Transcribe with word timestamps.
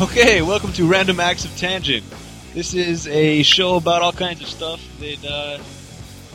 Okay, 0.00 0.40
welcome 0.40 0.72
to 0.72 0.86
Random 0.86 1.20
Acts 1.20 1.44
of 1.44 1.54
Tangent. 1.58 2.04
This 2.54 2.72
is 2.72 3.06
a 3.06 3.42
show 3.42 3.76
about 3.76 4.00
all 4.00 4.12
kinds 4.12 4.40
of 4.40 4.48
stuff 4.48 4.80
that 4.98 5.24
uh, 5.24 5.58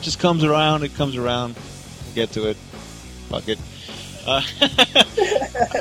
just 0.02 0.20
comes 0.20 0.44
around. 0.44 0.84
It 0.84 0.94
comes 0.94 1.16
around. 1.16 1.56
We'll 2.06 2.14
get 2.14 2.32
to 2.34 2.48
it. 2.50 2.58
Fuck 3.28 3.48
it. 3.48 3.58
Uh, 4.28 4.42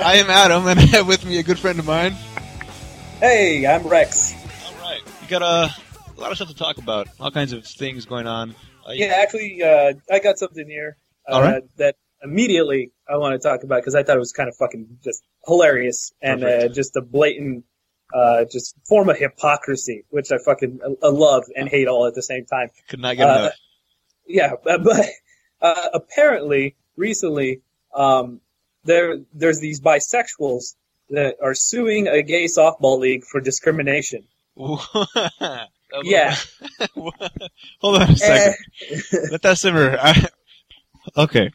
I 0.02 0.16
am 0.16 0.30
Adam, 0.30 0.66
and 0.66 0.80
I 0.80 0.84
have 0.84 1.06
with 1.06 1.26
me 1.26 1.38
a 1.38 1.42
good 1.42 1.58
friend 1.58 1.78
of 1.78 1.84
mine. 1.84 2.12
Hey, 3.20 3.66
I'm 3.66 3.86
Recks. 3.86 4.34
All 4.66 4.74
right, 4.80 5.02
we 5.20 5.26
got 5.26 5.42
uh, 5.42 5.68
a 6.16 6.20
lot 6.20 6.30
of 6.30 6.36
stuff 6.38 6.48
to 6.48 6.56
talk 6.56 6.78
about. 6.78 7.08
All 7.20 7.30
kinds 7.30 7.52
of 7.52 7.66
things 7.66 8.06
going 8.06 8.26
on. 8.26 8.54
Uh, 8.88 8.92
Yeah, 8.92 9.18
actually, 9.22 9.62
uh, 9.62 9.92
I 10.10 10.20
got 10.20 10.38
something 10.38 10.66
here 10.66 10.96
uh, 11.28 11.34
All 11.34 11.42
right. 11.42 11.62
that 11.76 11.96
immediately 12.22 12.92
I 13.06 13.18
want 13.18 13.40
to 13.40 13.46
talk 13.46 13.62
about 13.62 13.82
because 13.82 13.94
I 13.94 14.02
thought 14.04 14.16
it 14.16 14.20
was 14.20 14.32
kind 14.32 14.48
of 14.48 14.56
fucking 14.56 15.00
just 15.04 15.22
hilarious 15.46 16.12
and 16.22 16.42
uh, 16.42 16.68
just 16.68 16.96
a 16.96 17.02
blatant, 17.02 17.64
uh, 18.14 18.44
just 18.50 18.76
form 18.86 19.08
of 19.10 19.18
hypocrisy, 19.18 20.04
which 20.10 20.30
I 20.30 20.38
fucking 20.38 20.80
uh, 21.02 21.10
love 21.10 21.44
and 21.56 21.68
hate 21.68 21.88
all 21.88 22.06
at 22.06 22.14
the 22.14 22.22
same 22.22 22.44
time. 22.46 22.70
Could 22.88 23.00
not 23.00 23.16
get 23.16 23.28
uh, 23.28 23.32
enough. 23.38 23.52
Yeah, 24.26 24.52
but, 24.62 24.84
but 24.90 25.06
uh, 25.60 25.88
apparently, 25.92 26.76
recently, 26.96 27.60
um, 27.94 28.40
there 28.84 29.18
there's 29.32 29.60
these 29.60 29.80
bisexuals 29.80 30.74
that 31.10 31.36
are 31.42 31.54
suing 31.54 32.06
a 32.08 32.22
gay 32.22 32.44
softball 32.44 32.98
league 32.98 33.24
for 33.24 33.40
discrimination. 33.40 34.24
Yeah. 36.02 36.34
Hold 36.94 38.02
on 38.02 38.10
a 38.10 38.16
second. 38.16 38.54
Eh, 38.90 39.00
Let 39.30 39.42
that 39.42 39.58
simmer. 39.58 39.96
I, 40.00 40.26
okay. 41.16 41.50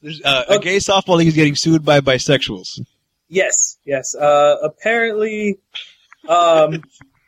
There's, 0.00 0.22
uh, 0.22 0.44
A 0.48 0.54
Okay. 0.54 0.64
gay 0.64 0.76
softball 0.76 1.16
league 1.16 1.28
is 1.28 1.34
getting 1.34 1.56
sued 1.56 1.84
by 1.84 2.00
bisexuals. 2.00 2.80
Yes, 3.34 3.78
yes. 3.84 4.14
Uh, 4.14 4.58
apparently, 4.62 5.58
um, 6.28 6.84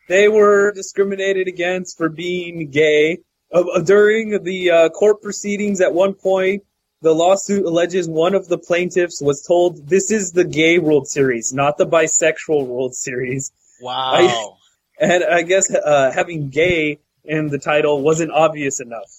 they 0.09 0.29
were 0.29 0.71
discriminated 0.73 1.49
against 1.49 1.99
for 1.99 2.09
being 2.09 2.71
gay. 2.71 3.19
Uh, 3.53 3.65
uh, 3.75 3.81
during 3.81 4.45
the 4.45 4.71
uh, 4.71 4.89
court 4.91 5.21
proceedings, 5.21 5.81
at 5.81 5.93
one 5.93 6.15
point, 6.15 6.63
the 7.03 7.13
lawsuit 7.13 7.65
alleges 7.65 8.09
one 8.09 8.37
of 8.37 8.47
the 8.47 8.57
plaintiffs 8.57 9.21
was 9.21 9.43
told, 9.43 9.89
"This 9.89 10.13
is 10.13 10.31
the 10.31 10.45
gay 10.45 10.79
World 10.79 11.09
Series, 11.09 11.53
not 11.53 11.77
the 11.77 11.87
bisexual 11.87 12.67
World 12.67 12.95
Series." 12.95 13.53
Wow. 13.81 14.59
And 14.99 15.23
I 15.25 15.43
guess 15.43 15.71
uh, 15.71 16.11
having 16.11 16.49
"gay" 16.49 17.01
in 17.23 17.49
the 17.49 17.59
title 17.59 18.01
wasn't 18.01 18.31
obvious 18.31 18.81
enough. 18.81 19.11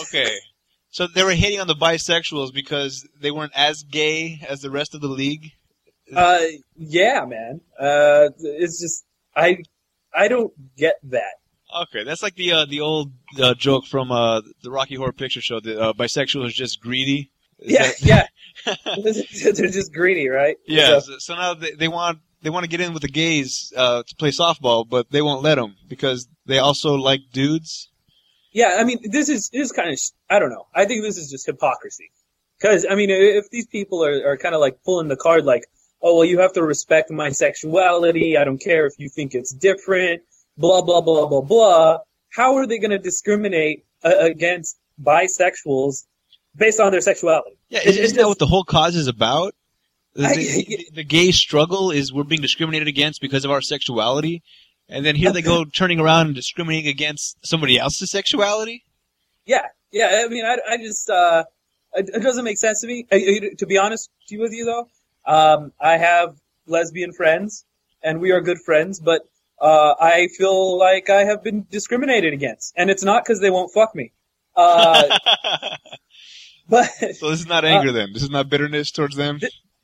okay. 0.00 0.30
So 0.88 1.08
they 1.08 1.24
were 1.24 1.32
hitting 1.32 1.60
on 1.60 1.66
the 1.66 1.74
bisexuals 1.74 2.54
because 2.54 3.06
they 3.20 3.30
weren't 3.32 3.52
as 3.54 3.82
gay 3.82 4.40
as 4.48 4.60
the 4.60 4.70
rest 4.70 4.94
of 4.94 5.02
the 5.02 5.08
league? 5.08 5.50
Uh, 6.14 6.40
yeah, 6.76 7.24
man. 7.26 7.60
Uh, 7.78 8.28
it's 8.38 8.80
just 8.80 9.04
I, 9.36 9.58
I 10.14 10.28
don't 10.28 10.52
get 10.76 10.96
that. 11.04 11.34
Okay, 11.82 12.04
that's 12.04 12.22
like 12.22 12.34
the 12.36 12.52
uh, 12.52 12.64
the 12.66 12.80
old 12.80 13.12
uh, 13.40 13.54
joke 13.54 13.86
from 13.86 14.12
uh, 14.12 14.42
the 14.62 14.70
Rocky 14.70 14.94
Horror 14.96 15.12
Picture 15.12 15.40
Show 15.40 15.60
that 15.60 15.80
uh, 15.80 15.92
bisexual 15.92 16.46
is 16.46 16.54
just 16.54 16.80
greedy. 16.80 17.30
Is 17.58 17.72
Yeah, 17.72 17.82
that- 17.82 18.02
yeah. 18.02 18.26
They're 19.54 19.70
just 19.70 19.92
greedy, 19.92 20.28
right? 20.28 20.56
Yeah. 20.66 21.00
So- 21.00 21.18
So, 21.18 21.34
now 21.34 21.54
they, 21.54 21.72
they 21.72 21.88
want 21.88 22.18
they 22.42 22.50
want 22.50 22.64
to 22.64 22.68
get 22.68 22.80
in 22.80 22.92
with 22.92 23.02
the 23.02 23.08
gays 23.08 23.72
uh, 23.76 24.02
to 24.06 24.16
play 24.16 24.30
softball, 24.30 24.88
but 24.88 25.10
they 25.10 25.22
won't 25.22 25.42
let 25.42 25.56
them 25.56 25.74
because 25.88 26.28
they 26.46 26.58
also 26.58 26.94
like 26.94 27.20
dudes. 27.32 27.90
yeah. 28.52 28.76
I 28.78 28.84
mean, 28.84 28.98
this 29.10 29.28
is 29.28 29.48
this 29.50 29.66
is 29.66 29.72
kind 29.72 29.90
of 29.90 29.98
I 30.30 30.38
don't 30.38 30.50
know. 30.50 30.66
I 30.74 30.84
think 30.84 31.02
this 31.02 31.16
is 31.16 31.30
just 31.30 31.46
hypocrisy. 31.46 32.10
Because 32.60 32.86
I 32.88 32.94
mean, 32.94 33.10
if 33.10 33.50
these 33.50 33.66
people 33.66 34.04
are, 34.04 34.28
are 34.32 34.36
kind 34.36 34.54
of 34.54 34.60
like 34.60 34.78
pulling 34.84 35.08
the 35.08 35.16
card, 35.16 35.44
like, 35.44 35.64
oh 36.04 36.16
well, 36.16 36.24
you 36.24 36.38
have 36.38 36.52
to 36.52 36.62
respect 36.62 37.10
my 37.10 37.30
sexuality. 37.30 38.36
I 38.36 38.44
don't 38.44 38.58
care 38.62 38.86
if 38.86 38.94
you 38.98 39.08
think 39.08 39.34
it's 39.34 39.52
different. 39.52 40.22
Blah 40.56 40.82
blah 40.82 41.00
blah 41.00 41.26
blah 41.26 41.40
blah. 41.40 41.98
How 42.30 42.54
are 42.56 42.66
they 42.66 42.78
going 42.78 42.90
to 42.90 42.98
discriminate 42.98 43.84
uh, 44.04 44.14
against 44.20 44.76
bisexuals 45.02 46.04
based 46.54 46.78
on 46.80 46.92
their 46.92 47.00
sexuality? 47.00 47.56
Yeah, 47.68 47.80
It- 47.84 47.96
isn't 47.96 48.16
that 48.18 48.28
what 48.28 48.38
the 48.38 48.46
whole 48.46 48.64
cause 48.64 48.94
is 48.96 49.06
about? 49.08 49.54
The, 50.14 50.26
I- 50.26 50.34
the- 50.34 50.86
the 50.94 51.04
gay 51.04 51.32
struggle 51.32 51.90
is 51.90 52.12
we're 52.12 52.24
being 52.24 52.42
discriminated 52.42 52.86
against 52.88 53.20
because 53.20 53.44
of 53.44 53.50
our 53.50 53.60
sexuality, 53.60 54.42
and 54.88 55.04
then 55.04 55.16
here 55.16 55.32
they 55.32 55.42
go 55.42 55.64
turning 55.80 55.98
around 56.00 56.26
and 56.26 56.34
discriminating 56.36 56.88
against 56.88 57.44
somebody 57.44 57.78
else's 57.78 58.10
sexuality. 58.10 58.84
Yeah, 59.46 59.66
yeah. 59.90 60.22
I 60.24 60.28
mean, 60.28 60.44
I, 60.44 60.58
I 60.68 60.76
just 60.76 61.10
uh, 61.10 61.44
it, 61.94 62.10
it 62.14 62.22
doesn't 62.22 62.44
make 62.44 62.58
sense 62.58 62.80
to 62.82 62.86
me. 62.86 63.06
Uh, 63.10 63.16
uh, 63.16 63.48
To 63.58 63.66
be 63.66 63.78
honest 63.78 64.08
with 64.30 64.52
you 64.52 64.64
though, 64.64 64.88
um, 65.26 65.72
I 65.80 65.96
have 65.96 66.36
lesbian 66.66 67.12
friends, 67.12 67.64
and 68.02 68.20
we 68.20 68.30
are 68.32 68.40
good 68.40 68.58
friends, 68.64 69.00
but 69.00 69.22
uh, 69.60 69.94
I 70.00 70.28
feel 70.36 70.78
like 70.78 71.10
I 71.10 71.24
have 71.24 71.42
been 71.42 71.66
discriminated 71.70 72.32
against, 72.32 72.74
and 72.76 72.90
it's 72.90 73.04
not 73.04 73.24
because 73.24 73.40
they 73.40 73.50
won't 73.50 73.72
fuck 73.72 73.94
me. 73.94 74.12
Uh, 74.56 75.18
but 76.68 76.86
so 77.16 77.30
this 77.30 77.40
is 77.40 77.46
not 77.46 77.64
anger 77.64 77.92
then. 77.92 78.12
This 78.12 78.22
is 78.22 78.30
not 78.30 78.48
bitterness 78.48 78.90
towards 78.90 79.16
them. 79.16 79.40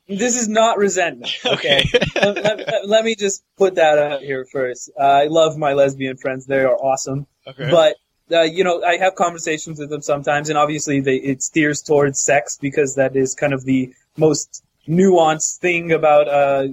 this 0.07 0.35
is 0.35 0.47
not 0.47 0.77
resentment. 0.77 1.31
Okay. 1.45 1.83
let, 2.15 2.35
let- 2.43 2.87
let 2.87 3.05
me 3.05 3.15
just 3.15 3.43
put 3.57 3.75
that 3.75 3.97
out 3.97 4.21
here 4.21 4.45
first. 4.51 4.91
Uh, 4.99 5.03
I 5.03 5.25
love 5.27 5.57
my 5.57 5.73
lesbian 5.73 6.17
friends; 6.17 6.45
they 6.45 6.59
are 6.59 6.75
awesome. 6.75 7.27
okay. 7.47 7.69
But 7.69 7.95
uh, 8.31 8.43
you 8.43 8.63
know, 8.63 8.83
I 8.83 8.97
have 8.97 9.15
conversations 9.15 9.79
with 9.79 9.89
them 9.89 10.01
sometimes, 10.01 10.49
and 10.49 10.57
obviously, 10.57 10.99
they, 11.01 11.15
it 11.17 11.41
steers 11.41 11.81
towards 11.81 12.21
sex 12.23 12.57
because 12.61 12.95
that 12.95 13.15
is 13.15 13.35
kind 13.35 13.53
of 13.53 13.65
the 13.65 13.93
most 14.17 14.63
nuanced 14.91 15.57
thing 15.59 15.91
about 15.93 16.27
uh, 16.27 16.67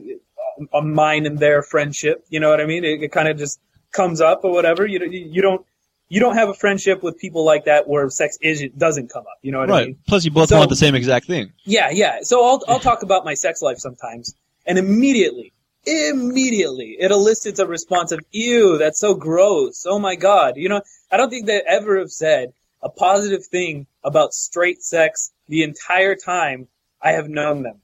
a 0.74 0.82
mine 0.82 1.24
and 1.26 1.38
their 1.38 1.62
friendship. 1.62 2.24
You 2.28 2.40
know 2.40 2.50
what 2.50 2.60
I 2.60 2.66
mean? 2.66 2.84
It, 2.84 3.02
it 3.04 3.12
kind 3.12 3.28
of 3.28 3.38
just 3.38 3.60
comes 3.92 4.20
up 4.20 4.40
or 4.44 4.52
whatever. 4.52 4.86
You 4.86 4.98
don't- 4.98 5.12
you 5.12 5.42
don't 5.42 5.64
you 6.10 6.20
don't 6.20 6.36
have 6.36 6.48
a 6.48 6.54
friendship 6.54 7.02
with 7.02 7.18
people 7.18 7.44
like 7.44 7.66
that 7.66 7.86
where 7.86 8.08
sex 8.08 8.38
is 8.40 8.64
doesn't 8.78 9.08
come 9.12 9.24
up. 9.32 9.38
You 9.42 9.52
know 9.52 9.58
what 9.58 9.70
I 9.70 9.72
right. 9.72 9.86
mean? 9.88 9.98
Plus, 10.08 10.24
you 10.24 10.30
both 10.30 10.48
So- 10.48 10.56
want 10.56 10.70
the 10.70 10.76
same 10.76 10.94
exact 10.94 11.26
thing. 11.26 11.52
Yeah, 11.64 11.90
yeah. 11.90 12.20
So 12.22 12.42
I'll 12.44 12.62
I'll 12.66 12.80
talk 12.80 13.02
about 13.02 13.24
my 13.26 13.34
sex 13.34 13.60
life 13.60 13.78
sometimes, 13.78 14.34
and 14.66 14.78
immediately, 14.78 15.52
immediately, 15.84 16.96
it 16.98 17.10
elicits 17.10 17.58
a 17.60 17.66
response 17.66 18.10
of 18.12 18.20
"Ew, 18.32 18.78
that's 18.78 18.98
so 18.98 19.14
gross." 19.14 19.84
Oh 19.86 19.98
my 19.98 20.16
god. 20.16 20.56
You 20.56 20.68
know, 20.70 20.80
I 21.10 21.16
don't 21.18 21.30
think 21.30 21.46
they 21.46 21.60
ever 21.66 21.98
have 21.98 22.10
said 22.10 22.52
a 22.82 22.88
positive 22.88 23.44
thing 23.44 23.86
about 24.02 24.32
straight 24.32 24.82
sex 24.82 25.30
the 25.48 25.62
entire 25.62 26.14
time 26.14 26.68
I 27.02 27.12
have 27.12 27.28
known 27.28 27.62
them, 27.64 27.80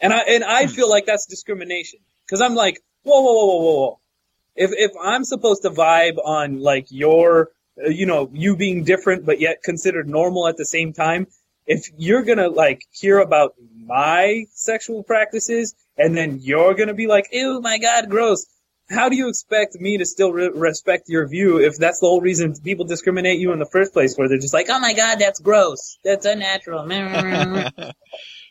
and 0.00 0.12
I 0.12 0.18
and 0.20 0.44
I 0.44 0.66
feel 0.66 0.88
like 0.88 1.06
that's 1.06 1.26
discrimination 1.26 2.00
because 2.26 2.40
I'm 2.40 2.54
like, 2.54 2.80
whoa, 3.02 3.20
whoa, 3.20 3.34
whoa, 3.34 3.46
whoa, 3.46 3.58
whoa, 3.58 3.80
whoa. 3.80 4.00
If 4.56 4.70
if 4.72 4.92
I'm 5.00 5.24
supposed 5.24 5.62
to 5.62 5.70
vibe 5.70 6.18
on 6.24 6.60
like 6.60 6.86
your, 6.90 7.50
uh, 7.84 7.88
you 7.88 8.06
know, 8.06 8.30
you 8.32 8.56
being 8.56 8.84
different 8.84 9.26
but 9.26 9.40
yet 9.40 9.62
considered 9.62 10.08
normal 10.08 10.48
at 10.48 10.56
the 10.56 10.66
same 10.66 10.92
time, 10.92 11.26
if 11.66 11.90
you're 11.98 12.22
gonna 12.22 12.48
like 12.48 12.82
hear 12.90 13.18
about 13.18 13.54
my 13.84 14.44
sexual 14.52 15.02
practices 15.02 15.74
and 15.96 16.16
then 16.16 16.38
you're 16.40 16.74
gonna 16.74 16.94
be 16.94 17.06
like, 17.06 17.26
ew, 17.32 17.60
my 17.60 17.78
god, 17.78 18.08
gross. 18.08 18.46
How 18.88 19.08
do 19.08 19.14
you 19.14 19.28
expect 19.28 19.76
me 19.76 19.98
to 19.98 20.04
still 20.04 20.32
re- 20.32 20.50
respect 20.52 21.04
your 21.08 21.28
view 21.28 21.58
if 21.58 21.76
that's 21.76 22.00
the 22.00 22.06
whole 22.06 22.20
reason 22.20 22.54
people 22.64 22.86
discriminate 22.86 23.38
you 23.38 23.52
in 23.52 23.60
the 23.60 23.66
first 23.70 23.92
place? 23.92 24.16
Where 24.16 24.28
they're 24.28 24.38
just 24.38 24.52
like, 24.52 24.66
oh 24.68 24.80
my 24.80 24.94
god, 24.94 25.20
that's 25.20 25.38
gross, 25.38 25.98
that's 26.02 26.26
unnatural. 26.26 26.88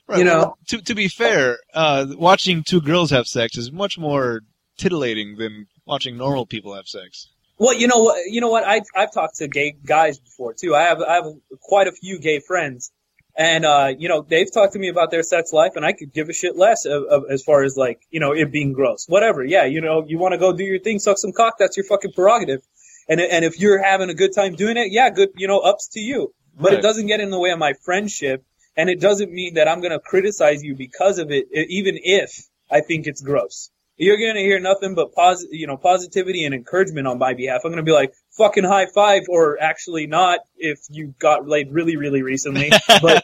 Right. 0.10 0.18
You 0.20 0.26
know? 0.26 0.38
well, 0.40 0.58
to 0.70 0.82
to 0.82 0.96
be 0.96 1.08
fair, 1.08 1.60
uh, 1.74 2.08
watching 2.18 2.64
two 2.64 2.82
girls 2.82 3.12
have 3.12 3.28
sex 3.28 3.58
is 3.58 3.72
much 3.72 3.98
more 4.00 4.42
titillating 4.78 5.38
than 5.38 5.68
watching 5.86 6.18
normal 6.18 6.48
people 6.48 6.74
have 6.74 6.88
sex. 6.88 7.30
Well, 7.60 7.76
you 7.76 7.88
know 7.88 8.00
what? 8.00 8.18
You 8.26 8.42
know 8.42 8.50
what? 8.50 8.64
I've 8.64 8.86
I've 8.96 9.14
talked 9.14 9.36
to 9.36 9.48
gay 9.48 9.76
guys 9.86 10.18
before 10.18 10.56
too. 10.56 10.74
I 10.74 10.82
have 10.84 11.00
I 11.02 11.14
have 11.16 11.26
quite 11.62 11.88
a 11.88 11.92
few 11.92 12.18
gay 12.20 12.40
friends, 12.40 12.92
and 13.38 13.66
uh, 13.66 13.94
you 13.96 14.10
know 14.10 14.26
they've 14.28 14.52
talked 14.52 14.74
to 14.74 14.80
me 14.80 14.88
about 14.90 15.12
their 15.12 15.22
sex 15.22 15.54
life, 15.54 15.74
and 15.76 15.86
I 15.86 15.94
could 15.94 16.12
give 16.12 16.28
a 16.28 16.34
shit 16.34 16.56
less 16.56 16.86
of, 16.86 17.04
of, 17.04 17.24
as 17.30 17.44
far 17.44 17.62
as 17.64 17.78
like 17.78 18.02
you 18.10 18.20
know 18.20 18.32
it 18.32 18.52
being 18.52 18.74
gross. 18.74 19.06
Whatever. 19.08 19.44
Yeah, 19.44 19.66
you 19.66 19.80
know 19.82 20.06
you 20.08 20.18
want 20.18 20.32
to 20.32 20.40
go 20.40 20.54
do 20.54 20.64
your 20.64 20.80
thing, 20.80 20.98
suck 20.98 21.20
some 21.20 21.34
cock. 21.34 21.58
That's 21.60 21.78
your 21.78 21.86
fucking 21.86 22.14
prerogative. 22.14 22.62
And 23.08 23.22
and 23.22 23.46
if 23.46 23.60
you're 23.60 23.84
having 23.84 24.10
a 24.10 24.16
good 24.16 24.34
time 24.34 24.56
doing 24.56 24.78
it, 24.78 24.92
yeah, 24.92 25.12
good. 25.12 25.30
You 25.36 25.48
know, 25.48 25.60
ups 25.60 25.90
to 25.90 26.00
you. 26.00 26.34
But 26.56 26.72
Right. 26.72 26.80
it 26.80 26.82
doesn't 26.82 27.06
get 27.08 27.20
in 27.22 27.30
the 27.30 27.40
way 27.40 27.52
of 27.52 27.60
my 27.60 27.74
friendship, 27.86 28.44
and 28.80 28.90
it 28.90 29.02
doesn't 29.02 29.30
mean 29.34 29.56
that 29.56 29.68
I'm 29.68 29.82
gonna 29.82 30.00
criticize 30.00 30.64
you 30.64 30.74
because 30.74 31.20
of 31.20 31.32
it, 31.32 31.48
even 31.52 32.00
if 32.02 32.48
I 32.72 32.80
think 32.80 33.08
it's 33.08 33.22
gross. 33.22 33.70
You're 33.98 34.16
gonna 34.18 34.40
hear 34.40 34.58
nothing 34.62 34.96
but 34.96 35.14
posi- 35.14 35.48
you 35.52 35.68
know, 35.68 35.76
positivity 35.76 36.46
and 36.46 36.56
encouragement 36.56 37.06
on 37.06 37.20
my 37.20 37.34
behalf. 37.34 37.64
I'm 37.66 37.72
gonna 37.72 37.84
be 37.84 37.92
like, 37.92 38.14
fucking 38.40 38.64
high 38.64 38.88
five, 38.88 39.24
or 39.30 39.62
actually 39.62 40.08
not 40.08 40.40
if 40.58 40.80
you 40.90 41.14
got 41.20 41.48
laid 41.48 41.72
really, 41.72 41.96
really 41.98 42.24
recently. 42.24 42.72
But, 43.02 43.24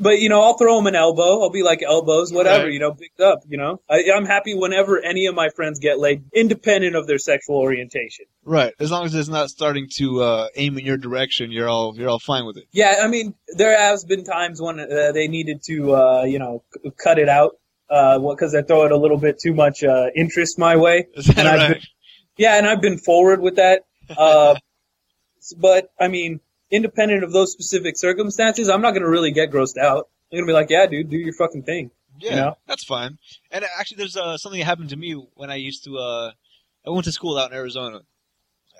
but 0.00 0.20
you 0.20 0.28
know, 0.28 0.40
I'll 0.42 0.56
throw 0.56 0.76
them 0.76 0.86
an 0.86 0.94
elbow. 0.94 1.42
I'll 1.42 1.50
be 1.50 1.62
like 1.64 1.82
elbows, 1.82 2.32
whatever, 2.32 2.64
Right. 2.64 2.72
you 2.72 2.78
know, 2.78 2.92
picked 2.94 3.20
up, 3.20 3.40
you 3.48 3.58
know. 3.58 3.80
I, 3.90 4.04
I'm 4.14 4.24
happy 4.24 4.54
whenever 4.54 5.00
any 5.02 5.26
of 5.26 5.34
my 5.34 5.48
friends 5.50 5.80
get 5.80 5.98
laid, 5.98 6.22
independent 6.32 6.94
of 6.94 7.06
their 7.08 7.18
sexual 7.18 7.56
orientation. 7.56 8.26
right. 8.44 8.72
As 8.78 8.90
long 8.92 9.04
as 9.04 9.14
it's 9.14 9.28
not 9.28 9.48
starting 9.50 9.88
to 9.96 10.22
uh, 10.22 10.48
aim 10.54 10.78
in 10.78 10.86
your 10.86 10.96
direction, 10.96 11.50
you're 11.50 11.68
all 11.68 11.96
you're 11.96 12.08
all 12.08 12.20
fine 12.20 12.46
with 12.46 12.56
it. 12.56 12.64
Yeah, 12.72 13.00
I 13.02 13.08
mean, 13.08 13.34
there 13.56 13.76
has 13.76 14.04
been 14.04 14.22
times 14.24 14.60
when 14.62 14.78
uh, 14.78 15.10
they 15.12 15.26
needed 15.28 15.62
to, 15.66 15.94
uh, 15.96 16.22
you 16.24 16.38
know, 16.38 16.62
c- 16.72 16.92
cut 17.02 17.18
it 17.18 17.28
out. 17.28 17.52
because 17.88 18.52
they're 18.52 18.62
throwing 18.62 18.92
a 18.92 18.96
little 18.96 19.18
bit 19.18 19.40
too 19.40 19.54
much 19.54 19.82
uh, 19.82 20.06
interest 20.14 20.58
my 20.58 20.76
way. 20.76 21.08
Is 21.14 21.26
that 21.26 21.38
And 21.38 21.46
right? 21.48 21.72
been- 21.74 21.82
Yeah, 22.36 22.56
and 22.56 22.66
I've 22.66 22.80
been 22.80 22.98
forward 22.98 23.40
with 23.40 23.56
that. 23.56 23.82
Uh, 24.16 24.56
but 25.56 25.92
I 25.98 26.08
mean, 26.08 26.40
independent 26.70 27.24
of 27.24 27.32
those 27.32 27.52
specific 27.52 27.96
circumstances, 27.96 28.68
I'm 28.68 28.82
not 28.82 28.92
gonna 28.92 29.08
really 29.08 29.32
get 29.32 29.50
grossed 29.50 29.78
out. 29.78 30.08
I'm 30.32 30.38
gonna 30.38 30.46
be 30.46 30.52
like, 30.52 30.70
yeah, 30.70 30.86
dude, 30.86 31.10
do 31.10 31.16
your 31.16 31.32
fucking 31.32 31.64
thing. 31.64 31.90
Yeah, 32.18 32.30
you 32.30 32.36
know? 32.36 32.56
that's 32.66 32.84
fine. 32.84 33.18
And 33.50 33.64
actually, 33.78 33.98
there's 33.98 34.16
uh, 34.16 34.36
something 34.36 34.60
that 34.60 34.66
happened 34.66 34.90
to 34.90 34.96
me 34.96 35.12
when 35.34 35.50
I 35.50 35.56
used 35.56 35.84
to. 35.84 35.96
Uh, 35.98 36.32
I 36.86 36.90
went 36.90 37.04
to 37.04 37.12
school 37.12 37.38
out 37.38 37.50
in 37.50 37.56
Arizona, 37.56 38.00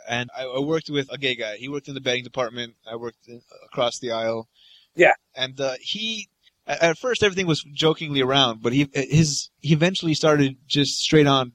and 0.08 0.30
I, 0.36 0.44
I 0.44 0.60
worked 0.60 0.90
with 0.90 1.12
a 1.12 1.18
gay 1.18 1.34
guy. 1.34 1.56
He 1.56 1.68
worked 1.68 1.88
in 1.88 1.94
the 1.94 2.00
betting 2.00 2.24
department. 2.24 2.74
I 2.90 2.96
worked 2.96 3.28
in, 3.28 3.42
across 3.66 3.98
the 3.98 4.12
aisle. 4.12 4.48
Yeah. 4.94 5.12
and 5.34 5.60
uh, 5.60 5.74
he. 5.80 6.28
At 6.66 6.82
at 6.82 6.98
first, 6.98 7.22
everything 7.22 7.46
was 7.46 7.62
jokingly 7.62 8.20
around, 8.20 8.62
but 8.62 8.72
he 8.72 8.88
his 8.92 9.50
he 9.60 9.72
eventually 9.72 10.14
started 10.14 10.56
just 10.66 11.00
straight 11.00 11.26
on 11.26 11.52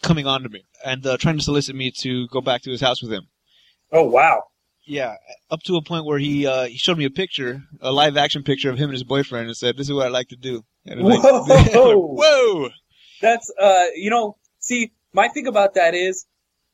coming 0.00 0.26
on 0.26 0.42
to 0.42 0.48
me 0.48 0.64
and 0.84 1.06
uh, 1.06 1.16
trying 1.16 1.38
to 1.38 1.42
solicit 1.42 1.74
me 1.74 1.90
to 1.98 2.28
go 2.28 2.40
back 2.40 2.62
to 2.62 2.70
his 2.70 2.80
house 2.80 3.02
with 3.02 3.12
him. 3.12 3.26
Oh 3.92 4.04
wow. 4.04 4.44
Yeah, 4.86 5.14
up 5.50 5.62
to 5.62 5.76
a 5.76 5.82
point 5.82 6.04
where 6.04 6.18
he 6.18 6.46
uh, 6.46 6.64
he 6.64 6.76
showed 6.76 6.98
me 6.98 7.06
a 7.06 7.10
picture, 7.10 7.62
a 7.80 7.90
live 7.90 8.18
action 8.18 8.42
picture 8.42 8.70
of 8.70 8.76
him 8.76 8.90
and 8.90 8.92
his 8.92 9.02
boyfriend, 9.04 9.46
and 9.46 9.56
said, 9.56 9.76
"This 9.76 9.88
is 9.88 9.94
what 9.94 10.06
I 10.06 10.10
like 10.10 10.28
to 10.28 10.36
do." 10.36 10.62
And 10.84 11.00
I'm 11.00 11.06
like, 11.06 11.22
Whoa! 11.22 11.96
whoa! 12.20 12.68
That's 13.22 13.50
uh, 13.58 13.84
you 13.94 14.10
know, 14.10 14.36
see, 14.58 14.92
my 15.14 15.28
thing 15.28 15.46
about 15.46 15.74
that 15.74 15.94
is 15.94 16.26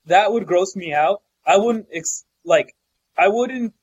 that 0.06 0.32
would 0.32 0.46
gross 0.46 0.74
me 0.74 0.92
out. 0.92 1.22
I 1.46 1.58
wouldn't 1.58 1.86
ex- 1.92 2.24
like, 2.44 2.74
I 3.16 3.28
wouldn't 3.28 3.74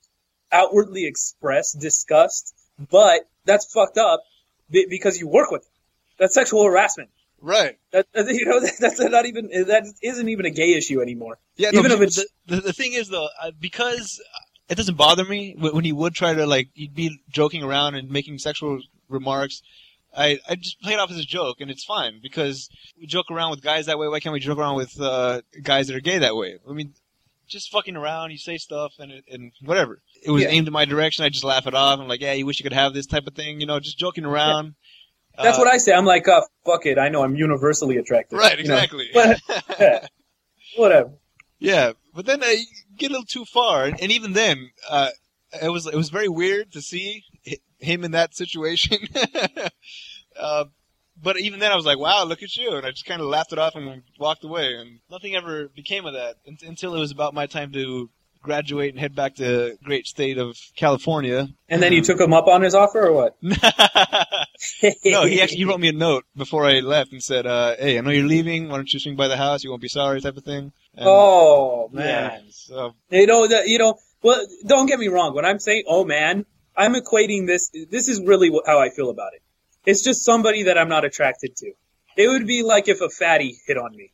outwardly 0.51 1.05
express 1.05 1.71
disgust, 1.71 2.53
but 2.89 3.21
that's 3.45 3.71
fucked 3.71 3.97
up 3.97 4.23
because 4.69 5.19
you 5.19 5.27
work 5.27 5.51
with 5.51 5.63
them. 5.63 5.71
That's 6.19 6.33
sexual 6.33 6.65
harassment. 6.65 7.09
Right. 7.41 7.77
That, 7.91 8.07
you 8.15 8.45
know, 8.45 8.59
that's 8.59 8.99
not 8.99 9.25
even 9.25 9.47
that 9.67 9.83
isn't 10.01 10.29
even 10.29 10.45
a 10.45 10.49
gay 10.49 10.73
issue 10.73 11.01
anymore. 11.01 11.37
Yeah. 11.55 11.69
Even 11.73 11.89
no, 11.89 11.95
if 11.95 12.01
it's- 12.01 12.25
the, 12.47 12.61
the, 12.61 12.73
thing 12.73 12.93
is 12.93 13.09
though, 13.09 13.27
because 13.59 14.21
it 14.69 14.75
doesn't 14.75 14.95
bother 14.95 15.23
me 15.25 15.55
when 15.57 15.73
when 15.75 15.85
he 15.85 15.91
would 15.93 16.13
try 16.13 16.33
to 16.33 16.45
like 16.45 16.69
he'd 16.73 16.95
be 16.95 17.19
joking 17.29 17.63
around 17.63 17.95
and 17.95 18.09
making 18.09 18.37
sexual 18.39 18.79
remarks. 19.09 19.61
I, 20.15 20.39
I 20.49 20.55
just 20.55 20.81
play 20.81 20.93
it 20.93 20.99
off 20.99 21.11
as 21.11 21.19
a 21.19 21.23
joke, 21.23 21.57
and 21.61 21.69
it's 21.69 21.83
fine 21.83 22.19
because 22.23 22.69
we 22.99 23.05
joke 23.05 23.29
around 23.29 23.51
with 23.51 23.61
guys 23.61 23.85
that 23.85 23.99
way. 23.99 24.07
Why 24.07 24.19
can't 24.19 24.33
we 24.33 24.39
joke 24.39 24.57
around 24.57 24.75
with 24.77 24.99
uh, 24.99 25.41
guys 25.61 25.87
that 25.87 25.95
are 25.95 25.99
gay 26.01 26.17
that 26.19 26.35
way? 26.35 26.57
I 26.67 26.73
mean, 26.73 26.93
just 27.47 27.69
fucking 27.71 27.95
around. 27.95 28.31
You 28.31 28.39
say 28.39 28.57
stuff 28.57 28.93
and 28.97 29.11
it, 29.11 29.25
and 29.29 29.51
whatever. 29.63 30.01
It 30.23 30.31
was 30.31 30.43
Yeah. 30.43 30.49
aimed 30.49 30.65
in 30.65 30.73
my 30.73 30.85
direction. 30.85 31.23
I 31.23 31.29
just 31.29 31.43
laugh 31.43 31.67
it 31.67 31.75
off. 31.75 31.99
I'm 31.99 32.07
like, 32.07 32.21
yeah, 32.21 32.33
you 32.33 32.47
wish 32.47 32.57
you 32.57 32.63
could 32.63 32.73
have 32.73 32.93
this 32.95 33.05
type 33.05 33.27
of 33.27 33.35
thing. 33.35 33.59
You 33.61 33.67
know, 33.67 33.79
just 33.79 33.99
joking 33.99 34.25
around. 34.25 34.73
That's 35.37 35.57
Uh, 35.57 35.61
what 35.61 35.67
I 35.73 35.77
say. 35.77 35.93
I'm 35.93 36.05
like, 36.05 36.27
uh, 36.27 36.41
fuck 36.65 36.85
it. 36.85 36.97
I 36.97 37.09
know 37.09 37.23
I'm 37.23 37.35
universally 37.35 37.97
attractive. 37.97 38.39
Right. 38.39 38.57
you 38.59 38.67
know? 38.67 38.75
Exactly. 38.75 39.09
But 39.13 39.39
yeah, 39.79 40.07
whatever. 40.75 41.11
Yeah, 41.59 41.93
but 42.13 42.25
then 42.25 42.43
I 42.43 42.63
get 42.97 43.09
a 43.09 43.13
little 43.13 43.25
too 43.25 43.45
far, 43.45 43.85
and, 43.85 43.99
and 44.01 44.11
even 44.11 44.33
then, 44.33 44.69
uh, 44.89 45.09
it 45.61 45.69
was 45.69 45.87
it 45.87 45.95
was 45.95 46.09
very 46.09 46.27
weird 46.27 46.71
to 46.73 46.81
see 46.81 47.23
him 47.79 48.03
in 48.03 48.11
that 48.11 48.35
situation. 48.35 48.97
uh, 50.39 50.65
but 51.21 51.39
even 51.39 51.59
then, 51.59 51.71
I 51.71 51.75
was 51.75 51.85
like, 51.85 51.97
"Wow, 51.97 52.25
look 52.25 52.43
at 52.43 52.55
you!" 52.55 52.75
And 52.75 52.85
I 52.85 52.91
just 52.91 53.05
kind 53.05 53.21
of 53.21 53.27
laughed 53.27 53.53
it 53.53 53.59
off 53.59 53.75
and 53.75 54.03
walked 54.19 54.43
away, 54.43 54.75
and 54.75 54.99
nothing 55.09 55.35
ever 55.35 55.67
became 55.69 56.05
of 56.05 56.13
that 56.13 56.35
until 56.45 56.95
it 56.95 56.99
was 56.99 57.11
about 57.11 57.33
my 57.33 57.47
time 57.47 57.71
to 57.73 58.09
graduate 58.43 58.91
and 58.91 58.99
head 58.99 59.15
back 59.15 59.35
to 59.35 59.77
great 59.83 60.05
state 60.07 60.37
of 60.37 60.57
California. 60.75 61.47
And 61.69 61.81
then 61.81 61.91
you 61.91 62.01
took 62.03 62.19
him 62.21 62.33
up 62.33 62.47
on 62.47 62.61
his 62.61 62.75
offer, 62.75 63.07
or 63.07 63.13
what? 63.13 63.35
no, 65.05 65.25
he 65.25 65.41
actually 65.41 65.57
he 65.57 65.65
wrote 65.65 65.79
me 65.79 65.89
a 65.89 65.93
note 65.93 66.25
before 66.35 66.65
I 66.65 66.79
left 66.79 67.11
and 67.11 67.23
said, 67.23 67.45
uh, 67.45 67.75
"Hey, 67.77 67.97
I 67.97 68.01
know 68.01 68.11
you're 68.11 68.27
leaving. 68.27 68.69
Why 68.69 68.77
don't 68.77 68.91
you 68.91 68.99
swing 68.99 69.15
by 69.15 69.27
the 69.27 69.37
house? 69.37 69.63
You 69.63 69.69
won't 69.69 69.81
be 69.81 69.87
sorry," 69.87 70.21
type 70.21 70.37
of 70.37 70.43
thing. 70.43 70.71
And, 70.95 71.05
Oh 71.07 71.89
yeah, 71.93 71.99
man. 71.99 72.43
so 72.49 72.95
You 73.09 73.27
know 73.27 73.47
that 73.47 73.67
you 73.67 73.77
know. 73.77 73.95
Well, 74.23 74.45
don't 74.65 74.87
get 74.87 74.99
me 74.99 75.09
wrong. 75.09 75.35
When 75.35 75.45
I'm 75.45 75.59
saying 75.59 75.83
"oh 75.87 76.03
man," 76.05 76.45
I'm 76.75 76.95
equating 76.95 77.47
this. 77.47 77.69
This 77.89 78.07
is 78.07 78.21
really 78.21 78.51
how 78.65 78.79
I 78.79 78.89
feel 78.89 79.09
about 79.09 79.33
it. 79.33 79.41
It's 79.85 80.03
just 80.03 80.25
somebody 80.25 80.63
that 80.63 80.77
I'm 80.77 80.89
not 80.89 81.05
attracted 81.05 81.55
to. 81.57 81.71
It 82.17 82.27
would 82.27 82.47
be 82.47 82.63
like 82.63 82.87
if 82.87 82.99
a 83.01 83.09
fatty 83.09 83.57
hit 83.67 83.77
on 83.77 83.95
me. 83.95 84.11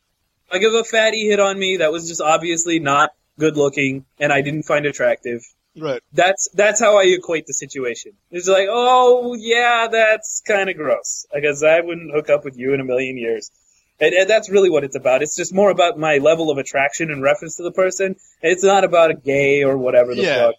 Like 0.52 0.62
if 0.62 0.74
a 0.74 0.84
fatty 0.84 1.28
hit 1.28 1.40
on 1.40 1.58
me 1.58 1.78
that 1.78 1.92
was 1.92 2.08
just 2.08 2.22
obviously 2.22 2.80
not 2.80 3.12
good 3.40 3.58
looking 3.58 4.06
and 4.20 4.32
I 4.32 4.42
didn't 4.42 4.64
find 4.64 4.86
attractive. 4.86 5.42
Right. 5.78 6.02
That's 6.14 6.50
that's 6.54 6.80
how 6.80 6.98
I 7.00 7.04
equate 7.06 7.46
the 7.48 7.54
situation. 7.54 8.14
It's 8.32 8.48
like, 8.48 8.68
oh 8.70 9.36
yeah, 9.40 9.88
that's 9.92 10.42
kind 10.48 10.70
of 10.70 10.78
gross. 10.78 11.26
Because 11.34 11.64
I 11.64 11.82
wouldn't 11.82 12.12
hook 12.14 12.30
up 12.30 12.46
with 12.46 12.58
you 12.58 12.74
in 12.74 12.80
a 12.80 12.84
million 12.84 13.18
years. 13.18 13.52
And, 14.00 14.14
and 14.14 14.30
that's 14.30 14.50
really 14.50 14.70
what 14.70 14.84
it's 14.84 14.96
about. 14.96 15.22
It's 15.22 15.36
just 15.36 15.54
more 15.54 15.70
about 15.70 15.98
my 16.00 16.18
level 16.18 16.50
of 16.50 16.58
attraction 16.58 17.12
in 17.12 17.22
reference 17.22 17.56
to 17.58 17.64
the 17.64 17.72
person. 17.72 18.16
It's 18.42 18.64
not 18.64 18.84
about 18.84 19.12
a 19.12 19.14
gay 19.14 19.64
or 19.64 19.78
whatever 19.78 20.16
the 20.16 20.24
Yeah. 20.24 20.46
fuck. 20.48 20.56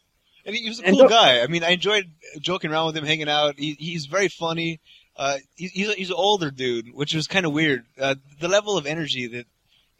And 0.46 0.54
he 0.54 0.68
was 0.68 0.80
a 0.80 0.84
And 0.86 0.96
cool 0.98 1.08
guy. 1.08 1.40
I 1.40 1.46
mean, 1.48 1.64
I 1.64 1.70
enjoyed 1.70 2.04
joking 2.40 2.70
around 2.70 2.86
with 2.86 2.96
him, 2.96 3.04
hanging 3.04 3.28
out. 3.28 3.58
He, 3.58 3.72
he's 3.78 4.06
very 4.06 4.28
funny. 4.28 4.78
Uh, 5.16 5.38
he, 5.56 5.66
he's, 5.68 5.92
he's 5.94 6.10
an 6.10 6.16
older 6.18 6.50
dude, 6.50 6.94
which 6.94 7.14
was 7.14 7.26
kind 7.26 7.44
of 7.46 7.52
weird. 7.52 7.84
Uh, 7.98 8.14
the 8.40 8.48
level 8.48 8.76
of 8.76 8.86
energy 8.86 9.26
that 9.28 9.46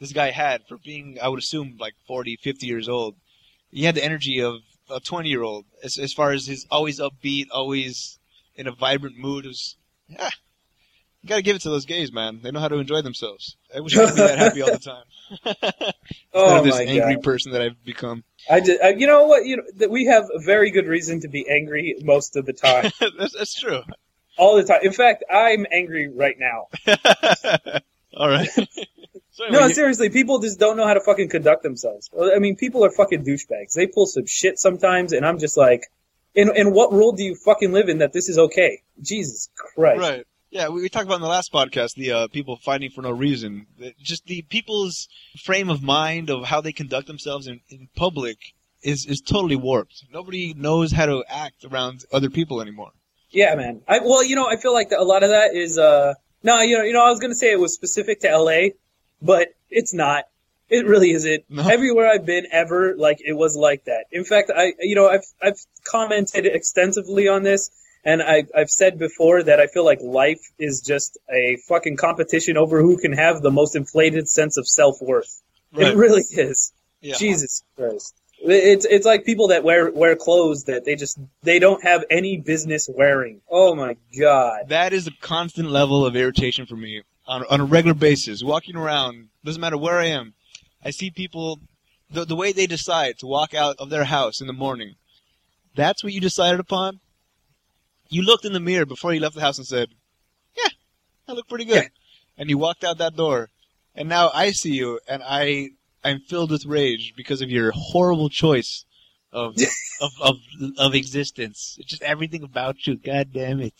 this 0.00 0.12
guy 0.12 0.30
had 0.30 0.62
for 0.68 0.76
being, 0.78 1.18
I 1.22 1.28
would 1.28 1.38
assume, 1.38 1.76
like 1.78 1.94
40, 2.06 2.36
50 2.42 2.66
years 2.66 2.88
old. 2.88 3.16
He 3.70 3.84
had 3.84 3.94
the 3.94 4.04
energy 4.04 4.40
of 4.42 4.56
a 4.90 5.00
20 5.00 5.28
year 5.28 5.42
old 5.42 5.64
as, 5.82 5.98
as 5.98 6.12
far 6.12 6.32
as 6.32 6.46
he's 6.46 6.66
always 6.70 7.00
upbeat, 7.00 7.46
always 7.50 8.18
in 8.54 8.66
a 8.66 8.72
vibrant 8.72 9.18
mood. 9.18 9.44
It 9.44 9.48
was, 9.48 9.76
yeah. 10.08 10.30
You 11.22 11.28
gotta 11.28 11.42
give 11.42 11.56
it 11.56 11.62
to 11.62 11.70
those 11.70 11.86
gays, 11.86 12.12
man. 12.12 12.40
They 12.42 12.50
know 12.50 12.60
how 12.60 12.68
to 12.68 12.76
enjoy 12.76 13.00
themselves. 13.00 13.56
I 13.74 13.80
wish 13.80 13.96
I 13.96 14.04
could 14.04 14.16
be 14.16 14.20
that 14.20 14.38
happy 14.38 14.60
all 14.60 14.70
the 14.70 14.78
time. 14.78 15.92
Oh 16.34 16.58
of 16.58 16.64
this 16.64 16.74
my 16.74 16.82
angry 16.82 17.14
god! 17.14 17.22
person 17.22 17.52
that 17.52 17.62
I've 17.62 17.82
become. 17.82 18.24
I 18.50 18.60
just, 18.60 18.82
uh, 18.82 18.88
you 18.88 19.06
know 19.06 19.24
what? 19.24 19.46
You 19.46 19.56
know 19.56 19.62
that 19.76 19.90
we 19.90 20.04
have 20.04 20.24
a 20.34 20.38
very 20.38 20.70
good 20.70 20.86
reason 20.86 21.20
to 21.20 21.28
be 21.28 21.48
angry 21.48 21.96
most 22.02 22.36
of 22.36 22.44
the 22.44 22.52
time, 22.52 22.90
that's, 23.18 23.32
that's 23.32 23.58
true. 23.58 23.80
all 24.36 24.56
the 24.56 24.64
time. 24.64 24.80
In 24.82 24.92
fact, 24.92 25.24
I'm 25.30 25.66
angry 25.72 26.08
right 26.08 26.36
now. 26.38 26.66
All 28.16 28.28
right. 28.28 28.48
So 29.34 29.46
No, 29.48 29.66
seriously, 29.66 30.10
people 30.10 30.38
just 30.38 30.60
don't 30.60 30.76
know 30.76 30.86
how 30.86 30.94
to 30.94 31.00
fucking 31.00 31.28
conduct 31.28 31.64
themselves. 31.64 32.08
I 32.16 32.38
mean, 32.38 32.54
people 32.54 32.84
are 32.84 32.90
fucking 32.90 33.24
douchebags. 33.24 33.74
They 33.74 33.88
pull 33.88 34.06
some 34.06 34.26
shit 34.26 34.60
sometimes, 34.60 35.12
and 35.12 35.26
I'm 35.26 35.40
just 35.40 35.56
like, 35.56 35.82
in 36.36 36.54
in 36.54 36.72
what 36.72 36.92
world 36.92 37.16
do 37.16 37.24
you 37.24 37.34
fucking 37.44 37.72
live 37.72 37.88
in 37.88 37.98
that 37.98 38.12
this 38.12 38.28
is 38.28 38.38
okay? 38.38 38.82
Jesus 39.02 39.48
Christ! 39.56 40.00
right. 40.00 40.24
Yeah, 40.50 40.68
we, 40.68 40.82
we 40.82 40.88
talked 40.88 41.06
about 41.06 41.16
in 41.16 41.22
the 41.22 41.26
last 41.26 41.52
podcast 41.52 41.94
the 41.96 42.12
uh, 42.12 42.28
people 42.28 42.58
fighting 42.58 42.90
for 42.90 43.02
no 43.02 43.10
reason. 43.10 43.66
Just 44.00 44.24
the 44.26 44.42
people's 44.42 45.08
frame 45.42 45.68
of 45.68 45.82
mind 45.82 46.30
of 46.30 46.44
how 46.44 46.60
they 46.60 46.70
conduct 46.70 47.08
themselves 47.08 47.48
in, 47.48 47.60
in 47.68 47.88
public 47.96 48.38
is 48.84 49.04
is 49.04 49.20
totally 49.20 49.56
warped. 49.56 50.04
Nobody 50.12 50.54
knows 50.54 50.92
how 50.92 51.06
to 51.06 51.24
act 51.28 51.64
around 51.64 52.04
other 52.12 52.30
people 52.30 52.60
anymore. 52.60 52.92
Yeah, 53.30 53.56
man. 53.56 53.82
I 53.88 53.98
well, 53.98 54.22
you 54.22 54.36
know, 54.36 54.46
I 54.46 54.58
feel 54.58 54.72
like 54.72 54.92
a 54.96 55.02
lot 55.02 55.24
of 55.24 55.30
that 55.30 55.56
is 55.56 55.76
uh 55.76 56.14
no, 56.44 56.60
you 56.60 56.78
know, 56.78 56.84
you 56.84 56.92
know, 56.92 57.04
I 57.04 57.10
was 57.10 57.18
gonna 57.18 57.34
say 57.34 57.50
it 57.50 57.58
was 57.58 57.74
specific 57.74 58.20
to 58.20 58.30
L.A., 58.30 58.74
but 59.24 59.48
it's 59.70 59.94
not. 59.94 60.24
It 60.68 60.86
really 60.86 61.10
isn't. 61.10 61.44
No. 61.48 61.68
Everywhere 61.68 62.08
I've 62.08 62.24
been 62.24 62.46
ever, 62.50 62.94
like 62.96 63.18
it 63.24 63.34
was 63.34 63.56
like 63.56 63.84
that. 63.84 64.06
In 64.12 64.24
fact, 64.24 64.50
I 64.54 64.74
you 64.80 64.94
know 64.94 65.08
I've 65.08 65.24
I've 65.42 65.58
commented 65.84 66.46
extensively 66.46 67.28
on 67.28 67.42
this, 67.42 67.70
and 68.04 68.22
I 68.22 68.44
I've 68.56 68.70
said 68.70 68.98
before 68.98 69.42
that 69.42 69.60
I 69.60 69.66
feel 69.66 69.84
like 69.84 70.00
life 70.00 70.40
is 70.58 70.80
just 70.80 71.18
a 71.30 71.58
fucking 71.68 71.96
competition 71.96 72.56
over 72.56 72.80
who 72.80 72.98
can 72.98 73.12
have 73.12 73.42
the 73.42 73.50
most 73.50 73.76
inflated 73.76 74.28
sense 74.28 74.56
of 74.56 74.66
self 74.66 75.00
worth. 75.00 75.42
It 75.72 75.96
really 75.96 76.22
is. 76.30 76.72
Yeah. 77.00 77.16
Jesus 77.16 77.62
Christ. 77.76 78.14
It's 78.40 78.84
it's 78.84 79.06
like 79.06 79.24
people 79.24 79.48
that 79.48 79.64
wear 79.64 79.90
wear 79.90 80.16
clothes 80.16 80.64
that 80.64 80.84
they 80.84 80.96
just 80.96 81.18
they 81.42 81.58
don't 81.58 81.82
have 81.82 82.04
any 82.10 82.38
business 82.38 82.88
wearing. 82.92 83.42
Oh 83.50 83.74
my 83.74 83.96
god. 84.18 84.68
That 84.68 84.92
is 84.92 85.06
a 85.06 85.12
constant 85.20 85.70
level 85.70 86.06
of 86.06 86.16
irritation 86.16 86.66
for 86.66 86.76
me 86.76 87.02
on, 87.26 87.44
on 87.50 87.60
a 87.60 87.64
regular 87.64 87.94
basis. 87.94 88.42
Walking 88.42 88.76
around, 88.76 89.28
doesn't 89.44 89.60
matter 89.60 89.78
where 89.78 89.98
I 89.98 90.06
am, 90.06 90.34
I 90.84 90.90
see 90.90 91.10
people, 91.10 91.60
the, 92.10 92.24
the 92.24 92.36
way 92.36 92.52
they 92.52 92.66
decide 92.66 93.18
to 93.18 93.26
walk 93.26 93.54
out 93.54 93.76
of 93.78 93.90
their 93.90 94.04
house 94.04 94.40
in 94.40 94.46
the 94.46 94.52
morning. 94.52 94.94
That's 95.74 96.04
what 96.04 96.12
you 96.12 96.20
decided 96.20 96.60
upon? 96.60 97.00
You 98.08 98.22
looked 98.22 98.44
in 98.44 98.52
the 98.52 98.60
mirror 98.60 98.86
before 98.86 99.12
you 99.12 99.20
left 99.20 99.34
the 99.34 99.40
house 99.40 99.58
and 99.58 99.66
said, 99.66 99.88
yeah, 100.56 100.68
I 101.26 101.32
look 101.32 101.48
pretty 101.48 101.64
good. 101.64 101.82
Yeah. 101.82 101.88
And 102.36 102.50
you 102.50 102.58
walked 102.58 102.84
out 102.84 102.98
that 102.98 103.16
door. 103.16 103.48
And 103.94 104.08
now 104.08 104.30
I 104.34 104.50
see 104.50 104.72
you 104.72 105.00
and 105.08 105.22
I, 105.24 105.70
I'm 106.02 106.20
filled 106.20 106.50
with 106.50 106.66
rage 106.66 107.14
because 107.16 107.40
of 107.40 107.50
your 107.50 107.72
horrible 107.74 108.28
choice 108.28 108.84
of, 109.34 109.56
of, 110.00 110.10
of, 110.22 110.36
of 110.78 110.94
existence. 110.94 111.76
It's 111.78 111.88
just 111.90 112.02
everything 112.02 112.42
about 112.44 112.86
you. 112.86 112.96
God 112.96 113.30
damn 113.32 113.60
it. 113.60 113.74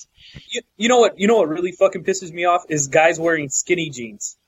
You, 0.50 0.62
you 0.76 0.88
know 0.88 0.99
what? 0.99 1.18
You 1.18 1.26
know 1.28 1.37
what 1.37 1.49
really 1.49 1.73
fucking 1.73 2.04
pisses 2.04 2.32
me 2.32 2.44
off 2.44 2.62
is 2.68 2.88
guys 2.88 3.18
wearing 3.18 3.49
skinny 3.49 3.90
jeans. 3.90 4.37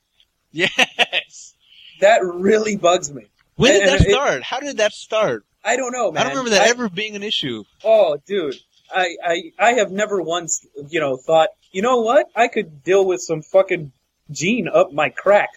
Yes. 0.51 1.53
That 2.01 2.21
really 2.23 2.77
bugs 2.77 3.11
me. 3.13 3.25
When 3.55 3.73
did 3.73 3.81
And- 3.83 3.89
that 3.91 3.99
and 4.01 4.07
it- 4.07 4.11
start? 4.11 4.43
How 4.43 4.59
did 4.59 4.77
that 4.77 4.93
start? 4.93 5.43
I 5.63 5.75
don't 5.75 5.91
know, 5.91 6.11
man. 6.11 6.21
I 6.21 6.23
don't 6.23 6.37
remember 6.37 6.51
that 6.51 6.61
I- 6.67 6.69
ever 6.69 6.89
being 6.89 7.15
an 7.15 7.23
issue. 7.23 7.63
Oh, 7.83 8.17
dude. 8.25 8.55
I, 8.93 9.15
I 9.23 9.41
I 9.59 9.73
have 9.73 9.91
never 9.91 10.21
once, 10.21 10.65
you 10.89 11.01
know, 11.01 11.17
thought 11.17 11.49
you 11.73 11.81
know 11.81 11.99
what? 12.01 12.27
I 12.35 12.47
could 12.47 12.83
deal 12.83 13.05
with 13.05 13.19
some 13.19 13.41
fucking 13.41 13.91
jean 14.31 14.69
up 14.69 14.93
my 14.93 15.09
crack 15.09 15.49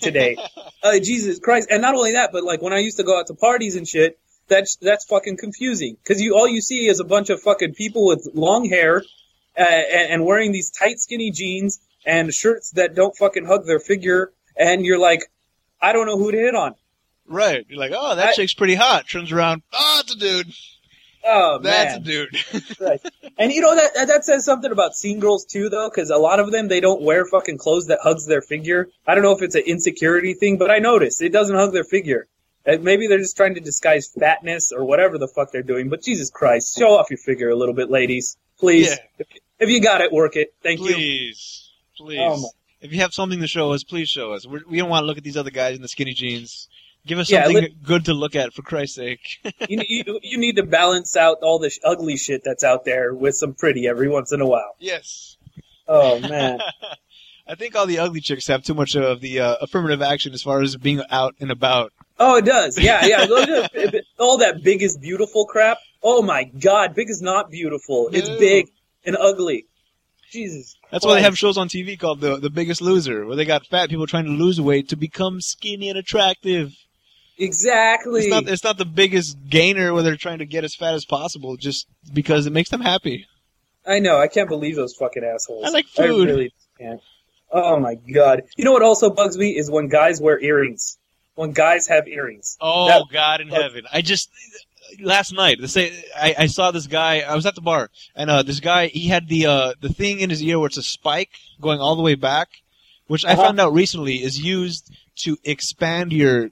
today. 0.00 0.36
uh, 0.82 0.98
Jesus 0.98 1.38
Christ! 1.38 1.68
And 1.70 1.80
not 1.80 1.94
only 1.94 2.12
that, 2.14 2.30
but 2.32 2.42
like 2.42 2.60
when 2.60 2.72
I 2.72 2.78
used 2.80 2.96
to 2.96 3.04
go 3.04 3.16
out 3.18 3.28
to 3.28 3.34
parties 3.34 3.76
and 3.76 3.86
shit, 3.86 4.18
that's 4.48 4.76
that's 4.76 5.04
fucking 5.06 5.36
confusing 5.36 5.96
because 6.02 6.20
you 6.20 6.34
all 6.34 6.48
you 6.48 6.60
see 6.60 6.86
is 6.86 7.00
a 7.00 7.04
bunch 7.04 7.30
of 7.30 7.40
fucking 7.40 7.74
people 7.74 8.06
with 8.06 8.28
long 8.34 8.68
hair 8.68 9.02
uh, 9.58 9.62
and, 9.62 10.10
and 10.12 10.24
wearing 10.24 10.52
these 10.52 10.70
tight, 10.70 10.98
skinny 10.98 11.30
jeans 11.30 11.80
and 12.06 12.32
shirts 12.32 12.70
that 12.72 12.94
don't 12.94 13.16
fucking 13.16 13.44
hug 13.46 13.64
their 13.66 13.78
figure, 13.80 14.32
and 14.56 14.84
you're 14.84 14.98
like, 14.98 15.20
I 15.80 15.92
don't 15.92 16.06
know 16.06 16.18
who 16.18 16.32
to 16.32 16.38
hit 16.38 16.54
on. 16.54 16.74
Right. 17.26 17.64
You're 17.68 17.78
like, 17.78 17.92
oh, 17.94 18.16
that 18.16 18.30
I- 18.30 18.32
chick's 18.32 18.54
pretty 18.54 18.74
hot. 18.74 19.08
Turns 19.08 19.30
around, 19.32 19.62
oh, 19.72 20.00
it's 20.02 20.14
a 20.14 20.18
dude. 20.18 20.52
Oh 21.24 21.60
That's 21.62 21.92
man. 21.94 22.00
a 22.00 22.04
dude. 22.04 23.00
And 23.38 23.52
you 23.52 23.60
know 23.60 23.74
that 23.76 23.94
that- 23.94 24.08
that 24.08 24.24
says 24.24 24.44
something 24.44 24.70
about 24.72 24.94
scene 24.94 25.20
girls 25.20 25.44
too, 25.44 25.68
though, 25.68 25.88
because 25.88 26.10
a 26.10 26.16
lot 26.16 26.40
of 26.40 26.50
them 26.50 26.66
they 26.68 26.80
don't 26.80 27.00
wear 27.00 27.24
fucking 27.24 27.58
clothes 27.58 27.86
that 27.86 28.00
hugs 28.02 28.26
their 28.26 28.42
figure. 28.42 28.88
I 29.06 29.14
don't 29.14 29.22
know 29.22 29.30
if 29.32 29.40
it's 29.42 29.54
an 29.54 29.62
insecurity 29.66 30.34
thing, 30.34 30.58
but 30.58 30.70
I 30.70 30.78
noticed 30.80 31.22
it 31.22 31.32
doesn't 31.32 31.54
hug 31.56 31.72
their 31.72 31.84
figure. 31.84 32.26
And 32.64 32.84
maybe 32.84 33.06
they're 33.08 33.18
just 33.18 33.36
trying 33.36 33.54
to 33.54 33.60
disguise 33.60 34.08
fatness 34.08 34.70
or 34.72 34.84
whatever 34.84 35.18
the 35.18 35.28
fuck 35.28 35.50
they're 35.52 35.62
doing. 35.62 35.88
But 35.88 36.02
Jesus 36.02 36.30
Christ, 36.30 36.78
show 36.78 36.96
off 36.98 37.10
your 37.10 37.18
figure 37.18 37.48
a 37.50 37.56
little 37.56 37.74
bit, 37.74 37.90
ladies, 37.90 38.36
please. 38.58 38.88
Yeah. 38.90 38.96
If, 39.18 39.26
if 39.58 39.68
you 39.70 39.80
got 39.80 40.00
it, 40.00 40.12
work 40.12 40.36
it. 40.36 40.54
Thank 40.62 40.80
you. 40.80 40.94
please, 40.94 41.70
please. 41.96 42.18
Oh, 42.20 42.50
if 42.80 42.92
you 42.92 43.00
have 43.00 43.12
something 43.14 43.40
to 43.40 43.46
show 43.48 43.72
us, 43.72 43.82
please 43.84 44.08
show 44.08 44.32
us. 44.32 44.46
We're, 44.46 44.60
we 44.68 44.78
don't 44.78 44.88
want 44.90 45.02
to 45.02 45.06
look 45.06 45.18
at 45.18 45.24
these 45.24 45.36
other 45.36 45.50
guys 45.50 45.76
in 45.76 45.82
the 45.82 45.88
skinny 45.88 46.14
jeans. 46.14 46.68
Give 47.04 47.18
us 47.18 47.28
Yeah, 47.30 47.44
something 47.44 47.74
good 47.82 48.04
to 48.04 48.14
look 48.14 48.36
at, 48.36 48.52
for 48.52 48.62
Christ's 48.62 48.94
sake. 48.96 49.20
You, 49.68 49.82
you 49.88 50.20
you 50.22 50.38
need 50.38 50.56
to 50.56 50.62
balance 50.62 51.16
out 51.16 51.38
all 51.42 51.58
the 51.58 51.70
sh- 51.70 51.80
ugly 51.84 52.16
shit 52.16 52.42
that's 52.44 52.62
out 52.62 52.84
there 52.84 53.12
with 53.12 53.34
some 53.34 53.54
pretty 53.54 53.88
every 53.88 54.08
once 54.08 54.30
in 54.32 54.40
a 54.40 54.46
while. 54.46 54.76
yes. 54.78 55.36
Oh 55.88 56.20
man. 56.20 56.60
I 57.46 57.54
think 57.54 57.74
all 57.74 57.86
the 57.86 57.98
ugly 57.98 58.20
chicks 58.20 58.46
have 58.46 58.62
too 58.62 58.74
much 58.74 58.94
of 58.96 59.20
the 59.20 59.40
uh, 59.40 59.56
affirmative 59.60 60.00
action 60.02 60.32
as 60.32 60.42
far 60.42 60.62
as 60.62 60.76
being 60.76 61.02
out 61.10 61.34
and 61.40 61.50
about. 61.50 61.92
Oh, 62.18 62.36
it 62.36 62.44
does. 62.44 62.78
Yeah, 62.78 63.04
yeah. 63.04 63.24
Look 63.24 63.48
at 63.48 63.74
it. 63.74 64.04
All 64.18 64.38
that 64.38 64.62
big 64.62 64.82
is 64.82 64.96
beautiful 64.96 65.46
crap. 65.46 65.78
Oh 66.02 66.22
my 66.22 66.44
god, 66.44 66.94
big 66.94 67.10
is 67.10 67.20
not 67.20 67.50
beautiful. 67.50 68.10
It's 68.12 68.28
big 68.28 68.68
and 69.04 69.16
ugly. 69.16 69.66
Jesus. 70.30 70.76
That's 70.90 71.04
why 71.04 71.14
they 71.14 71.22
have 71.22 71.36
shows 71.36 71.58
on 71.58 71.68
TV 71.68 71.98
called 71.98 72.20
the 72.20 72.36
the 72.36 72.50
Biggest 72.50 72.80
Loser, 72.80 73.26
where 73.26 73.36
they 73.36 73.44
got 73.44 73.66
fat 73.66 73.90
people 73.90 74.06
trying 74.06 74.24
to 74.24 74.30
lose 74.30 74.60
weight 74.60 74.88
to 74.90 74.96
become 74.96 75.40
skinny 75.40 75.88
and 75.88 75.98
attractive. 75.98 76.74
Exactly. 77.38 78.22
It's 78.22 78.30
not 78.30 78.48
it's 78.48 78.64
not 78.64 78.78
the 78.78 78.84
biggest 78.84 79.36
gainer 79.48 79.92
where 79.92 80.02
they're 80.02 80.16
trying 80.16 80.38
to 80.38 80.46
get 80.46 80.64
as 80.64 80.74
fat 80.74 80.94
as 80.94 81.04
possible, 81.04 81.56
just 81.56 81.86
because 82.12 82.46
it 82.46 82.52
makes 82.52 82.70
them 82.70 82.80
happy. 82.80 83.26
I 83.86 83.98
know. 83.98 84.18
I 84.18 84.28
can't 84.28 84.48
believe 84.48 84.76
those 84.76 84.94
fucking 84.94 85.24
assholes. 85.24 85.64
I 85.66 85.70
like 85.70 85.86
food. 85.86 86.28
I 86.28 86.32
really 86.32 86.52
can't. 86.78 87.00
Oh 87.52 87.78
my 87.78 87.94
god. 87.94 88.42
You 88.56 88.64
know 88.64 88.72
what 88.72 88.82
also 88.82 89.10
bugs 89.10 89.36
me 89.36 89.50
is 89.56 89.70
when 89.70 89.88
guys 89.88 90.20
wear 90.20 90.40
earrings. 90.40 90.98
When 91.34 91.52
guys 91.52 91.86
have 91.88 92.08
earrings. 92.08 92.56
Oh 92.60 92.88
That- 92.88 93.04
God 93.12 93.40
in 93.40 93.48
heaven! 93.48 93.84
I 93.92 94.02
just 94.02 94.30
last 95.00 95.32
night 95.32 95.58
the 95.60 95.68
say 95.68 95.92
I, 96.16 96.34
I 96.40 96.46
saw 96.46 96.70
this 96.70 96.86
guy. 96.86 97.20
I 97.20 97.34
was 97.34 97.46
at 97.46 97.54
the 97.54 97.60
bar 97.60 97.90
and 98.14 98.30
uh, 98.30 98.42
this 98.42 98.60
guy 98.60 98.86
he 98.88 99.08
had 99.08 99.28
the 99.28 99.46
uh, 99.46 99.72
the 99.80 99.88
thing 99.88 100.20
in 100.20 100.30
his 100.30 100.42
ear 100.42 100.58
where 100.58 100.66
it's 100.66 100.76
a 100.76 100.82
spike 100.82 101.30
going 101.60 101.80
all 101.80 101.96
the 101.96 102.02
way 102.02 102.14
back, 102.14 102.48
which 103.06 103.24
I 103.24 103.32
Uh-huh. 103.32 103.42
found 103.44 103.60
out 103.60 103.72
recently 103.72 104.16
is 104.22 104.38
used 104.38 104.90
to 105.20 105.36
expand 105.44 106.12
your 106.12 106.50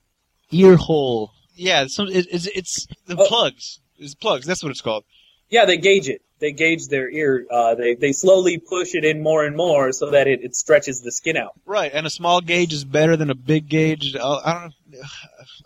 ear 0.51 0.77
hole. 0.77 1.33
Yeah, 1.55 1.87
some 1.89 2.09
it, 2.09 2.27
it's 2.31 2.47
it's 2.47 2.87
the 3.07 3.17
Oh. 3.19 3.27
plugs. 3.27 3.81
It's 3.99 4.15
plugs. 4.15 4.47
That's 4.47 4.63
what 4.63 4.71
it's 4.71 4.81
called. 4.81 5.05
Yeah, 5.51 5.67
they 5.67 5.77
gauge 5.77 6.09
it. 6.09 6.23
They 6.41 6.53
gauge 6.53 6.89
their 6.89 7.11
ear. 7.11 7.47
Uh, 7.51 7.75
they 7.75 7.95
they 7.95 8.13
slowly 8.13 8.59
push 8.59 8.95
it 8.95 9.05
in 9.05 9.23
more 9.23 9.45
and 9.45 9.57
more 9.57 9.93
so 9.93 10.11
that 10.11 10.27
it, 10.27 10.43
it 10.43 10.57
stretches 10.57 11.03
the 11.03 11.13
skin 11.13 11.37
out. 11.37 11.53
Right, 11.67 11.91
and 11.93 12.07
a 12.07 12.11
small 12.11 12.41
gauge 12.41 12.73
is 12.73 12.85
better 12.85 13.17
than 13.17 13.31
a 13.31 13.35
big 13.35 13.69
gauge. 13.69 14.17
I 14.17 14.21
I 14.23 14.53
don't 14.61 14.75
know. 14.91 14.99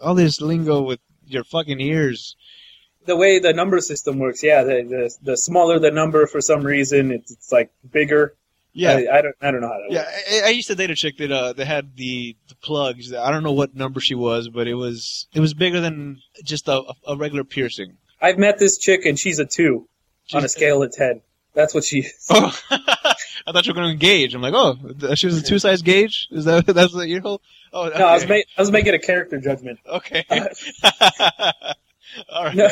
All 0.00 0.14
this 0.14 0.40
lingo 0.40 0.82
with 0.82 1.00
your 1.26 1.44
fucking 1.44 1.80
ears. 1.80 2.36
the 3.06 3.16
way 3.16 3.38
the 3.38 3.52
number 3.52 3.80
system 3.80 4.18
works, 4.18 4.42
yeah, 4.42 4.64
the 4.64 4.82
the, 4.82 5.14
the 5.22 5.36
smaller 5.36 5.78
the 5.78 5.90
number 5.90 6.26
for 6.26 6.40
some 6.40 6.62
reason, 6.62 7.12
it's, 7.12 7.30
it's 7.32 7.52
like 7.52 7.70
bigger. 7.90 8.34
Yeah, 8.72 8.94
I, 9.12 9.18
I 9.18 9.22
don't 9.22 9.36
I 9.40 9.50
don't 9.52 9.60
know 9.60 9.68
how 9.68 9.78
to. 9.78 9.86
Yeah, 9.90 10.04
I, 10.32 10.46
I 10.46 10.48
used 10.48 10.66
to 10.68 10.74
date 10.74 10.90
a 10.90 10.96
chick 10.96 11.18
that 11.18 11.30
uh 11.30 11.52
that 11.52 11.66
had 11.66 11.96
the, 11.96 12.36
the 12.48 12.56
plugs. 12.56 13.12
I 13.14 13.30
don't 13.30 13.44
know 13.44 13.52
what 13.52 13.76
number 13.76 14.00
she 14.00 14.16
was, 14.16 14.48
but 14.48 14.66
it 14.66 14.74
was 14.74 15.28
it 15.32 15.38
was 15.38 15.54
bigger 15.54 15.80
than 15.80 16.20
just 16.42 16.66
a, 16.66 16.82
a 17.06 17.16
regular 17.16 17.44
piercing. 17.44 17.98
I've 18.20 18.38
met 18.38 18.58
this 18.58 18.76
chick 18.78 19.04
and 19.06 19.16
she's 19.18 19.38
a 19.38 19.44
two 19.46 19.86
on 20.32 20.44
a 20.44 20.48
scale 20.48 20.82
of 20.82 20.92
ten. 20.92 21.20
That's 21.54 21.72
what 21.74 21.84
she 21.84 22.00
is. 22.00 22.26
Oh, 22.30 22.56
I 22.70 23.52
thought 23.52 23.66
you 23.66 23.72
were 23.72 23.80
going 23.80 23.86
to 23.86 23.92
engage. 23.92 24.34
I'm 24.34 24.42
like, 24.42 24.54
oh, 24.56 24.76
she 25.14 25.26
was 25.26 25.38
a 25.38 25.42
two 25.46 25.58
size 25.58 25.82
gauge. 25.82 26.28
Is 26.30 26.46
that 26.46 26.66
that's 26.74 26.92
the 26.92 27.02
ear 27.02 27.20
hole? 27.20 27.40
Oh, 27.72 27.86
okay. 27.86 27.98
No, 27.98 28.06
I 28.06 28.14
was 28.14 28.28
ma- 28.28 28.34
I 28.34 28.60
was 28.60 28.70
making 28.70 28.94
a 28.94 28.98
character 28.98 29.38
judgment. 29.40 29.78
okay. 29.86 30.24
Uh, 30.28 31.62
All 32.28 32.44
right. 32.44 32.54
No, 32.56 32.68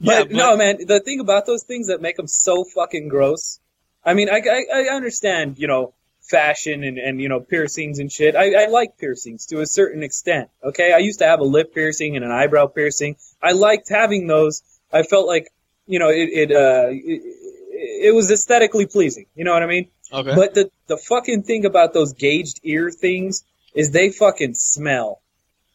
Yeah, 0.00 0.22
but, 0.24 0.30
no, 0.30 0.56
man, 0.56 0.78
the 0.86 1.00
thing 1.00 1.20
about 1.20 1.46
those 1.46 1.62
things 1.62 1.88
that 1.88 2.00
make 2.02 2.16
them 2.16 2.26
so 2.26 2.64
fucking 2.74 3.08
gross. 3.08 3.60
I 4.04 4.14
mean, 4.14 4.28
I, 4.28 4.40
I, 4.40 4.64
I 4.90 4.94
understand, 4.94 5.58
you 5.58 5.66
know, 5.66 5.94
fashion 6.20 6.84
and, 6.84 6.98
and, 6.98 7.20
you 7.20 7.28
know, 7.28 7.40
piercings 7.40 7.98
and 7.98 8.10
shit. 8.10 8.36
I, 8.36 8.64
I 8.64 8.66
like 8.66 8.98
piercings 8.98 9.46
to 9.46 9.60
a 9.60 9.66
certain 9.66 10.02
extent. 10.02 10.50
Okay. 10.62 10.92
I 10.92 10.98
used 10.98 11.20
to 11.20 11.26
have 11.26 11.40
a 11.40 11.44
lip 11.44 11.72
piercing 11.74 12.14
and 12.16 12.24
an 12.24 12.30
eyebrow 12.30 12.66
piercing. 12.66 13.16
I 13.42 13.52
liked 13.52 13.88
having 13.88 14.26
those. 14.26 14.62
I 14.92 15.02
felt 15.02 15.26
like, 15.26 15.48
you 15.86 15.98
know, 15.98 16.08
it, 16.08 16.28
it, 16.32 16.50
uh, 16.52 16.88
it, 16.90 17.22
it 18.08 18.14
was 18.14 18.30
aesthetically 18.30 18.86
pleasing. 18.86 19.26
You 19.34 19.44
know 19.44 19.52
what 19.52 19.62
I 19.62 19.66
mean? 19.66 19.88
Okay. 20.12 20.34
But 20.34 20.54
the, 20.54 20.70
the 20.86 20.96
fucking 20.96 21.42
thing 21.42 21.64
about 21.64 21.92
those 21.92 22.12
gauged 22.12 22.60
ear 22.62 22.90
things 22.90 23.44
is 23.74 23.90
they 23.90 24.10
fucking 24.10 24.54
smell. 24.54 25.20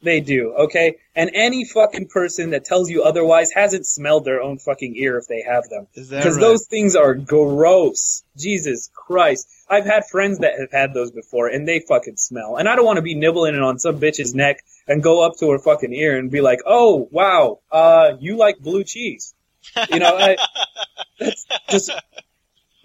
They 0.03 0.19
do, 0.19 0.55
okay? 0.57 0.95
And 1.15 1.29
any 1.35 1.63
fucking 1.63 2.07
person 2.07 2.51
that 2.51 2.65
tells 2.65 2.89
you 2.89 3.03
otherwise 3.03 3.51
hasn't 3.51 3.85
smelled 3.85 4.25
their 4.25 4.41
own 4.41 4.57
fucking 4.57 4.95
ear 4.95 5.19
if 5.19 5.27
they 5.27 5.43
have 5.43 5.69
them. 5.69 5.85
Is 5.93 6.09
that 6.09 6.17
Because 6.17 6.37
right? 6.37 6.41
those 6.41 6.65
things 6.65 6.95
are 6.95 7.13
gross. 7.13 8.23
Jesus 8.35 8.89
Christ. 8.95 9.47
I've 9.69 9.85
had 9.85 10.05
friends 10.09 10.39
that 10.39 10.59
have 10.59 10.71
had 10.71 10.95
those 10.95 11.11
before 11.11 11.49
and 11.49 11.67
they 11.67 11.81
fucking 11.81 12.17
smell. 12.17 12.55
And 12.57 12.67
I 12.67 12.75
don't 12.75 12.85
want 12.85 12.97
to 12.97 13.03
be 13.03 13.13
nibbling 13.13 13.53
it 13.53 13.61
on 13.61 13.77
some 13.77 13.99
bitch's 13.99 14.33
neck 14.33 14.63
and 14.87 15.03
go 15.03 15.23
up 15.23 15.33
to 15.37 15.51
her 15.51 15.59
fucking 15.59 15.93
ear 15.93 16.17
and 16.17 16.31
be 16.31 16.41
like, 16.41 16.61
oh, 16.65 17.07
wow, 17.11 17.59
uh, 17.71 18.13
you 18.19 18.37
like 18.37 18.57
blue 18.57 18.83
cheese. 18.83 19.35
You 19.89 19.99
know, 19.99 20.17
I, 20.17 20.37
that's 21.19 21.45
just 21.69 21.91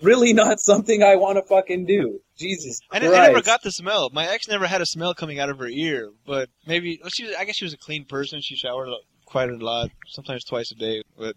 really 0.03 0.33
not 0.33 0.61
something 0.61 1.03
I 1.03 1.17
want 1.17 1.37
to 1.37 1.43
fucking 1.43 1.87
do. 1.87 2.21
Jesus 2.39 2.81
I, 2.91 2.99
ne- 2.99 3.09
I 3.09 3.29
never 3.29 3.43
got 3.43 3.63
the 3.63 3.71
smell. 3.73 4.11
My 4.13 4.27
ex 4.27 4.47
never 4.49 4.67
had 4.67 4.83
a 4.83 4.87
smell 4.87 5.15
coming 5.15 5.41
out 5.41 5.49
of 5.49 5.59
her 5.59 5.69
ear, 5.69 6.11
but 6.27 6.51
maybe 6.67 6.99
well, 7.03 7.11
she 7.11 7.25
was. 7.25 7.35
I 7.35 7.45
guess 7.45 7.57
she 7.57 7.65
was 7.65 7.73
a 7.73 7.79
clean 7.79 8.05
person. 8.05 8.41
She 8.41 8.57
showered 8.57 8.91
quite 9.25 9.49
a 9.49 9.57
lot, 9.57 9.91
sometimes 10.07 10.45
twice 10.45 10.71
a 10.71 10.75
day. 10.75 11.03
But 11.19 11.37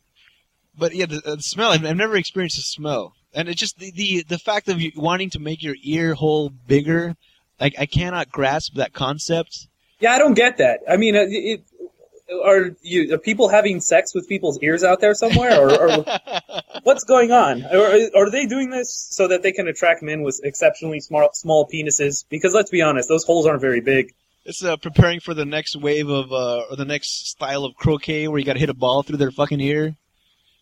but 0.78 0.94
yeah, 0.94 1.06
the, 1.06 1.22
uh, 1.26 1.36
the 1.36 1.42
smell. 1.42 1.72
I've, 1.72 1.86
I've 1.86 1.96
never 1.96 2.16
experienced 2.18 2.58
the 2.58 2.64
smell, 2.64 3.14
and 3.34 3.48
it's 3.48 3.60
just 3.60 3.78
the 3.80 3.92
the, 3.92 4.24
the 4.28 4.38
fact 4.38 4.68
of 4.68 4.82
you 4.82 4.92
wanting 4.96 5.30
to 5.32 5.40
make 5.40 5.64
your 5.64 5.76
ear 5.84 6.14
hole 6.14 6.50
bigger. 6.50 7.16
Like 7.60 7.76
I 7.80 7.86
cannot 7.86 8.30
grasp 8.30 8.76
that 8.76 8.94
concept. 8.94 9.68
Yeah, 10.00 10.14
I 10.14 10.18
don't 10.18 10.34
get 10.34 10.58
that. 10.58 10.80
I 10.90 10.96
mean, 10.98 11.16
uh, 11.16 11.26
it, 11.28 11.64
are 12.32 12.72
you 12.82 13.14
are 13.14 13.18
people 13.18 13.50
having 13.50 13.82
sex 13.82 14.14
with 14.14 14.28
people's 14.28 14.60
ears 14.62 14.84
out 14.84 15.02
there 15.02 15.14
somewhere, 15.14 15.60
or, 15.60 15.72
or 15.72 16.06
what's 16.84 17.04
going 17.04 17.32
on? 17.32 17.64
Or 17.66 18.00
are 18.16 18.30
they 18.30 18.46
doing 18.46 18.70
this 18.70 19.08
so 19.12 19.28
that 19.28 19.44
they 19.44 19.52
can 19.52 19.68
attract 19.68 20.02
men 20.04 20.22
with 20.22 20.40
exceptionally 20.44 21.00
small 21.00 21.30
small 21.34 21.68
penises? 21.68 22.26
Because 22.30 22.54
let's 22.54 22.70
be 22.70 22.82
honest, 22.82 23.10
those 23.10 23.24
holes 23.24 23.46
aren't 23.46 23.62
very 23.62 23.82
big. 23.82 24.14
It's 24.46 24.64
uh, 24.64 24.78
preparing 24.78 25.20
for 25.20 25.34
the 25.34 25.46
next 25.46 25.76
wave 25.76 26.10
of 26.10 26.32
uh, 26.32 26.64
or 26.70 26.76
the 26.76 26.86
next 26.86 27.30
style 27.30 27.66
of 27.66 27.76
croquet 27.76 28.28
where 28.28 28.40
you 28.40 28.46
got 28.46 28.54
to 28.54 28.60
hit 28.60 28.70
a 28.70 28.74
ball 28.74 29.04
through 29.04 29.18
their 29.18 29.32
fucking 29.32 29.60
ear. 29.60 29.96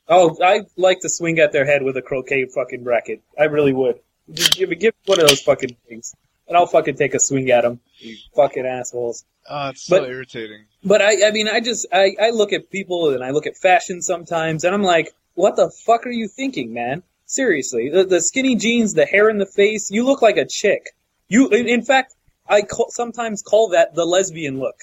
Oh, 0.10 0.38
I'd 0.42 0.68
like 0.78 1.02
to 1.02 1.10
swing 1.10 1.40
at 1.40 1.52
their 1.52 1.66
head 1.66 1.84
with 1.84 1.98
a 1.98 2.02
croquet 2.02 2.46
fucking 2.46 2.84
racket. 2.84 3.22
I 3.38 3.46
really 3.46 3.74
would. 3.74 4.00
Just 4.32 4.56
give, 4.56 4.70
give 4.72 4.94
me 4.94 5.14
one 5.14 5.20
of 5.20 5.28
those 5.28 5.42
fucking 5.42 5.76
things, 5.88 6.16
and 6.48 6.58
I'll 6.58 6.66
fucking 6.66 6.96
take 6.96 7.14
a 7.14 7.20
swing 7.20 7.50
at 7.52 7.62
them. 7.62 7.80
You 8.00 8.18
fucking 8.36 8.66
assholes. 8.66 9.26
Oh, 9.50 9.70
it's 9.70 9.84
so 9.84 10.00
But- 10.00 10.10
irritating. 10.10 10.66
But 10.84 11.02
I, 11.02 11.28
I 11.28 11.32
mean, 11.32 11.48
I 11.48 11.60
just, 11.60 11.86
I, 11.92 12.16
I 12.22 12.30
look 12.30 12.54
at 12.54 12.70
people 12.70 13.10
and 13.10 13.24
I 13.24 13.32
look 13.32 13.46
at 13.46 13.58
fashion 13.58 14.02
sometimes, 14.02 14.64
and 14.64 14.74
I'm 14.74 14.84
like, 14.84 15.14
what 15.34 15.56
the 15.56 15.70
fuck 15.86 16.06
are 16.06 16.12
you 16.12 16.28
thinking, 16.28 16.74
man? 16.74 17.04
Seriously, 17.26 17.90
the, 17.90 18.06
the 18.06 18.22
skinny 18.22 18.56
jeans, 18.56 18.94
the 18.94 19.06
hair 19.06 19.30
in 19.30 19.38
the 19.38 19.46
face, 19.46 19.92
you 19.92 20.06
look 20.06 20.22
like 20.22 20.38
a 20.38 20.46
chick. 20.46 20.96
You, 21.28 21.50
in, 21.50 21.68
in 21.68 21.84
fact, 21.84 22.16
I 22.48 22.62
call, 22.62 22.88
sometimes 22.90 23.42
call 23.42 23.70
that 23.70 23.96
the 23.96 24.06
lesbian 24.06 24.60
look. 24.60 24.76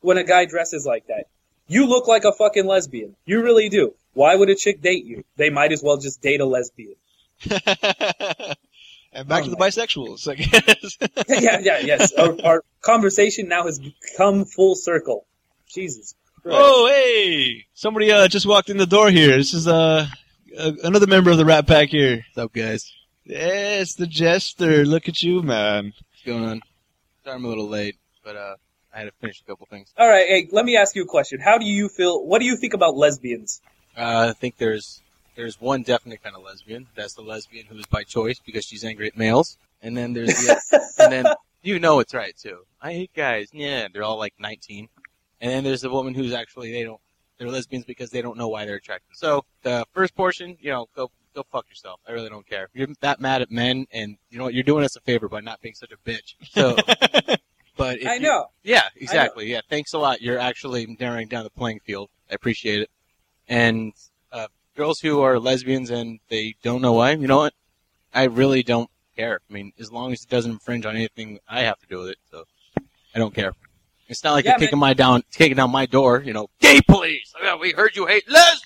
When 0.00 0.18
a 0.18 0.24
guy 0.24 0.46
dresses 0.46 0.84
like 0.84 1.06
that, 1.06 1.26
you 1.68 1.86
look 1.86 2.08
like 2.08 2.24
a 2.24 2.32
fucking 2.32 2.66
lesbian. 2.66 3.14
You 3.24 3.42
really 3.42 3.68
do. 3.68 3.94
Why 4.14 4.34
would 4.34 4.50
a 4.50 4.56
chick 4.56 4.82
date 4.82 5.04
you? 5.04 5.24
They 5.36 5.50
might 5.50 5.70
as 5.72 5.82
well 5.82 5.96
just 5.96 6.20
date 6.20 6.40
a 6.40 6.44
lesbian. 6.44 6.96
and 9.16 9.28
back 9.28 9.42
Oh 9.42 9.44
to 9.44 9.50
the 9.50 9.56
bisexuals, 9.56 10.28
I 10.28 10.34
guess. 10.34 10.98
yeah, 11.42 11.58
yeah, 11.60 11.78
yes. 11.78 12.12
Our, 12.12 12.36
our 12.44 12.64
conversation 12.82 13.48
now 13.48 13.64
has 13.64 13.80
come 14.16 14.44
full 14.44 14.74
circle. 14.74 15.26
Jesus 15.68 16.14
Christ. 16.42 16.58
oh, 16.60 16.86
hey! 16.86 17.64
Somebody 17.74 18.12
uh, 18.12 18.28
just 18.28 18.46
walked 18.46 18.70
in 18.70 18.76
the 18.76 18.86
door 18.86 19.10
here. 19.10 19.36
This 19.36 19.54
is 19.54 19.66
uh, 19.66 20.06
uh, 20.56 20.72
another 20.84 21.06
member 21.06 21.30
of 21.30 21.38
the 21.38 21.44
Rat 21.44 21.66
Pack 21.66 21.88
here. 21.88 22.16
What's 22.16 22.38
up, 22.38 22.52
guys? 22.52 22.92
Yes, 23.24 23.94
the 23.94 24.06
jester. 24.06 24.84
Look 24.84 25.08
at 25.08 25.22
you, 25.22 25.42
man. 25.42 25.86
What's 25.86 26.24
going 26.24 26.44
on? 26.44 26.60
Sorry 27.24 27.36
I'm 27.36 27.44
a 27.44 27.48
little 27.48 27.68
late, 27.68 27.96
but 28.22 28.36
uh, 28.36 28.54
I 28.94 28.98
had 28.98 29.04
to 29.06 29.12
finish 29.20 29.40
a 29.40 29.44
couple 29.44 29.66
things. 29.66 29.92
All 29.98 30.06
right, 30.06 30.28
hey, 30.28 30.48
let 30.52 30.64
me 30.64 30.76
ask 30.76 30.94
you 30.94 31.02
a 31.02 31.06
question. 31.06 31.40
How 31.40 31.58
do 31.58 31.64
you 31.64 31.88
feel? 31.88 32.24
What 32.24 32.38
do 32.38 32.44
you 32.44 32.56
think 32.56 32.74
about 32.74 32.96
lesbians? 32.96 33.60
Uh, 33.96 34.28
I 34.30 34.32
think 34.34 34.58
there's 34.58 35.00
there's 35.36 35.60
one 35.60 35.82
definite 35.82 36.22
kind 36.22 36.34
of 36.34 36.42
lesbian. 36.42 36.86
That's 36.96 37.14
the 37.14 37.22
lesbian 37.22 37.66
who's 37.66 37.86
by 37.86 38.02
choice 38.02 38.40
because 38.44 38.64
she's 38.64 38.84
angry 38.84 39.06
at 39.08 39.16
males. 39.16 39.56
And 39.82 39.96
then 39.96 40.12
there's 40.12 40.28
the 40.34 40.94
and 40.98 41.12
then 41.12 41.26
you 41.62 41.78
know 41.78 42.00
it's 42.00 42.14
right 42.14 42.34
too. 42.36 42.60
I 42.80 42.92
hate 42.92 43.12
guys. 43.14 43.48
Yeah, 43.52 43.88
they're 43.92 44.02
all 44.04 44.18
like 44.18 44.34
19. 44.38 44.88
And 45.40 45.50
then 45.50 45.64
there's 45.64 45.82
the 45.82 45.90
woman 45.90 46.14
who's 46.14 46.32
actually 46.32 46.72
they 46.72 46.82
don't 46.82 47.00
they're 47.38 47.48
lesbians 47.48 47.84
because 47.84 48.10
they 48.10 48.22
don't 48.22 48.38
know 48.38 48.48
why 48.48 48.64
they're 48.64 48.76
attracted. 48.76 49.16
So 49.16 49.44
the 49.62 49.84
first 49.92 50.14
portion, 50.16 50.56
you 50.60 50.70
know, 50.70 50.86
go 50.96 51.10
go 51.34 51.44
fuck 51.52 51.68
yourself. 51.68 52.00
I 52.08 52.12
really 52.12 52.30
don't 52.30 52.46
care. 52.48 52.68
You're 52.72 52.88
that 53.00 53.20
mad 53.20 53.42
at 53.42 53.50
men, 53.50 53.86
and 53.92 54.16
you 54.30 54.38
know 54.38 54.44
what, 54.44 54.54
you're 54.54 54.62
doing 54.62 54.84
us 54.84 54.96
a 54.96 55.00
favor 55.00 55.28
by 55.28 55.40
not 55.40 55.60
being 55.60 55.74
such 55.74 55.92
a 55.92 55.96
bitch. 56.08 56.34
So, 56.50 56.76
but 57.76 58.04
I 58.06 58.14
you- 58.14 58.20
know. 58.20 58.46
yeah, 58.62 58.84
exactly. 58.96 59.50
Yeah, 59.52 59.60
thanks 59.68 59.92
a 59.92 59.98
lot. 59.98 60.22
You're 60.22 60.38
actually 60.38 60.96
narrowing 60.98 61.28
down 61.28 61.44
the 61.44 61.50
playing 61.50 61.80
field. 61.80 62.08
I 62.30 62.34
appreciate 62.34 62.80
it. 62.80 62.90
And 63.48 63.92
uh, 64.32 64.48
girls 64.76 65.00
who 65.00 65.20
are 65.22 65.38
lesbians 65.38 65.90
and 65.90 66.20
they 66.28 66.54
don't 66.62 66.82
know 66.82 66.92
why, 66.92 67.12
you 67.12 67.26
know 67.26 67.38
what? 67.38 67.54
I 68.14 68.24
really 68.24 68.62
don't 68.62 68.90
care. 69.16 69.40
I 69.48 69.52
mean, 69.52 69.72
as 69.78 69.90
long 69.90 70.12
as 70.12 70.22
it 70.22 70.28
doesn't 70.28 70.50
infringe 70.52 70.86
on 70.86 70.94
anything 70.96 71.38
I 71.48 71.62
have 71.62 71.78
to 71.80 71.86
do 71.86 71.98
with 71.98 72.10
it, 72.10 72.18
so 72.30 72.44
I 73.14 73.18
don't 73.18 73.34
care. 73.34 73.52
It's 74.08 74.22
not 74.22 74.32
like 74.34 74.44
Yeah, 74.44 74.52
you're 74.52 74.58
kicking 74.60 74.78
my 74.78 74.94
down, 74.94 75.22
kicking 75.32 75.56
down 75.56 75.70
my 75.70 75.86
door. 75.86 76.22
You 76.24 76.32
know, 76.32 76.48
gay 76.60 76.80
police. 76.86 77.32
Oh, 77.42 77.56
we 77.56 77.72
heard 77.72 77.96
you 77.96 78.06
hate 78.06 78.28
lesbians. 78.30 78.62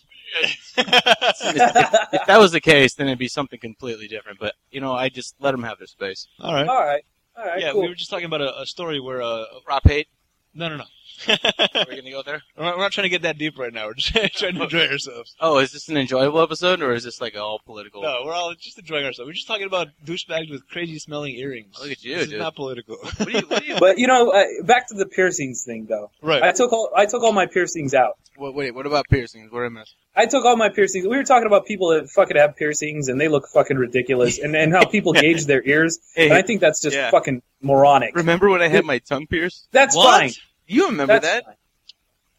if, 0.77 0.77
if 2.13 2.27
that 2.27 2.39
was 2.39 2.53
the 2.53 2.61
case, 2.61 2.95
then 2.95 3.07
it'd 3.09 3.19
be 3.19 3.29
something 3.29 3.59
completely 3.59 4.07
different. 4.07 4.39
But 4.39 4.55
you 4.71 4.81
know, 4.81 4.93
I 4.93 5.09
just 5.09 5.35
let 5.41 5.53
them 5.53 5.63
have 5.63 5.79
their 5.79 5.87
space. 5.87 6.29
All 6.41 6.53
right. 6.53 6.69
All 6.69 6.85
right, 6.85 7.05
all 7.37 7.45
right, 7.47 7.61
Yeah, 7.61 7.73
cool. 7.73 7.83
we 7.83 7.89
were 7.89 7.95
just 7.95 8.11
talking 8.11 8.27
about 8.27 8.43
a, 8.43 8.61
a 8.61 8.67
story 8.67 9.01
where 9.01 9.23
uh, 9.23 9.45
Prop 9.65 9.89
8. 9.89 10.07
no, 10.55 10.69
no, 10.69 10.77
no. 10.77 10.85
Are 11.29 11.87
we 11.89 11.97
gonna 11.97 12.11
go 12.11 12.23
there? 12.23 12.43
we're, 12.57 12.65
not, 12.65 12.77
we're 12.77 12.83
not 12.85 12.93
trying 12.93 13.05
to 13.05 13.09
get 13.09 13.23
that 13.23 13.39
deep 13.39 13.59
right 13.59 13.73
now. 13.73 13.87
We're 13.87 13.95
just 13.95 14.13
trying 14.39 14.55
to 14.55 14.63
enjoy 14.65 14.87
ourselves. 14.89 15.35
Oh, 15.41 15.59
is 15.59 15.73
this 15.73 15.89
an 15.89 15.97
enjoyable 15.97 16.41
episode 16.41 16.83
or 16.83 16.93
is 16.93 17.05
this 17.05 17.21
like 17.21 17.37
all 17.37 17.61
political? 17.65 18.03
No, 18.03 18.23
we're 18.25 18.33
all 18.33 18.55
just 18.55 18.79
enjoying 18.79 19.05
ourselves. 19.05 19.29
We're 19.29 19.35
just 19.35 19.47
talking 19.47 19.67
about 19.67 19.89
douchebags 20.05 20.51
with 20.51 20.67
crazy 20.69 20.99
smelling 20.99 21.35
earrings. 21.37 21.77
Look 21.81 21.91
at 21.91 22.03
you, 22.05 22.17
this 22.17 22.25
dude. 22.27 22.35
is 22.35 22.39
not 22.41 22.55
political. 22.57 22.97
What 22.97 23.19
do 23.19 23.31
you? 23.33 23.41
What 23.47 23.63
do 23.63 23.67
you? 23.69 23.77
but 23.81 23.99
you 23.99 24.07
know, 24.07 24.31
uh, 24.31 24.45
back 24.65 24.89
to 24.89 24.95
the 24.95 25.07
piercings 25.07 25.63
thing 25.65 25.87
though. 25.89 26.11
right. 26.23 26.43
I 26.43 26.53
took 26.53 26.73
all 26.73 26.91
I 26.97 27.07
took 27.07 27.23
all 27.23 27.33
my 27.33 27.47
piercings 27.47 27.95
out. 27.95 28.17
What, 28.37 28.55
wait, 28.55 28.75
what 28.75 28.87
about 28.87 29.05
piercings? 29.11 29.53
What 29.53 29.61
did 29.61 29.67
I 29.67 29.69
miss? 29.81 29.95
I 30.17 30.25
took 30.25 30.47
all 30.47 30.57
my 30.57 30.71
piercings. 30.71 31.07
We 31.07 31.17
were 31.17 31.25
talking 31.25 31.47
about 31.47 31.67
people 31.67 31.91
that 31.91 32.09
fucking 32.09 32.37
have 32.39 32.57
piercings 32.57 33.09
and 33.09 33.21
they 33.21 33.29
look 33.29 33.47
fucking 33.53 33.77
ridiculous, 33.77 34.39
and 34.39 34.57
and 34.57 34.73
how 34.73 34.87
people 34.87 35.13
gauge 35.13 35.45
their 35.47 35.63
ears. 35.67 35.99
And 36.17 36.33
I 36.33 36.41
think 36.43 36.61
that's 36.63 36.81
just 36.81 36.97
Yeah. 36.97 37.11
fucking 37.11 37.43
moronic. 37.61 38.17
remember 38.17 38.49
when 38.49 38.63
I 38.63 38.69
had 38.69 38.85
my 38.87 38.99
tongue 38.99 39.27
pierced? 39.27 39.69
That's 39.73 39.95
What? 39.95 40.19
fine. 40.21 40.31
You 40.71 40.87
remember 40.87 41.15
That's 41.15 41.27
that? 41.27 41.45
fine. 41.47 41.55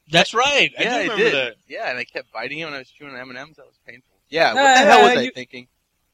That's 0.10 0.34
right. 0.34 0.72
I 0.78 0.84
yeah, 0.84 1.04
do 1.04 1.12
I 1.12 1.16
did. 1.18 1.34
that. 1.34 1.56
Yeah, 1.68 1.90
and 1.90 1.98
I 1.98 2.04
kept 2.06 2.32
biting 2.32 2.60
it 2.60 2.66
when 2.66 2.74
I 2.74 2.80
was 2.80 2.90
chewing 2.90 3.16
M 3.16 3.30
and 3.30 3.38
M's. 3.38 3.58
That 3.58 3.66
was 3.66 3.80
painful. 3.86 4.14
Yeah, 4.30 4.54
what 4.54 4.62
Nah, 4.62 4.74
the 4.74 4.80
hell 4.80 5.02
was 5.04 5.14
nah, 5.16 5.20
I 5.20 5.24
you- 5.24 5.32
thinking? 5.32 5.68